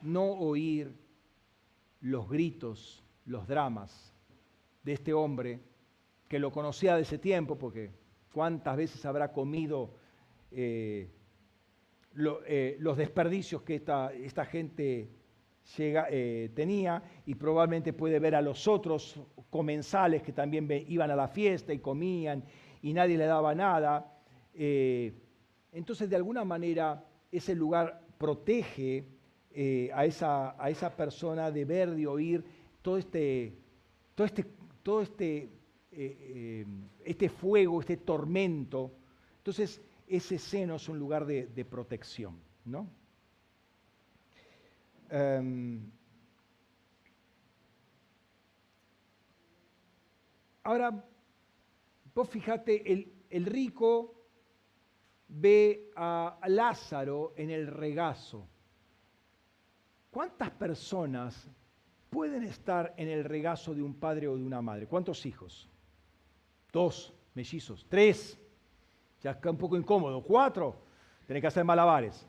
[0.00, 0.96] no oír
[2.00, 4.14] los gritos, los dramas
[4.84, 5.60] de este hombre
[6.28, 7.90] que lo conocía de ese tiempo, porque
[8.32, 9.90] cuántas veces habrá comido
[10.50, 11.10] eh,
[12.16, 15.08] eh, los desperdicios que esta, esta gente
[15.78, 19.20] eh, tenía y probablemente puede ver a los otros
[19.50, 22.44] comensales que también iban a la fiesta y comían
[22.82, 24.12] y nadie le daba nada.
[24.54, 25.12] Eh,
[25.72, 29.04] entonces, de alguna manera, ese lugar protege
[29.92, 32.44] a, esa, a esa persona de ver, de oír
[32.80, 33.54] todo este,
[34.14, 34.46] todo este,
[34.84, 35.48] todo este,
[37.04, 38.92] este fuego, este tormento.
[39.38, 39.80] Entonces,
[40.16, 42.88] ese seno es un lugar de, protección, ¿no?
[45.10, 45.90] Em,
[50.62, 51.04] ahora,
[52.14, 54.28] vos fíjate, el, el rico
[55.28, 58.48] ve a Lázaro en el regazo.
[60.10, 61.48] ¿Cuántas personas
[62.08, 64.86] pueden estar en el regazo de un padre o de una madre?
[64.86, 65.68] ¿Cuántos hijos?
[66.72, 68.38] Dos, mellizos, tres.
[69.24, 70.22] Ya es un poco incómodo.
[70.22, 70.76] Cuatro,
[71.26, 72.28] tenés que hacer malabares.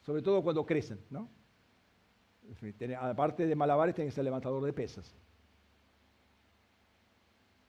[0.00, 1.28] Sobre todo cuando crecen, ¿no?
[2.98, 5.14] Aparte de malabares, tenés que ser levantador de pesas.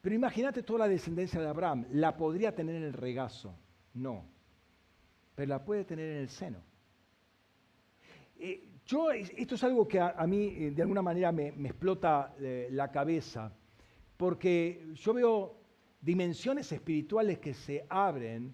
[0.02, 1.86] Pero imagínate toda la descendencia de Abraham.
[1.92, 3.54] ¿La podría tener en el regazo?
[3.94, 4.24] No.
[5.36, 6.60] Pero la puede tener en el seno.
[8.38, 12.70] Eh, yo, esto es algo que a, mí eh, de alguna manera me, explota eh,
[12.72, 13.52] la cabeza,
[14.16, 15.65] porque yo veo
[16.06, 18.54] dimensiones espirituales que se abren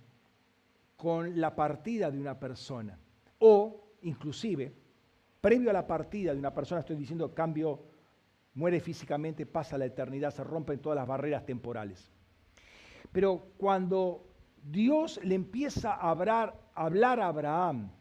[0.95, 2.97] con la partida de una persona.
[3.39, 4.71] O, inclusive,
[5.41, 7.83] previo a la partida de una persona, estoy diciendo cambio,
[8.53, 12.09] muere físicamente, pasa la eternidad, se rompen todas las barreras temporales.
[13.11, 14.29] Pero cuando
[14.63, 17.91] Dios le empieza a hablar, a, hablar a Abraham,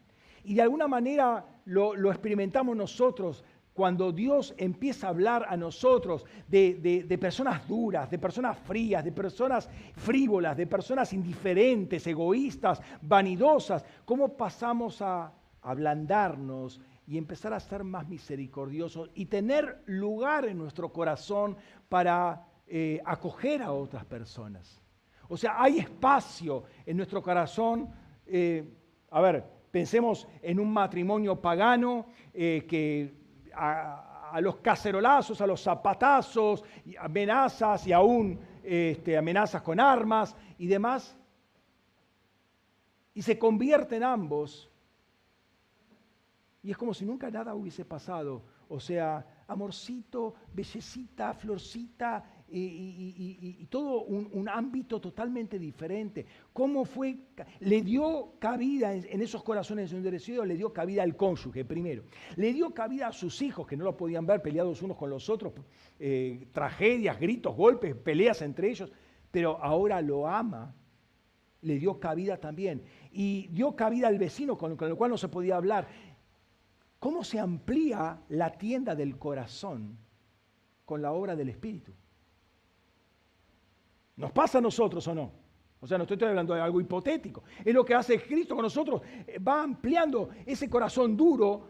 [0.45, 3.43] y de alguna manera lo, lo experimentamos nosotros,
[3.81, 9.67] cuando Dios empieza a hablar a nosotros de, personas duras, de personas frías, de personas
[9.95, 15.33] frívolas, de personas indiferentes, egoístas, vanidosas, ¿cómo pasamos a
[15.63, 21.57] ablandarnos y empezar a ser más misericordiosos y tener lugar en nuestro corazón
[21.89, 24.79] para eh, acoger a otras personas?
[25.27, 27.89] O sea, hay espacio en nuestro corazón.
[28.27, 28.63] Eh,
[29.09, 33.20] a ver, pensemos en un matrimonio pagano eh, que
[33.55, 36.63] a, los cacerolazos, a los zapatazos,
[36.99, 41.17] amenazas y aún este, amenazas con armas y demás.
[43.13, 44.69] Y se convierten ambos.
[46.63, 48.43] Y es como si nunca nada hubiese pasado.
[48.69, 52.23] O sea, amorcito, bellecita, florcita,
[52.53, 56.25] y, todo un, ámbito totalmente diferente.
[56.53, 57.17] ¿Cómo fue?
[57.59, 62.03] Le dio cabida en, esos corazones endurecidos, le dio cabida al cónyuge primero.
[62.35, 65.29] Le dio cabida a sus hijos, que no lo podían ver peleados unos con los
[65.29, 65.53] otros,
[65.99, 68.91] eh, tragedias, gritos, golpes, peleas entre ellos,
[69.29, 70.75] pero ahora lo ama.
[71.61, 72.83] Le dio cabida también.
[73.11, 75.87] Y dio cabida al vecino con, con el cual no se podía hablar.
[76.99, 79.97] ¿Cómo se amplía la tienda del corazón
[80.85, 81.93] con la obra del Espíritu?
[84.21, 85.31] ¿Nos pasa a nosotros o no?
[85.79, 87.43] O sea, no estoy hablando de algo hipotético.
[87.65, 89.01] Es lo que hace Cristo con nosotros.
[89.25, 91.67] Eh, va ampliando ese corazón duro,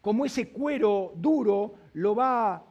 [0.00, 2.64] como ese cuero duro, lo va,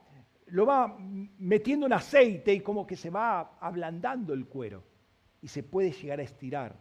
[0.47, 4.83] lo va metiendo en aceite y como que se va ablandando el cuero.
[5.43, 6.75] Y se puede llegar a estirar.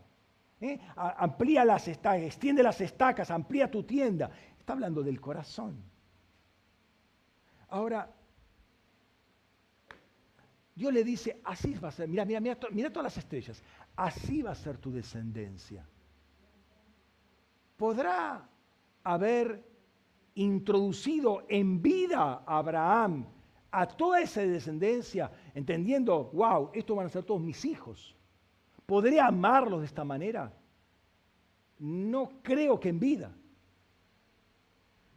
[0.63, 0.81] ¿Eh?
[0.97, 4.31] Amplía las estacas, extiende las estacas, amplía tu tienda.
[4.59, 5.85] Está hablando del corazón.
[7.69, 8.11] Ahora,
[10.79, 13.61] Dios le dice, así va a ser, mira, mira, mira, todas las estrellas,
[13.97, 15.85] así va a ser tu descendencia.
[17.77, 18.49] ¿Podrá
[19.03, 19.65] haber
[20.37, 23.27] introducido en vida a Abraham
[23.73, 28.15] a toda esa descendencia, entendiendo, wow, estos van a ser todos mis hijos?
[28.87, 30.53] ¿Podré amarlos de esta manera?
[31.81, 33.35] No creo que en vida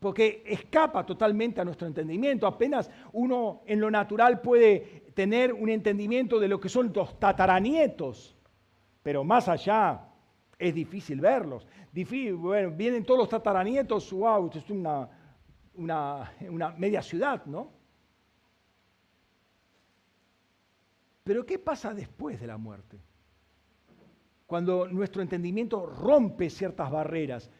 [0.02, 2.48] porque escapa totalmente a nuestro entendimiento.
[2.48, 8.36] Apenas uno en lo natural puede tener un entendimiento de lo que son los tataranietos,
[9.04, 10.08] pero más allá
[10.58, 11.68] es difícil verlos.
[12.40, 15.08] bueno, vienen todos los tataranietos, wow, esto es una,
[15.76, 17.70] una, una media ciudad, ¿no?
[21.24, 22.98] Pero ¿qué pasa después de la muerte?
[24.48, 27.52] Cuando nuestro entendimiento rompe ciertas barreras,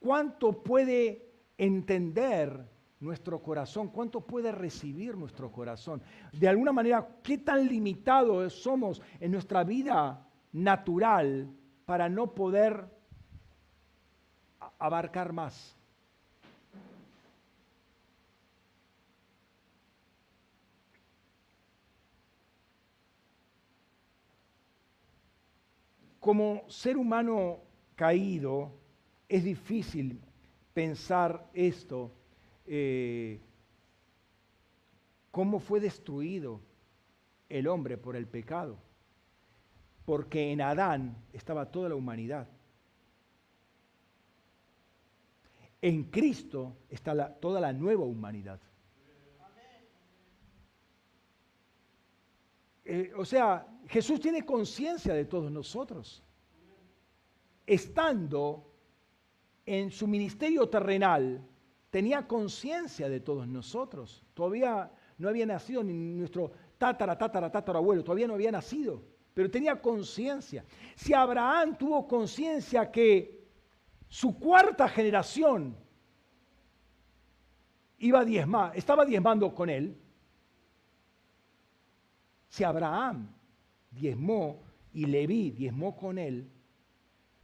[0.00, 2.68] ¿cuánto puede entender
[3.00, 6.02] nuestro corazón, cuánto puede recibir nuestro corazón.
[6.32, 11.50] De alguna manera, qué tan limitados somos en nuestra vida natural
[11.86, 12.84] para no poder
[14.78, 15.76] abarcar más.
[26.20, 27.60] Como ser humano
[27.96, 28.72] caído,
[29.26, 30.20] es difícil
[30.74, 32.12] pensar esto,
[32.72, 33.40] eh,
[35.32, 36.60] cómo fue destruido
[37.48, 38.78] el hombre por el pecado.
[40.04, 42.46] Porque en Adán estaba toda la humanidad.
[45.82, 48.60] En Cristo está toda la nueva humanidad.
[52.84, 56.22] Eh, o sea, Jesús tiene conciencia de todos nosotros.
[57.66, 58.72] Estando
[59.66, 61.49] en su ministerio terrenal
[61.90, 64.24] tenía conciencia de todos nosotros.
[64.34, 69.02] Todavía no había nacido ni nuestro tatara, tatara, tatara abuelo, todavía no había nacido,
[69.34, 70.64] pero tenía conciencia.
[70.94, 73.48] Si Abraham tuvo conciencia que
[74.08, 75.76] su cuarta generación
[77.98, 79.96] iba a diezmar, estaba diezmando con él,
[82.48, 83.28] si Abraham
[83.90, 84.62] diezmó
[84.92, 86.50] y Leví diezmó con él,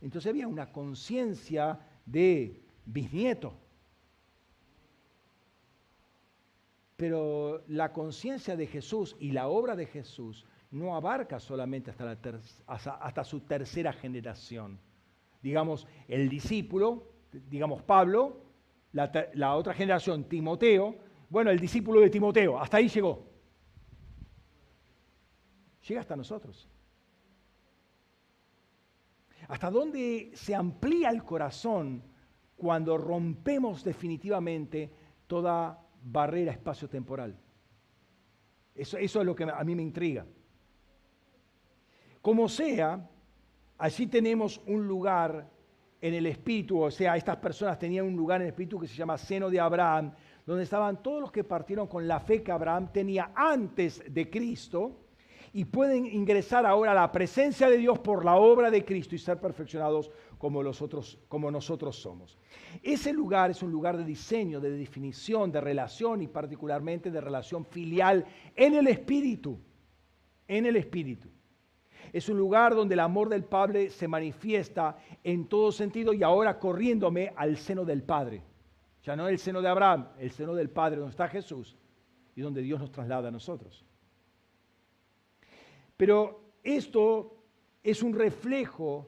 [0.01, 3.66] entonces había una conciencia de bisnieto.
[6.97, 12.19] Pero la conciencia de Jesús y la obra de Jesús no abarca solamente hasta, la
[12.67, 14.79] hasta, su tercera generación.
[15.43, 18.43] Digamos, el discípulo, digamos Pablo,
[18.93, 20.97] la, la otra generación, Timoteo,
[21.29, 23.27] bueno, el discípulo de Timoteo, hasta ahí llegó.
[25.87, 26.69] Llega hasta nosotros.
[29.49, 32.03] ¿Hasta dónde se amplía el corazón
[32.57, 34.91] cuando rompemos definitivamente
[35.27, 37.37] toda barrera espacio-temporal?
[38.75, 40.27] Eso, eso, es lo que a mí me intriga.
[42.21, 43.09] Como sea,
[43.79, 45.49] allí tenemos un lugar
[46.01, 48.95] en el espíritu, o sea, estas personas tenían un lugar en el espíritu que se
[48.95, 50.13] llama seno de Abraham,
[50.45, 55.07] donde estaban todos los que partieron con la fe que Abraham tenía antes de Cristo
[55.53, 59.19] y pueden ingresar ahora a la presencia de Dios por la obra de Cristo y
[59.19, 62.39] ser perfeccionados como, los otros, como nosotros somos.
[62.83, 67.65] Ese lugar es un lugar de diseño, de definición, de relación y particularmente de relación
[67.65, 69.59] filial en el Espíritu.
[70.49, 71.29] En el Espíritu.
[72.13, 76.59] Es un lugar donde el amor del Padre se manifiesta en todo sentido y ahora
[76.59, 78.43] corriéndome al seno del Padre.
[79.03, 81.77] Ya no el seno de Abraham, el seno del Padre, donde está Jesús
[82.35, 83.85] y donde Dios nos traslada a nosotros.
[85.97, 87.37] Pero esto
[87.83, 89.07] es un reflejo,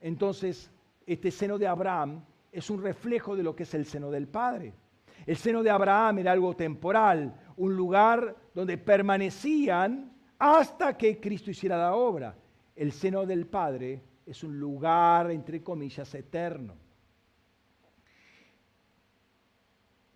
[0.00, 0.70] entonces,
[1.06, 4.74] este seno de Abraham es un reflejo de lo que es el seno del Padre.
[5.26, 11.76] El seno de Abraham era algo temporal, un lugar donde permanecían hasta que Cristo hiciera
[11.76, 12.34] la obra.
[12.74, 16.74] El seno del Padre es un lugar, entre comillas, eterno.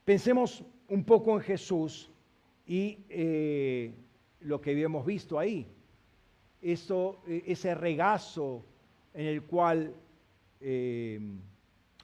[0.05, 2.11] Pensemos un poco en Jesús
[2.67, 3.95] y eh,
[4.41, 5.67] lo que habíamos visto ahí.
[6.61, 8.65] Eso, eh, ese regazo
[9.15, 9.95] en el cual,
[10.61, 11.21] eh,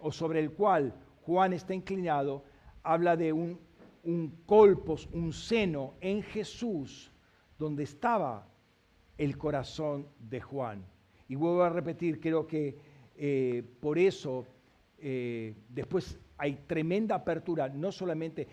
[0.00, 2.44] o sobre el cual Juan está inclinado,
[2.82, 3.58] habla de un,
[4.04, 7.12] un colpos, un seno en Jesús,
[7.58, 8.46] donde estaba
[9.18, 10.84] el corazón de Juan.
[11.28, 12.78] Y vuelvo a repetir, creo que
[13.16, 14.46] eh, por eso
[14.98, 18.48] eh, después hay tremenda apertura, no solamente,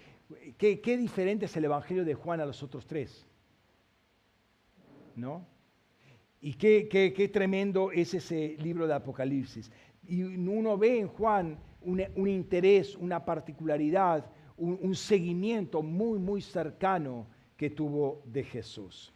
[0.57, 3.25] ¿qué, ¿qué, diferente es el Evangelio de Juan a los otros tres?
[5.15, 5.45] ¿No?
[6.47, 9.69] Y qué, tremendo es ese libro de Apocalipsis.
[10.07, 17.27] Y uno ve en Juan un, interés, una particularidad, un, un seguimiento muy, muy cercano
[17.57, 19.13] que tuvo de Jesús.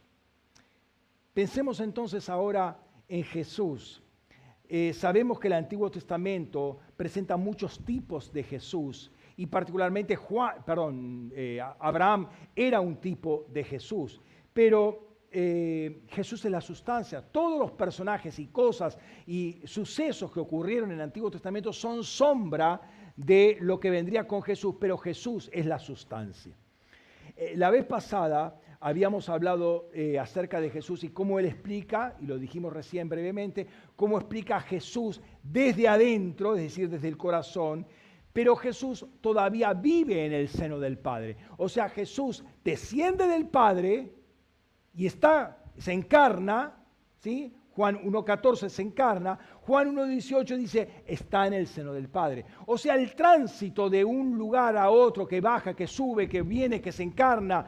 [1.32, 2.78] Pensemos entonces ahora
[3.08, 4.02] en Jesús.
[4.68, 11.32] Eh, sabemos que el Antiguo Testamento presenta muchos tipos de Jesús y particularmente Juan, perdón,
[11.34, 14.20] eh, Abraham era un tipo de Jesús,
[14.52, 17.22] pero eh, Jesús es la sustancia.
[17.22, 22.80] Todos los personajes y cosas y sucesos que ocurrieron en el Antiguo Testamento son sombra
[23.16, 26.54] de lo que vendría con Jesús, pero Jesús es la sustancia.
[27.36, 32.26] Eh, la vez pasada habíamos hablado eh, acerca de Jesús y cómo Él explica, y
[32.26, 37.86] lo dijimos recién brevemente, cómo explica a Jesús desde adentro, es decir, desde el corazón,
[38.32, 41.36] pero Jesús todavía vive en el seno del Padre.
[41.58, 44.21] O sea, Jesús desciende del Padre
[44.94, 46.74] y está, se encarna,
[47.18, 47.54] ¿sí?
[47.74, 52.44] Juan 1.14 se encarna, Juan 1.18 dice, está en el seno del Padre.
[52.66, 56.82] O sea, el tránsito de un lugar a otro, que baja, que sube, que viene,
[56.82, 57.64] que se encarna,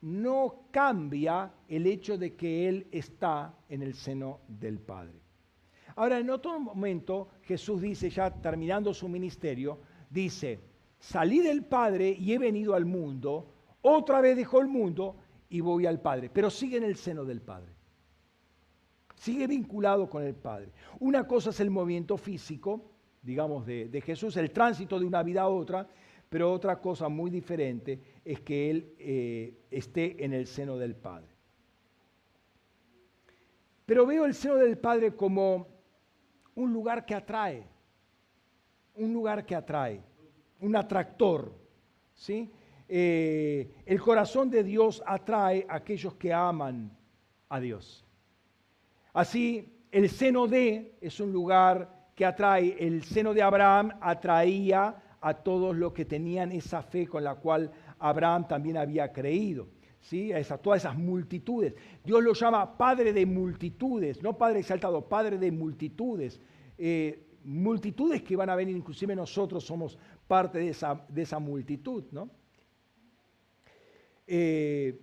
[0.00, 5.20] no cambia el hecho de que Él está en el seno del Padre.
[5.96, 10.60] Ahora, en otro momento, Jesús dice, ya terminando su ministerio, dice,
[10.98, 13.52] salí del Padre y he venido al mundo,
[13.82, 15.16] otra vez dejó el mundo
[15.48, 17.72] y voy al Padre, pero sigue en el seno del Padre.
[19.14, 20.72] Sigue vinculado con el Padre.
[21.00, 22.92] Una cosa es el movimiento físico,
[23.22, 25.88] digamos, de, Jesús, el tránsito de una vida a otra,
[26.28, 31.28] pero otra cosa muy diferente es que Él eh, esté en el seno del Padre.
[33.86, 35.66] Pero veo el seno del Padre como
[36.54, 37.66] un lugar que atrae,
[38.96, 40.02] un lugar que atrae,
[40.60, 41.52] un atractor.
[42.14, 42.50] ¿sí?
[42.88, 46.90] Eh, el corazón de Dios atrae a aquellos que aman
[47.48, 48.04] a Dios.
[49.12, 55.34] Así, el seno de es un lugar que atrae, el seno de Abraham atraía a
[55.34, 59.68] todos los que tenían esa fe con la cual Abraham también había creído.
[60.00, 60.32] ¿sí?
[60.32, 61.74] A, todas esas multitudes.
[62.04, 66.40] Dios lo llama Padre de multitudes, no Padre exaltado, Padre de multitudes.
[66.76, 72.04] Eh, multitudes que van a venir, inclusive nosotros somos parte de esa, de esa multitud.
[72.12, 72.30] ¿no?
[74.30, 75.00] Eh,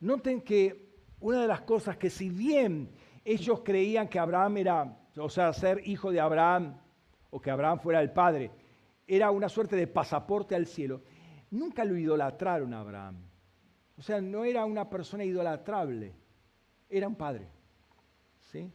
[0.00, 2.90] noten que una de las cosas que si bien
[3.24, 6.76] ellos creían que Abraham era, o sea, ser hijo de Abraham,
[7.30, 8.50] o que Abraham fuera el padre,
[9.06, 11.00] era una suerte de pasaporte al cielo,
[11.50, 13.16] nunca lo idolatraron a Abraham.
[13.96, 16.12] O sea, no era una persona idolatrable,
[16.90, 17.48] era un padre.
[18.52, 18.70] ¿sí?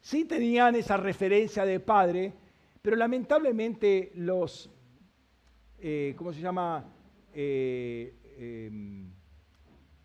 [0.00, 2.32] sí tenían esa referencia de padre,
[2.80, 4.70] pero lamentablemente los,
[5.80, 6.94] eh, ¿cómo se llama?
[7.40, 9.12] Eh, em,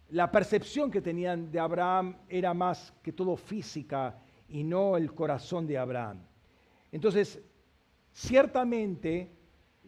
[0.09, 4.19] la percepción que tenían de Abraham era más que todo física
[4.49, 6.21] y no el corazón de Abraham.
[6.91, 7.41] Entonces,
[8.11, 9.31] ciertamente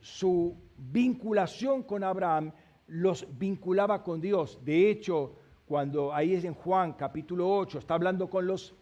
[0.01, 2.51] su vinculación con Abraham
[2.87, 4.57] los vinculaba con Dios.
[4.65, 5.35] De hecho,
[5.67, 8.73] cuando ahí es en Juan capítulo 8, está hablando con los,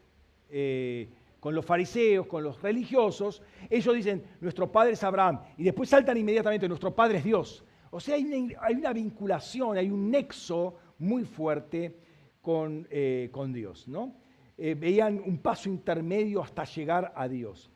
[0.49, 1.09] eh,
[1.41, 6.15] con los fariseos, con los religiosos, ellos dicen, nuestro padre es Abraham, y después saltan
[6.15, 7.65] inmediatamente, nuestro padre es Dios.
[7.95, 11.95] O sea, hay una, vinculación, hay un nexo muy fuerte
[12.41, 13.87] con, eh, con Dios.
[13.87, 14.15] ¿no?
[14.57, 17.69] Eh, veían un paso intermedio hasta llegar a Dios.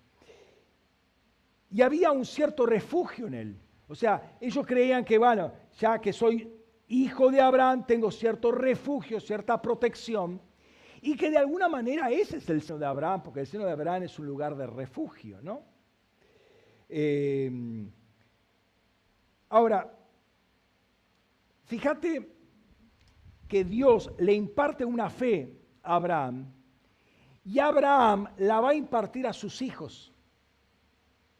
[1.70, 3.60] Y había un cierto refugio en él.
[3.88, 6.52] O sea, ellos creían que, bueno, ya que soy
[6.88, 10.42] hijo de Abraham, tengo cierto refugio, cierta protección,
[11.00, 13.72] y que de alguna manera ese es el seno de Abraham, porque el seno de
[13.72, 15.62] Abraham es un lugar de refugio, ¿no?
[16.90, 17.52] Eh,
[19.50, 19.97] ahora,
[21.68, 22.28] fíjate
[23.48, 25.54] que Dios le imparte una fe
[25.84, 26.52] a Abraham
[27.46, 30.14] y Abraham la va a impartir a sus hijos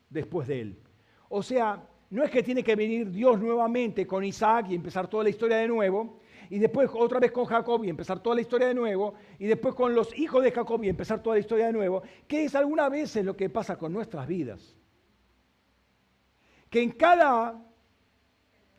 [0.10, 0.80] después de él.
[1.28, 5.26] O sea, no es que tiene que venir Dios nuevamente con Isaac y empezar toda
[5.26, 8.68] la historia de nuevo, y después otra vez con Jacob y empezar toda la historia
[8.68, 11.74] de nuevo, y después con los hijos de Jacob y empezar toda la historia de
[11.74, 14.78] nuevo, que es alguna veces lo que pasa con nuestras vidas.
[16.70, 17.62] Que en cada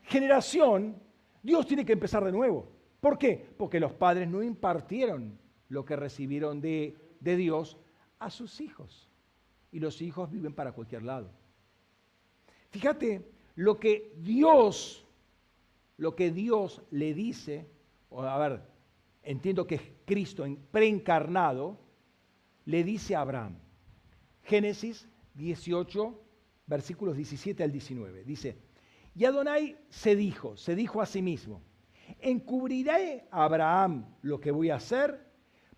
[0.05, 0.97] generación
[1.43, 2.69] Dios tiene que empezar de nuevo.
[3.01, 3.49] ¿Por qué?
[3.57, 5.39] Porque los padres no impartieron
[5.69, 7.79] lo que recibieron de, Dios
[8.19, 9.09] a sus hijos.
[9.71, 11.31] Y los hijos viven para cualquier lado.
[12.71, 15.05] Fíjate lo que Dios,
[15.97, 17.69] lo que Dios le dice,
[18.09, 18.63] o a ver,
[19.23, 21.79] entiendo que es Cristo preencarnado,
[22.65, 23.59] le dice a Abraham.
[24.43, 26.19] Génesis 18,
[26.67, 28.25] versículos 17 al 19.
[28.25, 28.57] Dice,
[29.19, 31.61] y Adonai se dijo, se dijo a sí mismo,
[32.21, 35.27] encubriré a Abraham lo que voy a hacer,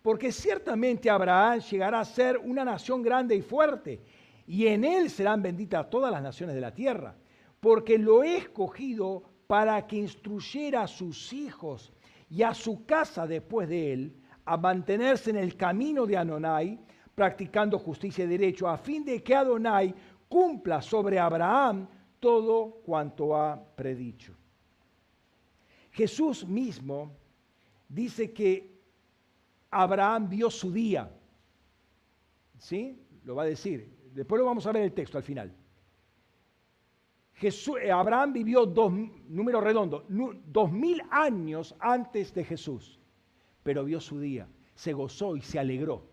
[0.03, 4.03] porque ciertamente Abraham llegará a ser una nación grande y fuerte
[4.45, 7.15] y en él serán benditas todas las naciones de la tierra,
[7.59, 11.91] porque lo he escogido para que instruyera a sus hijos
[12.29, 14.15] y a su casa después de él
[14.45, 16.79] a mantenerse en el camino de Adonai,
[17.15, 19.95] practicando justicia y derecho, a fin de que Adonai
[20.29, 21.87] cumpla sobre Abraham
[22.21, 24.33] todo cuanto ha predicho.
[25.91, 27.11] Jesús mismo
[27.89, 28.79] dice que
[29.69, 31.11] Abraham vio su día.
[32.57, 32.97] ¿Sí?
[33.25, 33.91] Lo va a decir.
[34.13, 35.53] Después lo vamos a ver el texto al final.
[37.33, 38.93] Jesús, eh, Abraham vivió dos,
[39.27, 42.99] número redondo, dos mil años antes de Jesús,
[43.63, 46.07] pero vio su día, se gozó y se alegró.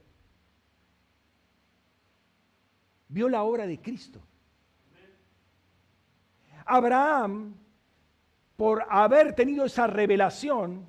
[3.08, 4.22] Vio la obra de Cristo.
[6.68, 7.54] Abraham,
[8.56, 10.86] por haber tenido esa revelación,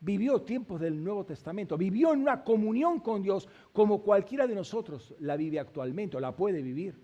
[0.00, 5.14] vivió tiempos del Nuevo Testamento, vivió en una comunión con Dios como cualquiera de nosotros
[5.20, 7.02] la vive actualmente o la puede vivir.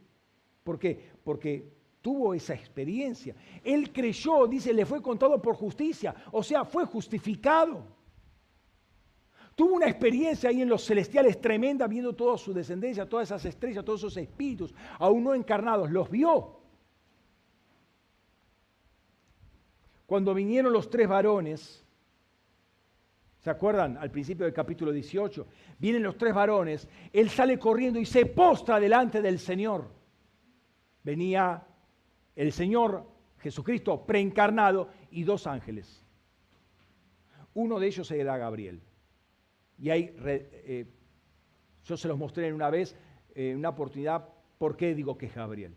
[0.63, 1.11] ¿Por qué?
[1.25, 1.73] Porque
[2.03, 3.35] tuvo esa experiencia.
[3.65, 7.83] Él creyó, dice, le fue contado por justicia, o sea, fue justificado.
[9.55, 13.85] Tuvo una experiencia ahí en los celestiales tremenda, viendo toda su descendencia, todas esas estrellas,
[13.85, 16.60] todos esos espíritus, aún no encarnados, los vio.
[20.11, 21.87] Cuando vinieron los tres varones,
[23.39, 23.97] ¿Se acuerdan?
[23.97, 25.47] Al principio del capítulo 18.
[25.79, 26.89] Vienen los tres varones.
[27.13, 29.89] Él sale corriendo y se postra delante del Señor.
[31.05, 31.65] Venía
[32.35, 33.07] el Señor
[33.39, 36.05] Jesucristo preencarnado y dos ángeles.
[37.55, 38.83] Uno de ellos era Gabriel.
[39.79, 40.87] Y ahí eh,
[41.85, 42.97] yo se los mostré en una vez,
[43.33, 44.29] en una oportunidad,
[44.59, 45.77] por qué digo que es Gabriel.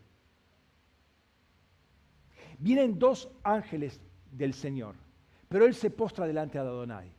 [2.58, 4.02] Vienen dos ángeles
[4.34, 4.96] del Señor,
[5.48, 7.12] pero él se postra delante de Adonai.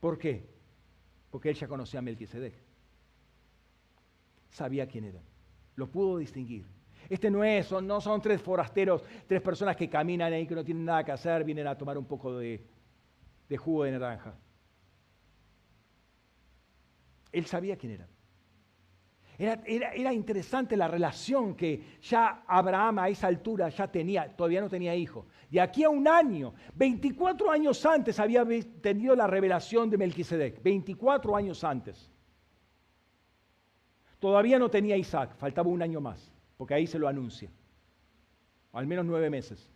[0.00, 0.46] ¿Por qué?
[1.30, 2.54] Porque él ya conocía a Melquisedec.
[4.50, 5.20] Sabía quién era.
[5.76, 6.66] Lo pudo distinguir.
[7.08, 10.84] Este no es, no son tres forasteros, tres personas que caminan ahí que no tienen
[10.84, 12.64] nada que hacer, vienen a tomar un poco de,
[13.48, 14.34] de jugo de naranja.
[17.32, 18.08] Él sabía quién era.
[19.38, 24.96] Era, interesante la relación que ya Abraham a esa altura ya tenía, todavía no tenía
[24.96, 25.26] hijo.
[25.48, 28.44] De aquí a un año, 24 años antes había
[28.82, 32.10] tenido la revelación de Melquisedec, 24 años antes.
[34.18, 37.48] Todavía no tenía Isaac, faltaba un año más, porque ahí se lo anuncia.
[38.72, 39.70] Al menos nueve meses.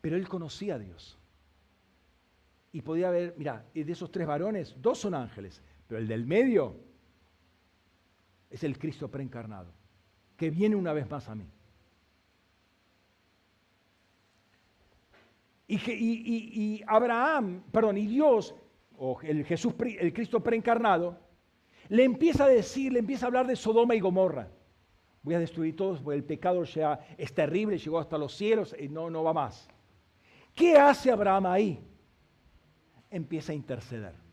[0.00, 1.18] Pero él conocía a Dios.
[2.70, 6.76] Y podía ver, mira, de esos tres varones, dos son ángeles pero el del medio
[8.50, 9.72] es el Cristo preencarnado,
[10.36, 11.46] que viene una vez más a mí.
[15.66, 18.54] Y, Abraham, perdón, y Dios,
[18.96, 21.18] o el Jesús, el Cristo preencarnado,
[21.88, 24.48] le empieza a decir, le empieza a hablar de Sodoma y Gomorra.
[25.22, 28.88] Voy a destruir todos, porque el pecado ya es terrible, llegó hasta los cielos y
[28.88, 29.68] no, no va más.
[30.54, 31.80] ¿Qué hace Abraham ahí?
[33.10, 34.23] Empieza a interceder.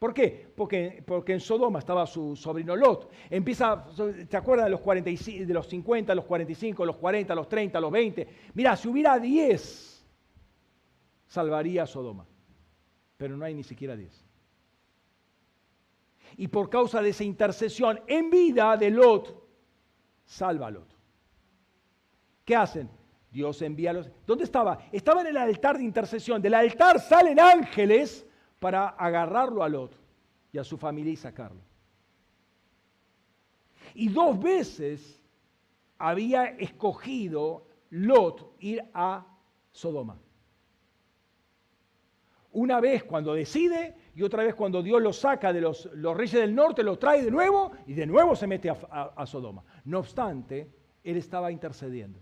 [0.00, 0.50] ¿Por qué?
[0.56, 3.10] Porque, en Sodoma estaba su sobrino Lot.
[3.28, 3.84] Empieza,
[4.30, 7.92] ¿te acuerdas de los, 45, de los 50, los 45, los 40, los 30, los
[7.92, 8.28] 20?
[8.54, 10.06] Mira, si hubiera 10,
[11.26, 12.26] salvaría a Sodoma.
[13.18, 14.26] Pero no hay ni siquiera 10.
[16.38, 19.46] Y por causa de esa intercesión en vida de Lot,
[20.24, 20.96] salva a Lot.
[22.46, 22.88] ¿Qué hacen?
[23.30, 24.10] Dios envía a los...
[24.26, 24.78] ¿Dónde estaba?
[24.92, 26.40] Estaba en el altar de intercesión.
[26.40, 28.26] Del altar salen ángeles
[28.60, 29.96] para agarrarlo a Lot
[30.52, 31.60] y a su familia y sacarlo.
[33.94, 35.20] Y dos veces
[35.98, 39.26] había escogido Lot ir a
[39.72, 40.16] Sodoma.
[42.52, 46.40] Una vez cuando decide y otra vez cuando Dios lo saca de los, los reyes
[46.40, 49.64] del norte, lo trae de nuevo y de nuevo se mete a, Sodoma.
[49.84, 50.68] No obstante,
[51.02, 52.20] él estaba intercediendo.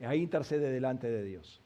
[0.00, 1.60] Ahí intercede delante de Dios.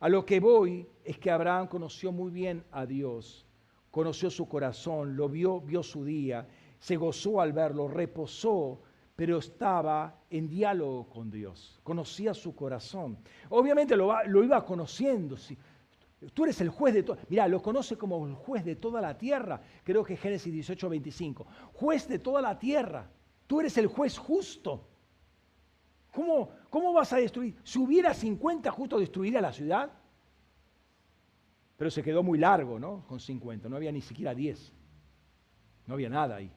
[0.00, 3.46] A lo que voy es que Abraham conoció muy bien a Dios,
[3.90, 6.46] conoció su corazón, lo vio, vio su día,
[6.78, 8.82] se gozó al verlo, reposó
[9.16, 13.16] pero estaba en diálogo con Dios, conocía su corazón.
[13.48, 15.36] Obviamente lo, iba conociendo.
[16.34, 17.16] Tú eres el juez de todo.
[17.30, 19.62] Mira, lo conoce como el juez de toda la tierra.
[19.82, 21.46] Creo que Génesis 18, 25.
[21.72, 23.10] Juez de toda la tierra.
[23.46, 24.86] Tú eres el juez justo.
[26.16, 27.54] ¿Cómo, cómo vas a destruir?
[27.62, 29.90] Si hubiera 50 justos, ¿destruiría la ciudad?
[31.76, 33.04] Pero se quedó muy largo, ¿no?
[33.06, 33.68] Con 50.
[33.68, 34.72] No había ni siquiera 10.
[35.86, 36.50] No había nada ahí.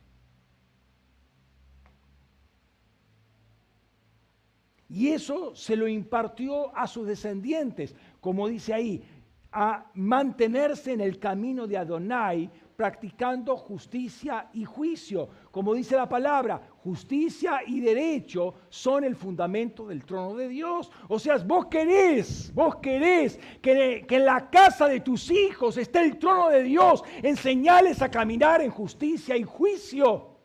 [4.88, 9.03] Y eso se lo impartió a sus descendientes, como dice ahí,
[9.52, 12.49] a mantenerse en el camino de Adonai,
[12.80, 15.27] practicando justicia y juicio.
[15.51, 20.89] Como dice la palabra, justicia y derecho son el fundamento del trono de Dios.
[21.10, 25.99] O sea, vos querés, vos querés que, que en la casa de tus hijos esté
[25.99, 30.39] el trono de Dios, enseñales a caminar en justicia y juicio.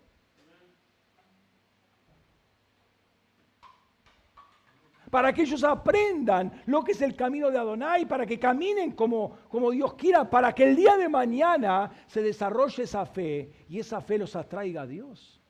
[5.15, 9.39] Para que ellos aprendan lo que es el camino de Adonai, para que caminen como,
[9.49, 14.01] como Dios quiera, para que el día de mañana se desarrolle esa fe y esa
[14.01, 15.41] fe los atraiga a Dios.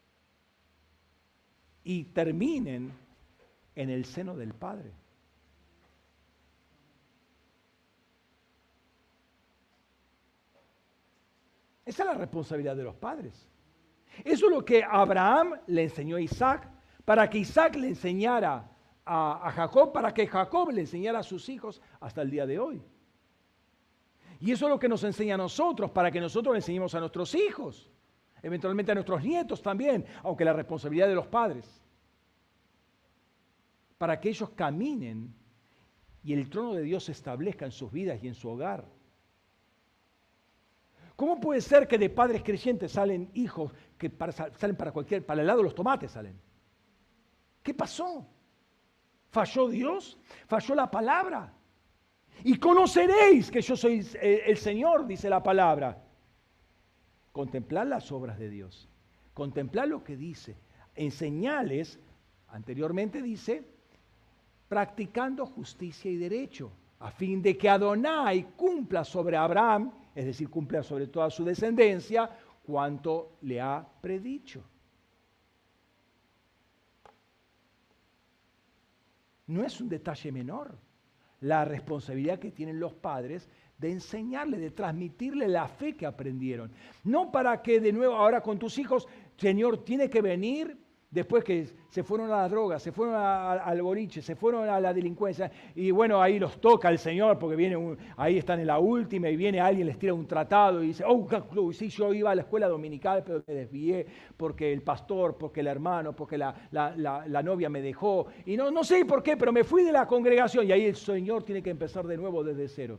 [1.82, 2.92] Y terminen
[3.74, 4.92] en el seno del Padre.
[11.86, 13.48] Esa es la responsabilidad de los padres.
[14.24, 16.68] Eso es lo que Abraham le enseñó a Isaac,
[17.06, 18.73] para que Isaac le enseñara
[19.06, 22.82] a, Jacob para que Jacob le enseñara a sus hijos hasta el día de hoy.
[24.40, 27.00] Y eso es lo que nos enseña a nosotros, para que nosotros le enseñemos a
[27.00, 27.90] nuestros hijos,
[28.42, 31.82] eventualmente a nuestros nietos también, aunque la responsabilidad de los padres,
[33.96, 35.34] para que ellos caminen
[36.22, 38.84] y el trono de Dios se establezca en sus vidas y en su hogar.
[41.16, 44.10] ¿Cómo puede ser que de padres creyentes salen hijos que
[44.58, 46.38] salen para cualquier, para el lado los tomates salen?
[47.62, 48.26] ¿Qué pasó?
[49.34, 50.16] ¿Falló Dios?
[50.46, 51.52] ¿Falló la palabra?
[52.44, 56.00] Y conoceréis que yo soy el Señor, dice la palabra.
[57.32, 58.88] Contemplar las obras de Dios.
[59.32, 60.54] Contemplar lo que dice.
[60.94, 61.98] Enseñales,
[62.46, 63.64] anteriormente dice,
[64.68, 66.70] practicando justicia y derecho,
[67.00, 72.30] a fin de que Adonai cumpla sobre Abraham, es decir, cumpla sobre toda su descendencia,
[72.64, 74.62] cuanto le ha predicho.
[79.46, 80.78] No es un detalle menor
[81.40, 86.72] la responsabilidad que tienen los padres de enseñarle, de transmitirle la fe que aprendieron.
[87.02, 89.06] No para que de nuevo ahora con tus hijos,
[89.36, 90.78] Señor, tiene que venir
[91.14, 94.92] después que se fueron a las drogas, se fueron al boliche, se fueron a la
[94.92, 97.56] delincuencia, y bueno, ahí los toca el Señor, porque
[98.16, 101.28] ahí están en la última, y viene alguien, les tira un tratado, y dice, oh,
[101.72, 105.68] sí, yo iba a la escuela dominical, pero me desvié, porque el pastor, porque el
[105.68, 109.62] hermano, porque la, la novia me dejó, y no, no sé por qué, pero me
[109.62, 112.98] fui de la congregación, y ahí el Señor tiene que empezar de nuevo desde cero.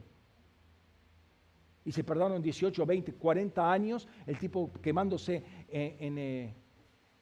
[1.83, 6.55] Y se perdonaron 18, 20, 40 años, el tipo quemándose en, eh,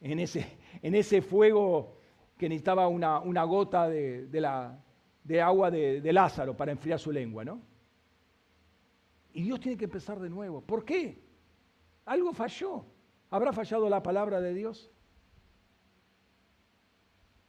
[0.04, 1.96] en ese, en ese fuego
[2.38, 7.46] que necesitaba una, una gota de, de agua de, de, Lázaro para enfriar su lengua,
[7.46, 7.62] ¿no?
[9.32, 10.62] Y Dios tiene que empezar de nuevo.
[10.62, 11.24] ¿Por qué?
[12.06, 12.86] Algo falló.
[13.30, 14.92] ¿Habrá fallado la palabra de Dios?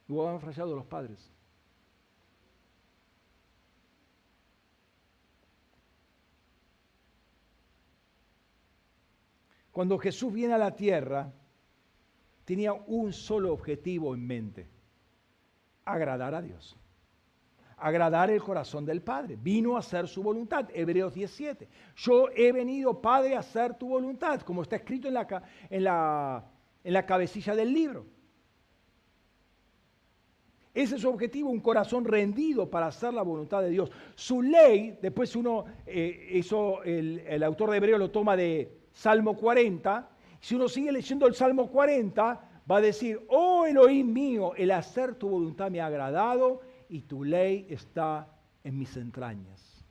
[0.07, 1.31] ¿O han fallado los padres?
[9.71, 11.33] Cuando Jesús viene a la tierra,
[12.45, 14.67] tenía un solo objetivo en mente,
[15.83, 16.77] agradar a Dios,
[17.77, 19.35] agradar el corazón del Padre.
[19.35, 21.67] Vino a hacer su voluntad, Hebreos 17.
[21.97, 26.45] Yo he venido, Padre, a hacer tu voluntad, como está escrito en la, en la,
[26.83, 28.05] en la cabecilla del libro.
[30.73, 33.89] Ese es su objetivo, un corazón rendido para hacer la voluntad de Dios.
[34.13, 39.37] Su ley, después uno, eh, eso el, el autor de Hebreo lo toma de Salmo
[39.37, 40.14] 40,
[40.45, 45.15] si uno sigue leyendo el Salmo 40, va a decir, oh Elohim mío, el hacer
[45.15, 48.31] tu voluntad me ha agradado y tu ley está
[48.63, 49.83] en mis entrañas.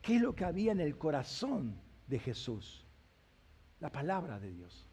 [0.00, 2.86] ¿Qué es lo que había en el corazón de Jesús?
[3.80, 4.88] La palabra de Dios.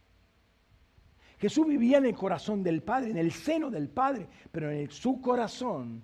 [1.38, 5.22] Jesús vivía en el corazón del Padre, en el seno del Padre, pero en su
[5.22, 6.04] corazón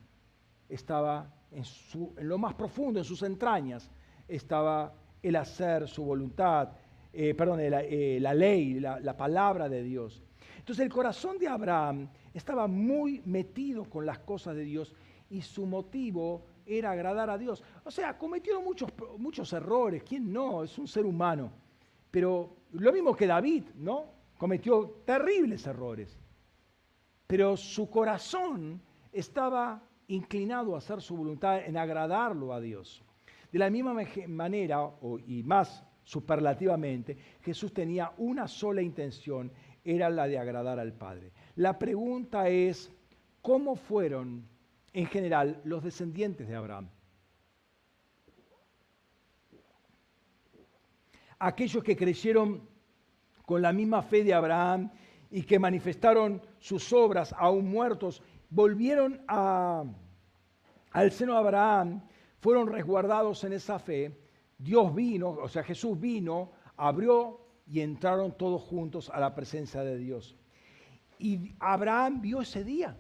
[0.70, 1.66] estaba en,
[2.26, 3.92] lo más profundo, en sus entrañas,
[4.30, 4.96] estaba
[5.28, 6.70] el hacer su voluntad,
[7.12, 10.24] eh, perdón, eh, la, ley, la palabra de Dios.
[10.66, 14.96] Entonces el corazón de Abraham estaba muy metido con las cosas de Dios
[15.30, 17.64] y su motivo era agradar a Dios.
[17.84, 18.90] O sea, cometió muchos,
[19.20, 20.64] muchos errores, ¿quién no?
[20.64, 21.52] Es un ser humano.
[22.10, 24.06] Pero lo mismo que David, ¿no?
[24.40, 26.18] Cometió terribles errores.
[27.28, 28.82] Pero su corazón
[29.12, 33.05] estaba inclinado a hacer su voluntad, en agradarlo a Dios.
[33.56, 33.96] De la misma
[34.28, 34.92] manera,
[35.28, 39.50] y más superlativamente, Jesús tenía una sola intención,
[39.82, 41.32] era la de agradar al Padre.
[41.56, 42.92] La pregunta es,
[43.42, 44.46] ¿cómo fueron
[44.92, 46.90] en general los descendientes de Abraham?
[51.40, 52.68] Aquellos que creyeron
[53.46, 54.92] con la misma fe de Abraham
[55.32, 59.96] y que manifestaron sus obras aún muertos, volvieron al
[61.12, 62.02] seno de Abraham,
[62.46, 64.16] fueron resguardados en esa fe.
[64.60, 69.98] Dios vino, o sea, Jesús vino, abrió y entraron todos juntos a la presencia de
[69.98, 70.36] Dios.
[71.18, 72.96] Y Abraham vio ese día.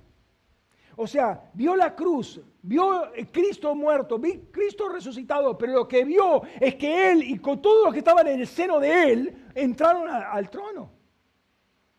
[0.95, 6.41] O sea, vio la cruz, vio Cristo muerto, vio Cristo resucitado, pero lo que vio
[6.59, 10.09] es que él y con todos los que estaban en el seno de él entraron
[10.09, 10.89] al trono.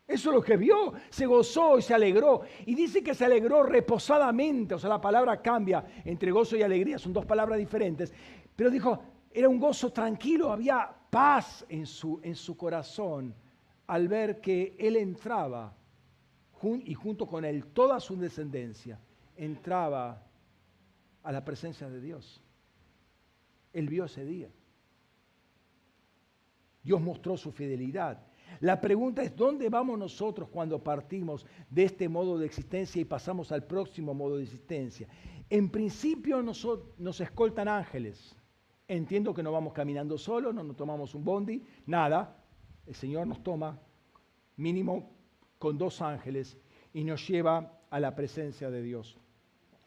[0.06, 2.42] Eso es lo que vio, se gozó y se alegró.
[2.64, 6.98] Y dice que se alegró reposadamente, o sea, la palabra cambia entre gozo y alegría,
[6.98, 8.14] son dos palabras diferentes.
[8.54, 9.00] Pero dijo,
[9.32, 13.34] era un gozo tranquilo, había paz en su, en su corazón
[13.88, 15.76] al ver que él entraba
[16.84, 18.98] y junto con él toda su descendencia
[19.36, 20.22] entraba
[21.22, 22.42] a la presencia de Dios.
[23.72, 24.48] Él vio ese día.
[26.82, 28.26] Dios mostró su fidelidad.
[28.60, 33.52] La pregunta es, ¿dónde vamos nosotros cuando partimos de este modo de existencia y pasamos
[33.52, 35.09] al próximo modo de existencia?
[35.51, 36.66] En principio nos,
[36.98, 38.36] nos escoltan ángeles.
[38.89, 42.43] Entiendo que no vamos caminando solos, no nos tomamos un bondi, nada.
[42.86, 43.78] El Señor nos toma
[44.56, 45.10] mínimo
[45.59, 46.56] con dos ángeles
[46.93, 49.18] y nos lleva a la presencia de Dios.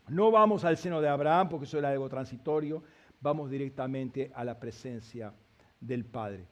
[0.07, 2.84] No vamos al seno de Abraham porque eso era algo transitorio,
[3.22, 5.34] vamos directamente a la presencia
[5.80, 6.48] del Padre.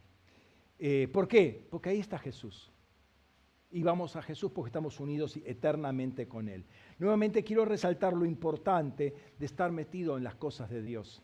[0.80, 1.66] Eh, ¿Por qué?
[1.70, 2.72] Porque ahí está Jesús.
[3.70, 6.66] Y vamos a Jesús porque estamos unidos eternamente con Él.
[7.00, 11.22] Nuevamente quiero resaltar lo importante de estar metido en las cosas de Dios.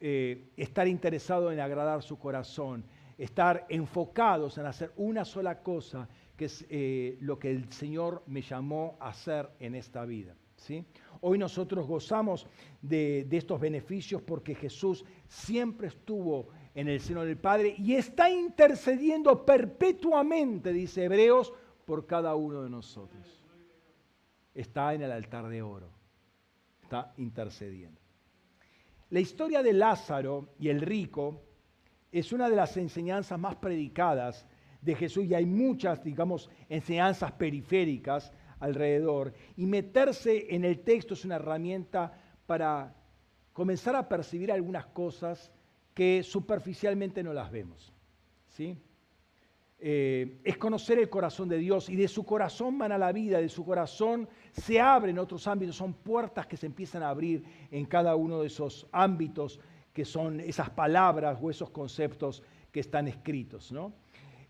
[0.00, 2.84] Eh, estar interesado en agradar su corazón,
[3.16, 8.42] estar enfocados en hacer una sola cosa, que es eh, lo que el Señor me
[8.42, 10.34] llamó a hacer en esta vida.
[10.56, 10.84] ¿sí?
[11.20, 12.46] Hoy nosotros gozamos
[12.82, 18.30] de, de estos beneficios porque Jesús siempre estuvo en el seno del Padre y está
[18.30, 21.52] intercediendo perpetuamente, dice Hebreos,
[21.84, 23.44] por cada uno de nosotros.
[24.54, 25.90] Está en el altar de oro,
[26.82, 28.00] está intercediendo.
[29.10, 31.42] La historia de Lázaro y el rico
[32.10, 34.46] es una de las enseñanzas más predicadas
[34.80, 39.32] de Jesús y hay muchas, digamos, enseñanzas periféricas alrededor.
[39.56, 42.12] Y meterse en el texto es una herramienta
[42.46, 42.94] para
[43.52, 45.52] comenzar a percibir algunas cosas
[45.94, 47.92] que superficialmente no las vemos.
[48.48, 48.76] ¿sí?
[49.78, 53.40] Eh, es conocer el corazón de Dios y de su corazón van a la vida,
[53.40, 57.86] de su corazón se abren otros ámbitos, son puertas que se empiezan a abrir en
[57.86, 59.58] cada uno de esos ámbitos
[59.92, 63.72] que son esas palabras o esos conceptos que están escritos.
[63.72, 63.92] ¿no?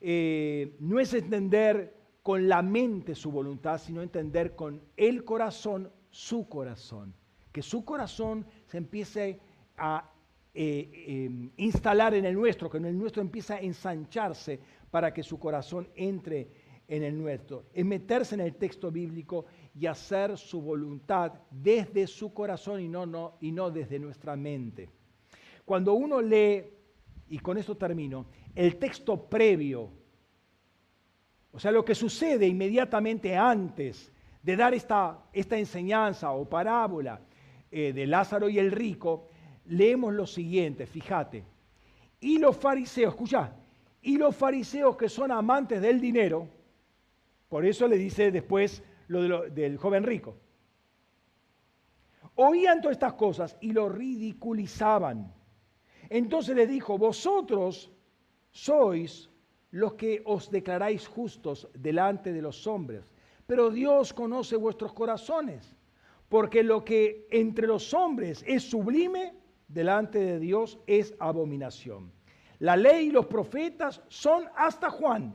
[0.01, 6.49] Eh, no es entender con la mente su voluntad, sino entender con el corazón su
[6.49, 7.15] corazón.
[7.51, 9.41] Que su corazón se empiece
[9.77, 10.11] a
[10.55, 14.61] eh, em, instalar en el nuestro, que en el nuestro empieza a ensancharse
[14.91, 16.49] para que su corazón entre
[16.89, 17.65] en el nuestro.
[17.73, 23.07] Es meterse en el texto bíblico y hacer su voluntad desde su corazón y no,
[23.07, 24.91] no, y no desde nuestra mente.
[25.65, 26.65] Cuando uno lee,
[27.31, 29.89] y con esto termino, el texto previo,
[31.53, 34.13] o sea, lo que sucede inmediatamente antes
[34.43, 37.21] de dar esta, esta enseñanza o parábola
[37.71, 39.29] eh, de Lázaro y el rico,
[39.67, 41.45] leemos lo siguiente, fíjate.
[42.21, 43.55] Y los fariseos, escucha,
[44.03, 46.49] y los fariseos que son amantes del dinero,
[47.49, 50.37] por eso le dice después lo, del joven rico,
[52.37, 55.33] oían todas estas cosas y lo ridiculizaban.
[56.09, 57.91] Entonces le dijo, vosotros
[58.51, 59.31] sois
[59.71, 63.13] los que os declaráis justos delante de los hombres,
[63.47, 65.75] pero Dios conoce vuestros corazones,
[66.29, 69.35] porque lo que entre los hombres es sublime,
[69.73, 72.13] delante de Dios es abominación.
[72.59, 75.35] La ley y los profetas son hasta Juan.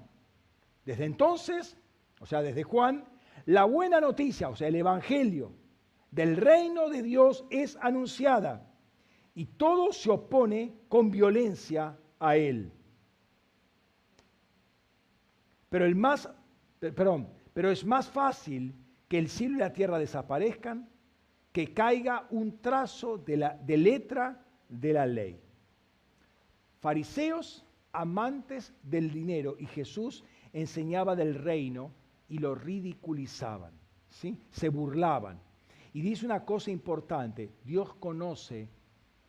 [0.86, 1.78] Desde entonces,
[2.20, 3.04] o sea, desde Juan,
[3.46, 5.52] la buena noticia, o sea, el Evangelio
[6.12, 8.66] del reino de Dios es anunciada
[9.36, 12.72] y todo se opone con violencia a él.
[15.70, 16.30] Pero el más,
[16.80, 18.74] perdón, pero es más fácil
[19.08, 20.90] que el cielo y la tierra desaparezcan
[21.58, 25.42] que caiga un trazo de, la, de letra de la ley.
[26.82, 30.24] Fariseos amantes del dinero y Jesús
[30.54, 31.92] enseñaba del reino
[32.30, 33.74] y lo ridiculizaban,
[34.08, 34.40] ¿sí?
[34.52, 35.40] se burlaban.
[35.94, 38.70] Y dice una cosa importante, Dios conoce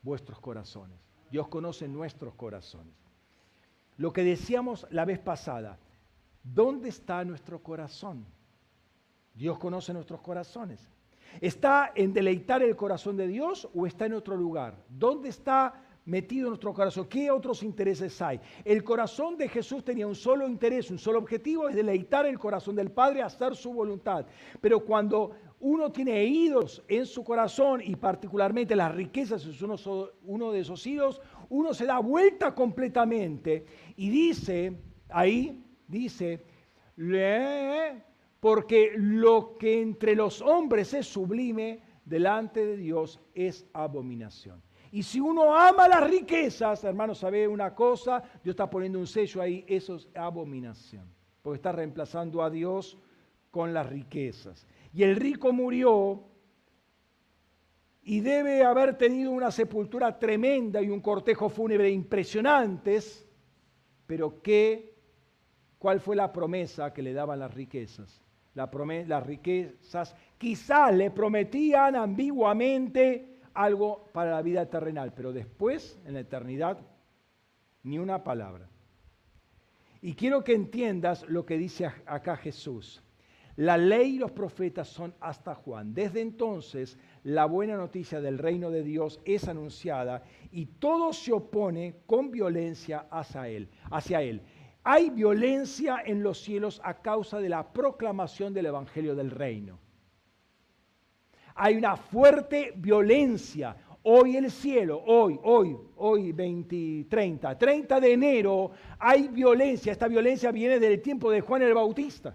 [0.03, 0.99] vuestros corazones,
[1.31, 2.93] Dios conoce nuestros corazones.
[3.97, 5.79] Lo que decíamos la vez pasada,
[6.43, 8.27] ¿dónde está nuestro corazón?
[9.35, 10.91] Dios conoce nuestros corazones.
[11.41, 14.85] ¿Está en deleitar el corazón de Dios o está en otro lugar?
[14.89, 17.07] ¿Dónde está metido nuestro corazón?
[17.07, 18.41] ¿Qué otros intereses hay?
[18.65, 22.75] El corazón de Jesús tenía un solo interés, un solo objetivo, es deleitar el corazón
[22.77, 24.27] del Padre, hacer su voluntad.
[24.61, 29.77] Pero cuando uno tiene ídolos en su corazón y particularmente las riquezas es uno,
[30.25, 33.65] uno de esos ídolos, uno se da vuelta completamente
[33.97, 36.45] y dice, ahí dice,
[38.40, 44.62] porque lo que entre los hombres es sublime, delante de Dios es abominación.
[44.90, 49.43] Y si uno ama las riquezas, hermano, sabe una cosa, Dios está poniendo un sello
[49.43, 51.06] ahí, eso es abominación,
[51.43, 52.98] porque está reemplazando a Dios
[53.51, 54.66] con las riquezas.
[54.94, 56.24] Y el rico murió
[58.02, 63.27] y debe haber tenido una sepultura tremenda y un cortejo fúnebre impresionantes,
[64.06, 64.94] pero ¿qué?
[65.78, 68.24] ¿Cuál fue la promesa que le daban las riquezas?
[68.59, 68.68] La
[69.06, 76.20] las riquezas quizás le prometían ambiguamente algo para la vida terrenal, pero después, en la
[76.20, 76.76] eternidad,
[77.85, 78.68] ni una palabra.
[80.02, 83.01] Y quiero que entiendas lo que dice acá Jesús.
[83.55, 85.94] La ley y los profetas son hasta Juan.
[85.94, 92.02] Desde entonces la buena noticia del reino de Dios es anunciada y todo se opone
[92.06, 93.68] con violencia hacia él.
[93.90, 94.43] Hacia él.
[94.90, 99.78] Hay violencia en los cielos a causa de la proclamación del evangelio del reino.
[101.56, 103.77] Hay una fuerte violencia.
[104.05, 109.93] Hoy el cielo, hoy, hoy, hoy 20, 30, 30 de enero, hay violencia.
[109.93, 112.35] Esta violencia viene del tiempo de Juan el Bautista.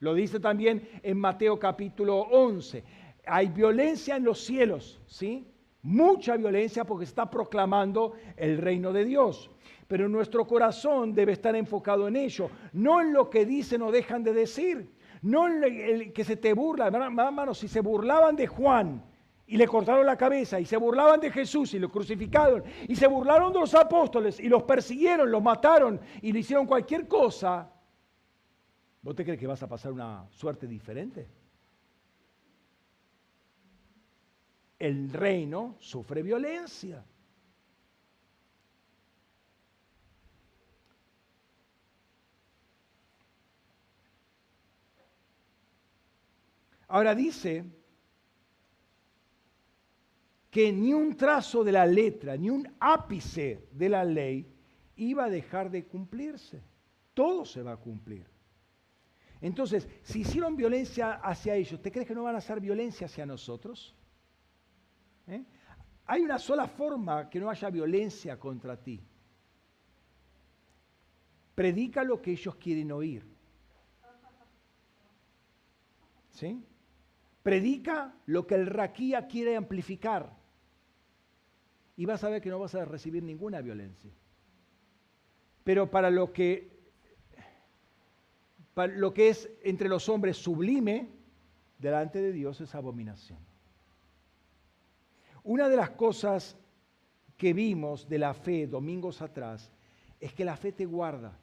[0.00, 2.82] Lo dice también en Mateo capítulo 11.
[3.24, 5.46] Hay violencia en los cielos, ¿sí?
[5.82, 9.52] Mucha violencia porque está proclamando el reino de Dios.
[9.90, 14.22] Pero nuestro corazón debe estar enfocado en ello, no en lo que dicen o dejan
[14.22, 14.88] de decir,
[15.22, 16.86] no en el que se te burla.
[16.86, 19.02] Hermanos, si se burlaban de Juan
[19.48, 23.08] y le cortaron la cabeza, y se burlaban de Jesús y lo crucificaron, y se
[23.08, 27.68] burlaron de los apóstoles y los persiguieron, los mataron y le hicieron cualquier cosa,
[29.02, 31.26] ¿Vos te crees que vas a pasar una suerte diferente?
[34.78, 37.04] El reino sufre violencia.
[46.90, 47.64] Ahora dice
[50.50, 54.52] que ni un trazo de la letra, ni un ápice de la ley
[54.96, 56.60] iba a dejar de cumplirse.
[57.14, 58.26] Todo se va a cumplir.
[59.40, 63.24] Entonces, si hicieron violencia hacia ellos, ¿te crees que no van a hacer violencia hacia
[63.24, 63.94] nosotros?
[65.28, 65.44] ¿Eh?
[66.06, 69.00] Hay una sola forma que no haya violencia contra ti.
[71.54, 73.24] Predica lo que ellos quieren oír.
[76.32, 76.64] ¿Sí?
[77.42, 80.36] Predica lo que el raquía quiere amplificar.
[81.96, 84.10] Y vas a ver que no vas a recibir ninguna violencia.
[85.64, 86.80] Pero para lo que
[88.96, 91.08] lo que es entre los hombres sublime,
[91.78, 93.38] delante de Dios es abominación.
[95.42, 96.56] Una de las cosas
[97.36, 99.70] que vimos de la fe domingos atrás
[100.18, 101.38] es que la fe te guarda,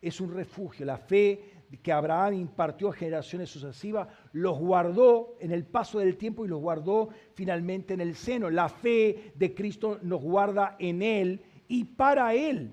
[0.00, 0.84] es un refugio.
[0.84, 6.44] La fe que Abraham impartió a generaciones sucesivas los guardó en el paso del tiempo
[6.44, 8.50] y los guardó finalmente en el seno.
[8.50, 12.72] La fe de Cristo nos guarda en Él y para Él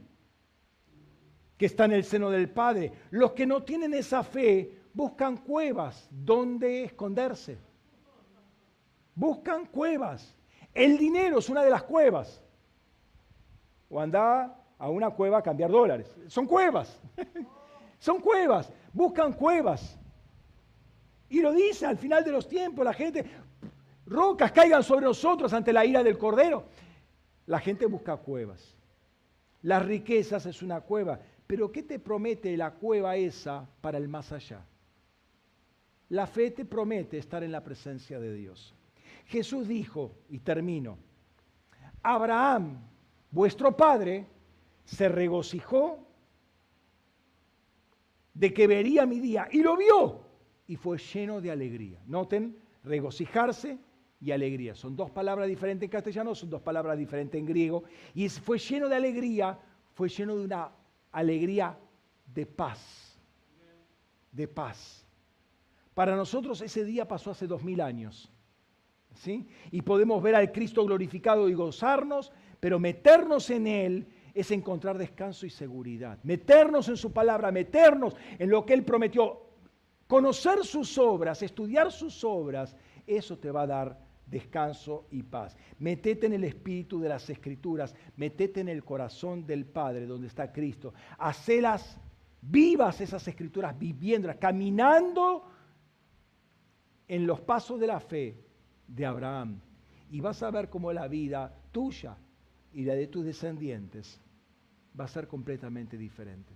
[1.58, 2.92] que está en el seno del Padre.
[3.12, 7.58] Los que no tienen esa fe buscan cuevas donde esconderse.
[9.16, 10.36] Buscan cuevas.
[10.74, 12.42] El dinero es una de las cuevas.
[13.90, 16.14] O anda a una cueva a cambiar dólares.
[16.28, 17.00] Son cuevas.
[18.00, 18.72] Son cuevas.
[18.94, 20.00] Buscan cuevas.
[21.30, 23.26] Y lo dice al final de los tiempos, la gente,
[24.06, 26.66] rocas caigan sobre nosotros ante la ira del Cordero.
[27.48, 28.76] La gente busca cuevas.
[29.64, 31.20] Las riquezas es una cueva.
[31.48, 34.64] Pero ¿qué te promete la cueva esa para el más allá?
[36.10, 38.76] La fe te promete estar en la presencia de Dios.
[39.26, 40.98] Jesús dijo, y termino,
[42.04, 42.78] Abraham,
[43.32, 44.28] vuestro padre,
[44.86, 46.00] se regocijó
[48.34, 50.22] de que vería mi día y lo vio
[50.68, 52.00] y fue lleno de alegría.
[52.08, 53.78] Noten, regocijarse
[54.20, 54.76] y alegría.
[54.76, 57.84] Son dos palabras diferentes en castellano, son dos palabras diferentes en griego.
[58.14, 59.60] Y fue lleno de alegría,
[59.94, 60.72] fue lleno de una
[61.12, 61.78] alegría
[62.26, 63.20] de paz.
[64.32, 65.06] De paz.
[65.94, 68.32] Para nosotros ese día pasó hace dos mil años.
[69.14, 69.48] ¿sí?
[69.72, 75.46] Y podemos ver al Cristo glorificado y gozarnos, pero meternos en Él es encontrar descanso
[75.46, 76.18] y seguridad.
[76.24, 79.42] Meternos en su palabra, meternos en lo que Él prometió.
[80.08, 85.56] Conocer sus obras, estudiar sus obras, eso te va a dar descanso y paz.
[85.80, 90.52] Metete en el espíritu de las escrituras, metete en el corazón del Padre donde está
[90.52, 90.94] Cristo.
[91.18, 91.98] Hacelas
[92.42, 95.46] vivas esas escrituras, viviéndolas, caminando
[97.08, 98.38] en los pasos de la fe
[98.88, 99.60] de Abraham.
[100.12, 102.18] Y vas a ver cómo la vida tuya
[102.74, 104.23] y la de tus descendientes
[105.00, 106.54] va a ser completamente diferente.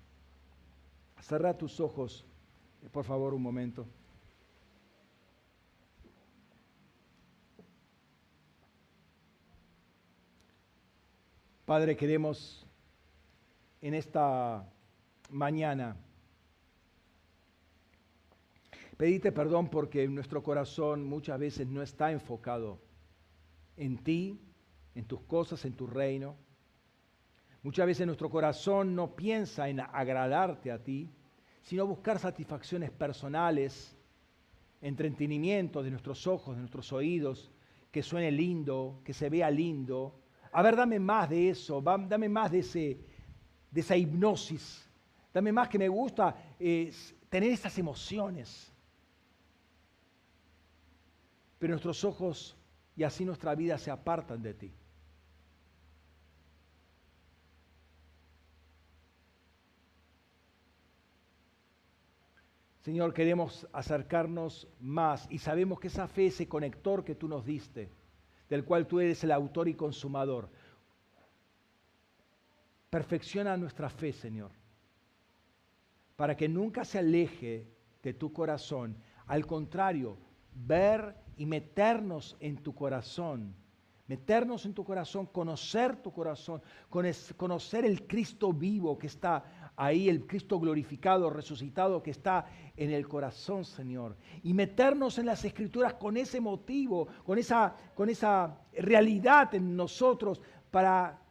[1.19, 2.25] Cerra tus ojos,
[2.91, 3.87] por favor, un momento.
[11.65, 12.65] Padre, queremos
[13.81, 14.65] en esta
[15.29, 15.97] mañana
[18.95, 22.79] pedirte perdón porque nuestro corazón muchas veces no está enfocado
[23.75, 24.39] en ti,
[24.95, 26.35] en tus cosas, en tu reino.
[27.67, 31.11] Muchas veces nuestro corazón no piensa en agradarte a ti,
[31.61, 33.93] sino buscar satisfacciones personales,
[34.79, 37.51] entretenimiento de nuestros ojos, de nuestros oídos,
[37.91, 40.17] que suene lindo, que se vea lindo,
[40.53, 43.01] a ver, dame más de eso, dame más de, ese,
[43.69, 44.89] de esa hipnosis,
[45.33, 48.71] dame más que me gusta tener esas emociones.
[51.59, 52.55] Pero nuestros ojos
[52.95, 54.73] y así nuestra vida se apartan de ti.
[62.87, 67.91] Señor, queremos acercarnos más y sabemos que esa fe, ese conector que tú nos diste,
[68.49, 70.49] del cual tú eres el autor y consumador.
[72.89, 74.51] Perfecciona nuestra fe, Señor,
[76.15, 77.67] para que nunca se aleje
[78.01, 78.95] de tu corazón.
[79.25, 80.17] Al contrario,
[80.53, 83.53] ver y meternos en tu corazón,
[84.07, 86.61] meternos en tu corazón, conocer tu corazón,
[87.35, 89.43] conocer el Cristo vivo que está
[89.77, 94.17] ahí el Cristo glorificado, resucitado que está en el corazón, Señor.
[94.43, 100.41] Y meternos en las escrituras con ese motivo, con esa, con esa realidad en nosotros
[100.71, 101.21] para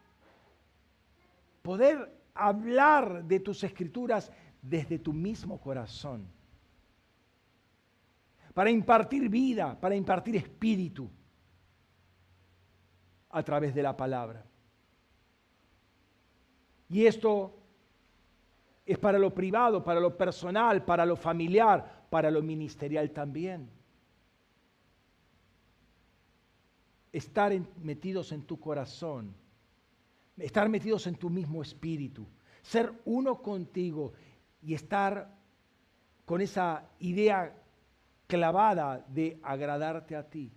[1.60, 4.30] poder hablar de tus escrituras
[4.62, 6.28] desde tu mismo corazón.
[8.54, 11.10] Para impartir vida, para impartir espíritu
[13.30, 14.46] a través de la palabra.
[16.88, 17.55] Y esto
[18.86, 23.68] es para lo privado, para lo personal, para lo familiar, para lo ministerial también.
[27.12, 27.52] Estar
[27.82, 29.34] metidos en tu corazón,
[30.38, 32.26] estar metidos en tu mismo espíritu,
[32.62, 34.12] ser uno contigo
[34.62, 35.36] y estar
[36.24, 37.60] con esa idea
[38.28, 40.52] clavada de agradarte a ti.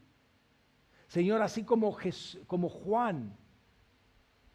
[1.08, 1.98] Señor, así como,
[2.46, 3.36] como Juan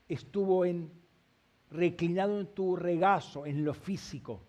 [0.06, 1.03] estuvo en
[1.74, 4.40] reclinado en tu regazo, en lo físico,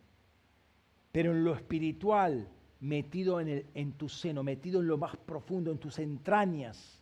[1.11, 2.47] pero en lo espiritual,
[2.81, 7.01] metido en, el, en tu seno, metido en lo más profundo, en tus entrañas,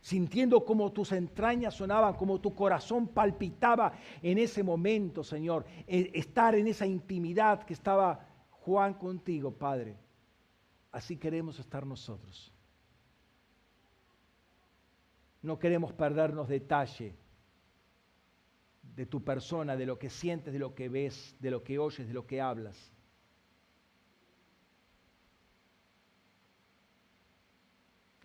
[0.00, 6.54] sintiendo como tus entrañas sonaban, como tu corazón palpitaba en ese momento, Señor, e, estar
[6.56, 9.96] en esa intimidad que estaba Juan contigo, Padre.
[10.90, 12.52] Así queremos estar nosotros.
[15.42, 17.14] No queremos perdernos detalle
[18.94, 22.06] de tu persona, de lo que sientes, de lo que ves, de lo que oyes,
[22.06, 22.92] de lo que hablas.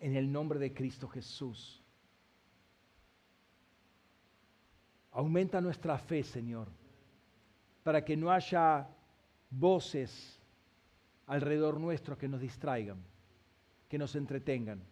[0.00, 1.82] En el nombre de Cristo Jesús.
[5.12, 6.68] Aumenta nuestra fe, Señor,
[7.82, 8.88] para que no haya
[9.50, 10.40] voces
[11.26, 13.02] alrededor nuestro que nos distraigan,
[13.88, 14.82] que nos entretengan.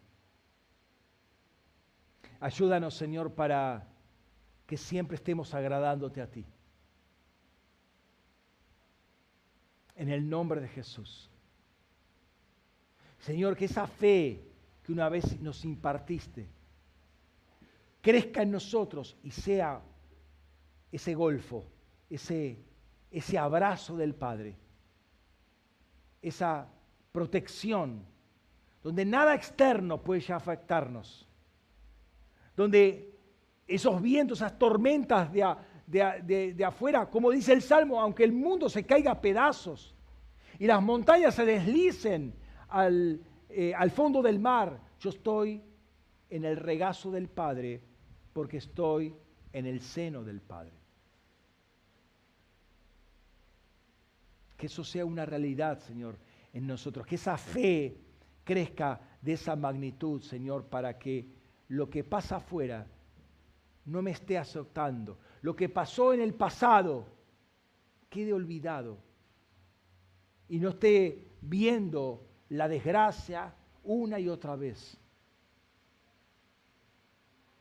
[2.39, 3.90] Ayúdanos, Señor, para
[4.71, 6.45] que siempre estemos agradándote a ti.
[9.97, 11.29] En el nombre de Jesús.
[13.19, 14.41] Señor, que esa fe
[14.81, 16.47] que una vez nos impartiste
[17.99, 19.81] crezca en nosotros y sea
[20.89, 21.65] ese golfo,
[22.09, 22.57] ese,
[23.11, 24.55] ese abrazo del Padre,
[26.21, 26.65] esa
[27.11, 28.05] protección
[28.81, 31.27] donde nada externo puede ya afectarnos,
[32.55, 33.10] donde
[33.75, 38.85] esos vientos, esas tormentas de, de, afuera, como dice el Salmo, aunque el mundo se
[38.85, 39.95] caiga a pedazos
[40.59, 42.33] y las montañas se deslicen
[42.69, 45.61] al, eh, al fondo del mar, yo estoy
[46.29, 47.81] en el regazo del Padre
[48.33, 49.13] porque estoy
[49.51, 50.73] en el seno del Padre.
[54.55, 56.17] Que eso sea una realidad, Señor,
[56.53, 57.05] en nosotros.
[57.05, 57.97] Que esa fe
[58.43, 61.27] crezca de esa magnitud, Señor, para que
[61.67, 62.85] lo que pasa afuera
[63.85, 65.17] no me esté azotando.
[65.41, 67.05] Lo que pasó en el pasado
[68.09, 68.97] quede olvidado.
[70.49, 73.53] Y no esté viendo la desgracia
[73.83, 74.97] una y otra vez.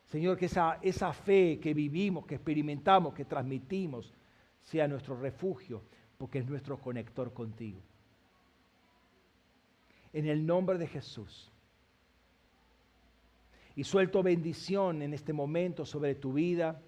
[0.07, 4.13] Señor, que esa, esa fe que vivimos, que experimentamos, que transmitimos,
[4.61, 5.83] sea nuestro refugio,
[6.19, 7.81] porque es nuestro conector contigo.
[10.13, 11.50] En el nombre de Jesús.
[13.81, 16.79] Y suelto bendición en este momento sobre tu vida,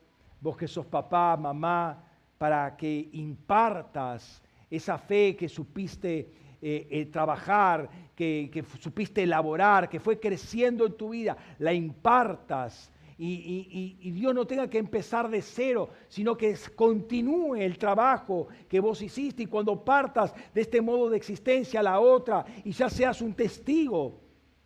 [0.43, 2.05] vos que sos papá, mamá,
[2.37, 6.19] para que impartas esa fe que supiste
[6.61, 12.93] eh, eh, trabajar, que, que supiste elaborar, que fue creciendo en tu vida, la impartas.
[13.17, 19.01] Y, Dios no tenga que empezar de cero, sino que continúe el trabajo que vos
[19.01, 19.45] hiciste.
[19.45, 23.33] Y cuando partas de este modo de existencia a la otra y ya seas un
[23.33, 24.22] testigo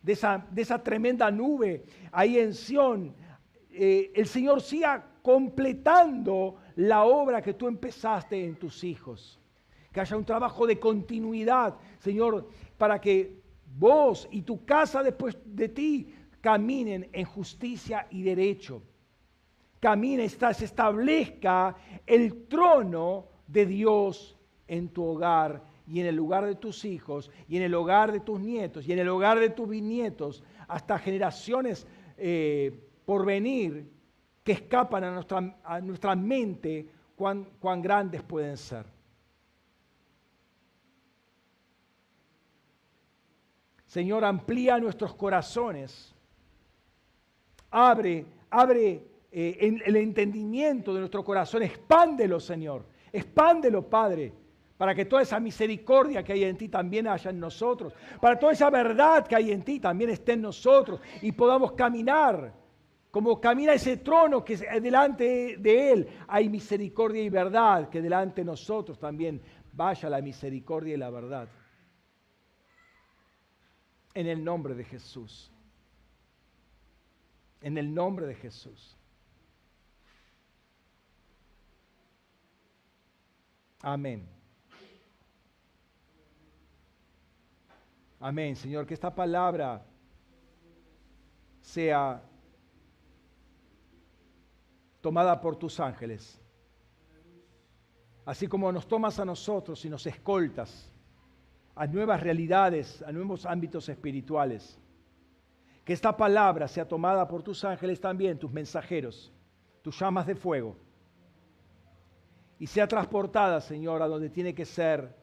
[0.07, 3.13] de esa, de esa tremenda nube ahí en Sión,
[3.69, 9.37] eh, el Señor siga completando la obra que tú empezaste en tus hijos.
[9.91, 12.47] Que haya un trabajo de continuidad, Señor,
[12.77, 13.41] para que
[13.77, 18.81] vos y tu casa después de ti caminen en justicia y derecho.
[19.81, 21.75] Camine, se establezca
[22.05, 24.37] el trono de Dios
[24.69, 28.19] en tu hogar y en el lugar de tus hijos y en el hogar de
[28.19, 31.87] tus nietos y en el hogar de tus bisnietos hasta generaciones
[32.17, 33.89] eh, por venir
[34.43, 38.85] que escapan a nuestra, a nuestra mente cuán, cuán grandes pueden ser.
[43.85, 46.13] Señor, amplía nuestros corazones
[47.71, 52.85] Abre, abre eh, el entendimiento de nuestro corazón, expándelo, Señor.
[53.11, 54.33] Expándelo, Padre,
[54.77, 58.53] para que toda esa misericordia que hay en ti también haya en nosotros, para toda
[58.53, 62.53] esa verdad que hay en ti también esté en nosotros y podamos caminar
[63.09, 68.45] como camina ese trono que delante de él hay misericordia y verdad, que delante de
[68.45, 69.41] nosotros también
[69.73, 71.47] vaya la misericordia y la verdad.
[74.13, 75.51] En el nombre de Jesús
[77.61, 78.95] en el nombre de Jesús.
[83.81, 84.36] Amén.
[88.19, 89.85] Amén, Señor, que esta palabra
[91.61, 92.23] sea
[95.01, 96.41] tomada por tus ángeles,
[98.25, 100.91] así como nos tomas a nosotros y nos escoltas
[101.75, 104.79] a nuevas realidades, a nuevos ámbitos espirituales.
[105.85, 109.31] Que esta palabra sea tomada por tus ángeles también, tus mensajeros,
[109.83, 110.75] tus llamas de fuego.
[112.59, 115.15] Y sea transportada, Señor, a donde tiene que ser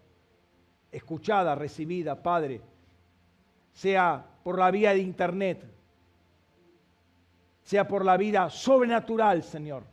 [0.93, 2.63] escuchada, recibida, Padre.
[3.75, 5.63] Sea por la vía de internet,
[7.63, 9.85] sea por la vida sobrenatural, Señor.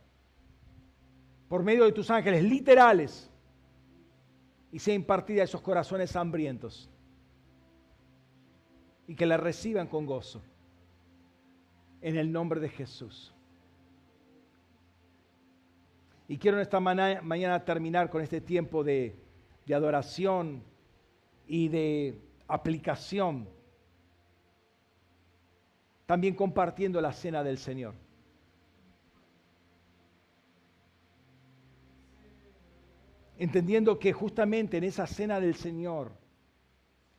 [1.48, 3.30] Por medio de tus ángeles literales.
[4.70, 6.88] Y sea impartida a esos corazones hambrientos.
[9.06, 10.42] Y que la reciban con gozo
[12.02, 13.32] en el nombre de Jesús.
[16.28, 19.14] Y quiero en esta mañana terminar con este tiempo de,
[19.70, 20.62] adoración
[21.46, 23.48] y de aplicación,
[26.12, 27.94] también compartiendo la cena del Señor.
[33.38, 36.12] Entendiendo que justamente en esa cena del Señor,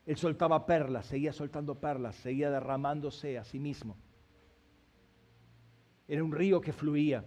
[0.05, 3.97] Él soltaba perlas, seguía soltando perlas, seguía derramándose a sí mismo.
[6.07, 7.25] Era un río que fluía.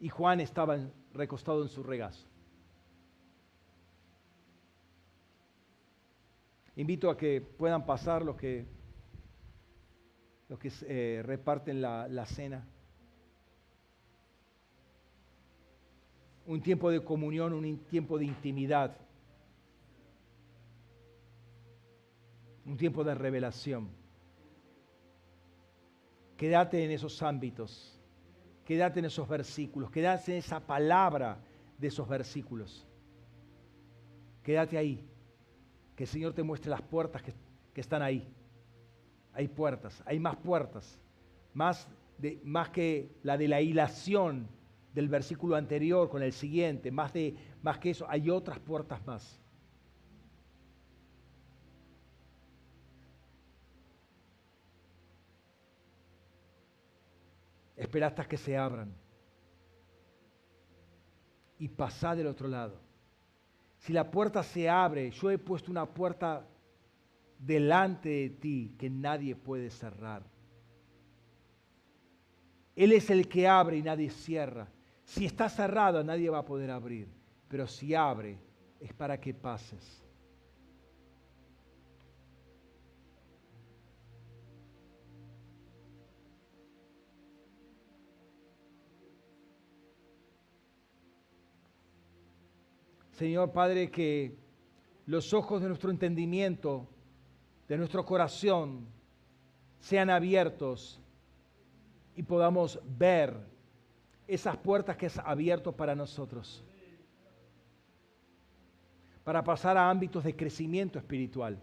[0.00, 0.76] Y Juan estaba
[1.12, 2.26] recostado en su regazo.
[6.74, 8.66] Invito a que puedan pasar los que,
[10.52, 12.62] los que eh, reparten la, la cena.
[16.44, 18.94] Un tiempo de comunión, un tiempo de intimidad.
[22.66, 23.88] Un tiempo de revelación.
[26.36, 27.98] Quédate en esos ámbitos,
[28.66, 31.38] quédate en esos versículos, quédate en esa palabra
[31.78, 32.86] de esos versículos.
[34.42, 35.08] Quédate ahí,
[35.96, 37.32] que el Señor te muestre las puertas que
[37.72, 38.30] que están ahí.
[39.32, 40.98] Hay puertas, hay más puertas,
[41.54, 41.88] más,
[42.18, 44.48] de, más que la de la hilación
[44.94, 49.40] del versículo anterior con el siguiente, más, de, más que eso, hay otras puertas más.
[57.76, 58.94] Espera hasta que se abran
[61.58, 62.80] y pasá del otro lado.
[63.78, 66.46] Si la puerta se abre, yo he puesto una puerta
[67.44, 70.22] delante de ti que nadie puede cerrar.
[72.76, 74.68] Él es el que abre y nadie cierra.
[75.04, 77.08] Si está cerrado, nadie va a poder abrir.
[77.48, 78.38] Pero si abre,
[78.80, 80.02] es para que pases.
[93.10, 94.38] Señor Padre, que
[95.06, 96.88] los ojos de nuestro entendimiento,
[97.72, 98.86] de nuestro corazón,
[99.80, 101.00] sean abiertos
[102.14, 103.34] y podamos ver
[104.28, 106.62] esas puertas que has abierto para nosotros,
[109.24, 111.58] para pasar a ámbitos de crecimiento espiritual.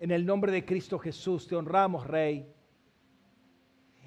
[0.00, 2.52] En el nombre de Cristo Jesús te honramos, Rey,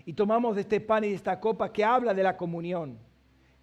[0.06, 3.00] y tomamos de este pan y de esta copa que habla de la comunión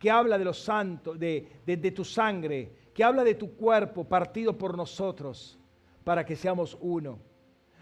[0.01, 4.77] que habla de los santos, de, tu sangre, que habla de tu cuerpo partido por
[4.77, 5.59] nosotros
[6.05, 7.19] para que seamos uno.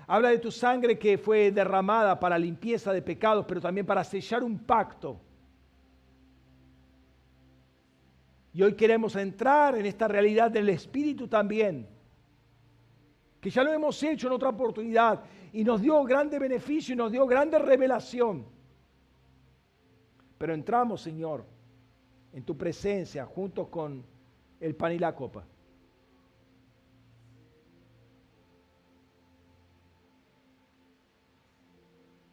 [0.07, 4.43] Habla de tu sangre que fue derramada para limpieza de pecados, pero también para sellar
[4.43, 5.21] un pacto.
[8.53, 11.87] Y hoy queremos entrar en esta realidad del Espíritu también,
[13.41, 15.23] que ya lo hemos hecho en otra oportunidad
[15.53, 18.47] y nos dio grande beneficio y nos dio grande revelación.
[20.39, 21.45] Pero entramos, Señor,
[22.33, 24.05] en tu presencia junto con
[24.61, 25.45] el pan y la copa.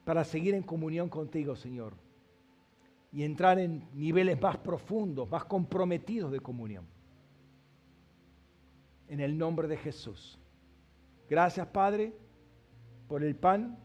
[0.03, 1.93] Para seguir en comunión contigo, Señor,
[3.11, 6.85] y entrar en niveles más profundos, más comprometidos de comunión.
[9.07, 10.37] En el nombre de Jesús.
[11.29, 12.13] Gracias, Padre,
[13.07, 13.77] por el pan,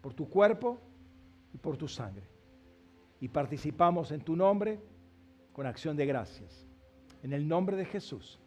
[0.00, 0.78] por tu cuerpo
[1.52, 2.36] y por tu sangre
[3.20, 4.80] y participamos en tu nombre
[5.56, 6.68] con acción de gracias.
[7.22, 8.38] En el nombre de Jesús.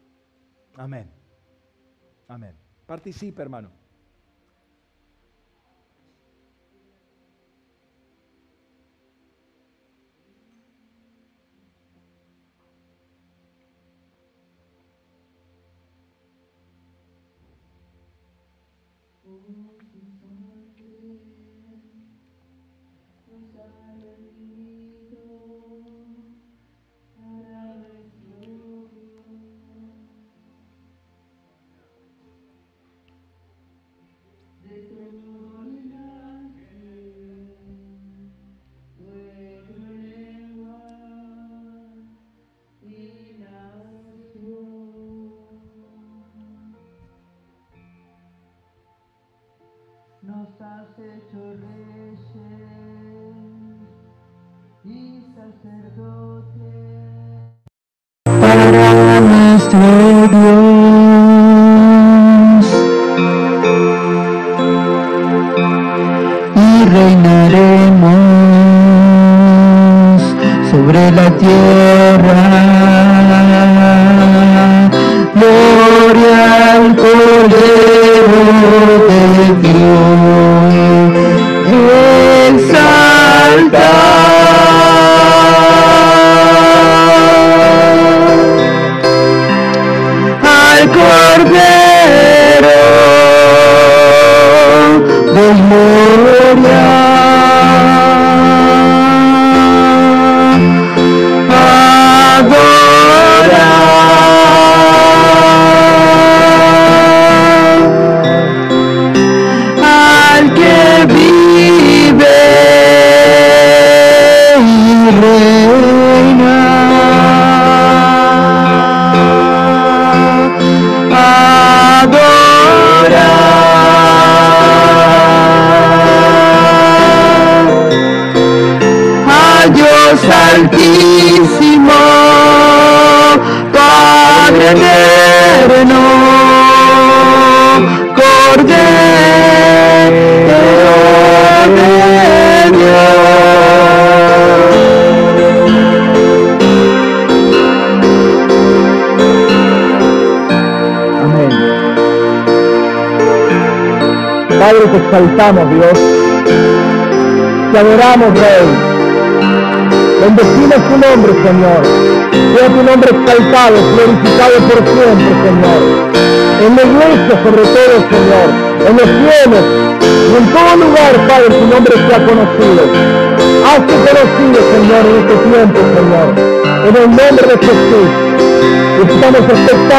[0.76, 1.10] Amén.
[2.28, 2.54] Amén.
[2.86, 3.72] Participe, hermano.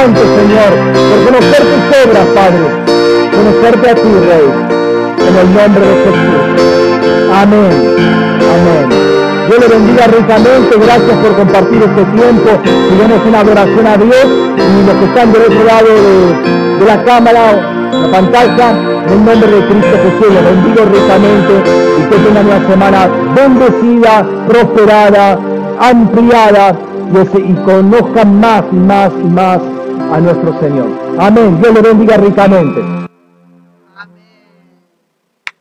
[0.01, 0.73] Señor,
[1.11, 2.65] por conocer tus obras, Padre.
[3.29, 4.47] Conocerte a ti, Rey.
[5.27, 6.41] En el nombre de Jesús.
[7.31, 7.71] Amén.
[8.49, 8.89] Amén.
[9.47, 10.75] Dios le bendiga ricamente.
[10.81, 12.49] Gracias por compartir este tiempo.
[12.65, 14.25] Sigamos una adoración a Dios.
[14.57, 17.43] Y los que están del otro lado de, de la cámara,
[17.91, 18.71] la pantalla,
[19.05, 21.53] en el nombre de Cristo Jesús, les bendigo ricamente
[21.99, 25.37] y que tengan una semana bendecida, prosperada,
[25.79, 26.75] ampliada
[27.13, 29.59] y, y conozcan más y más y más
[30.11, 30.87] a nuestro Señor.
[31.17, 31.57] Amén.
[31.61, 33.00] Dios le bendiga ricamente.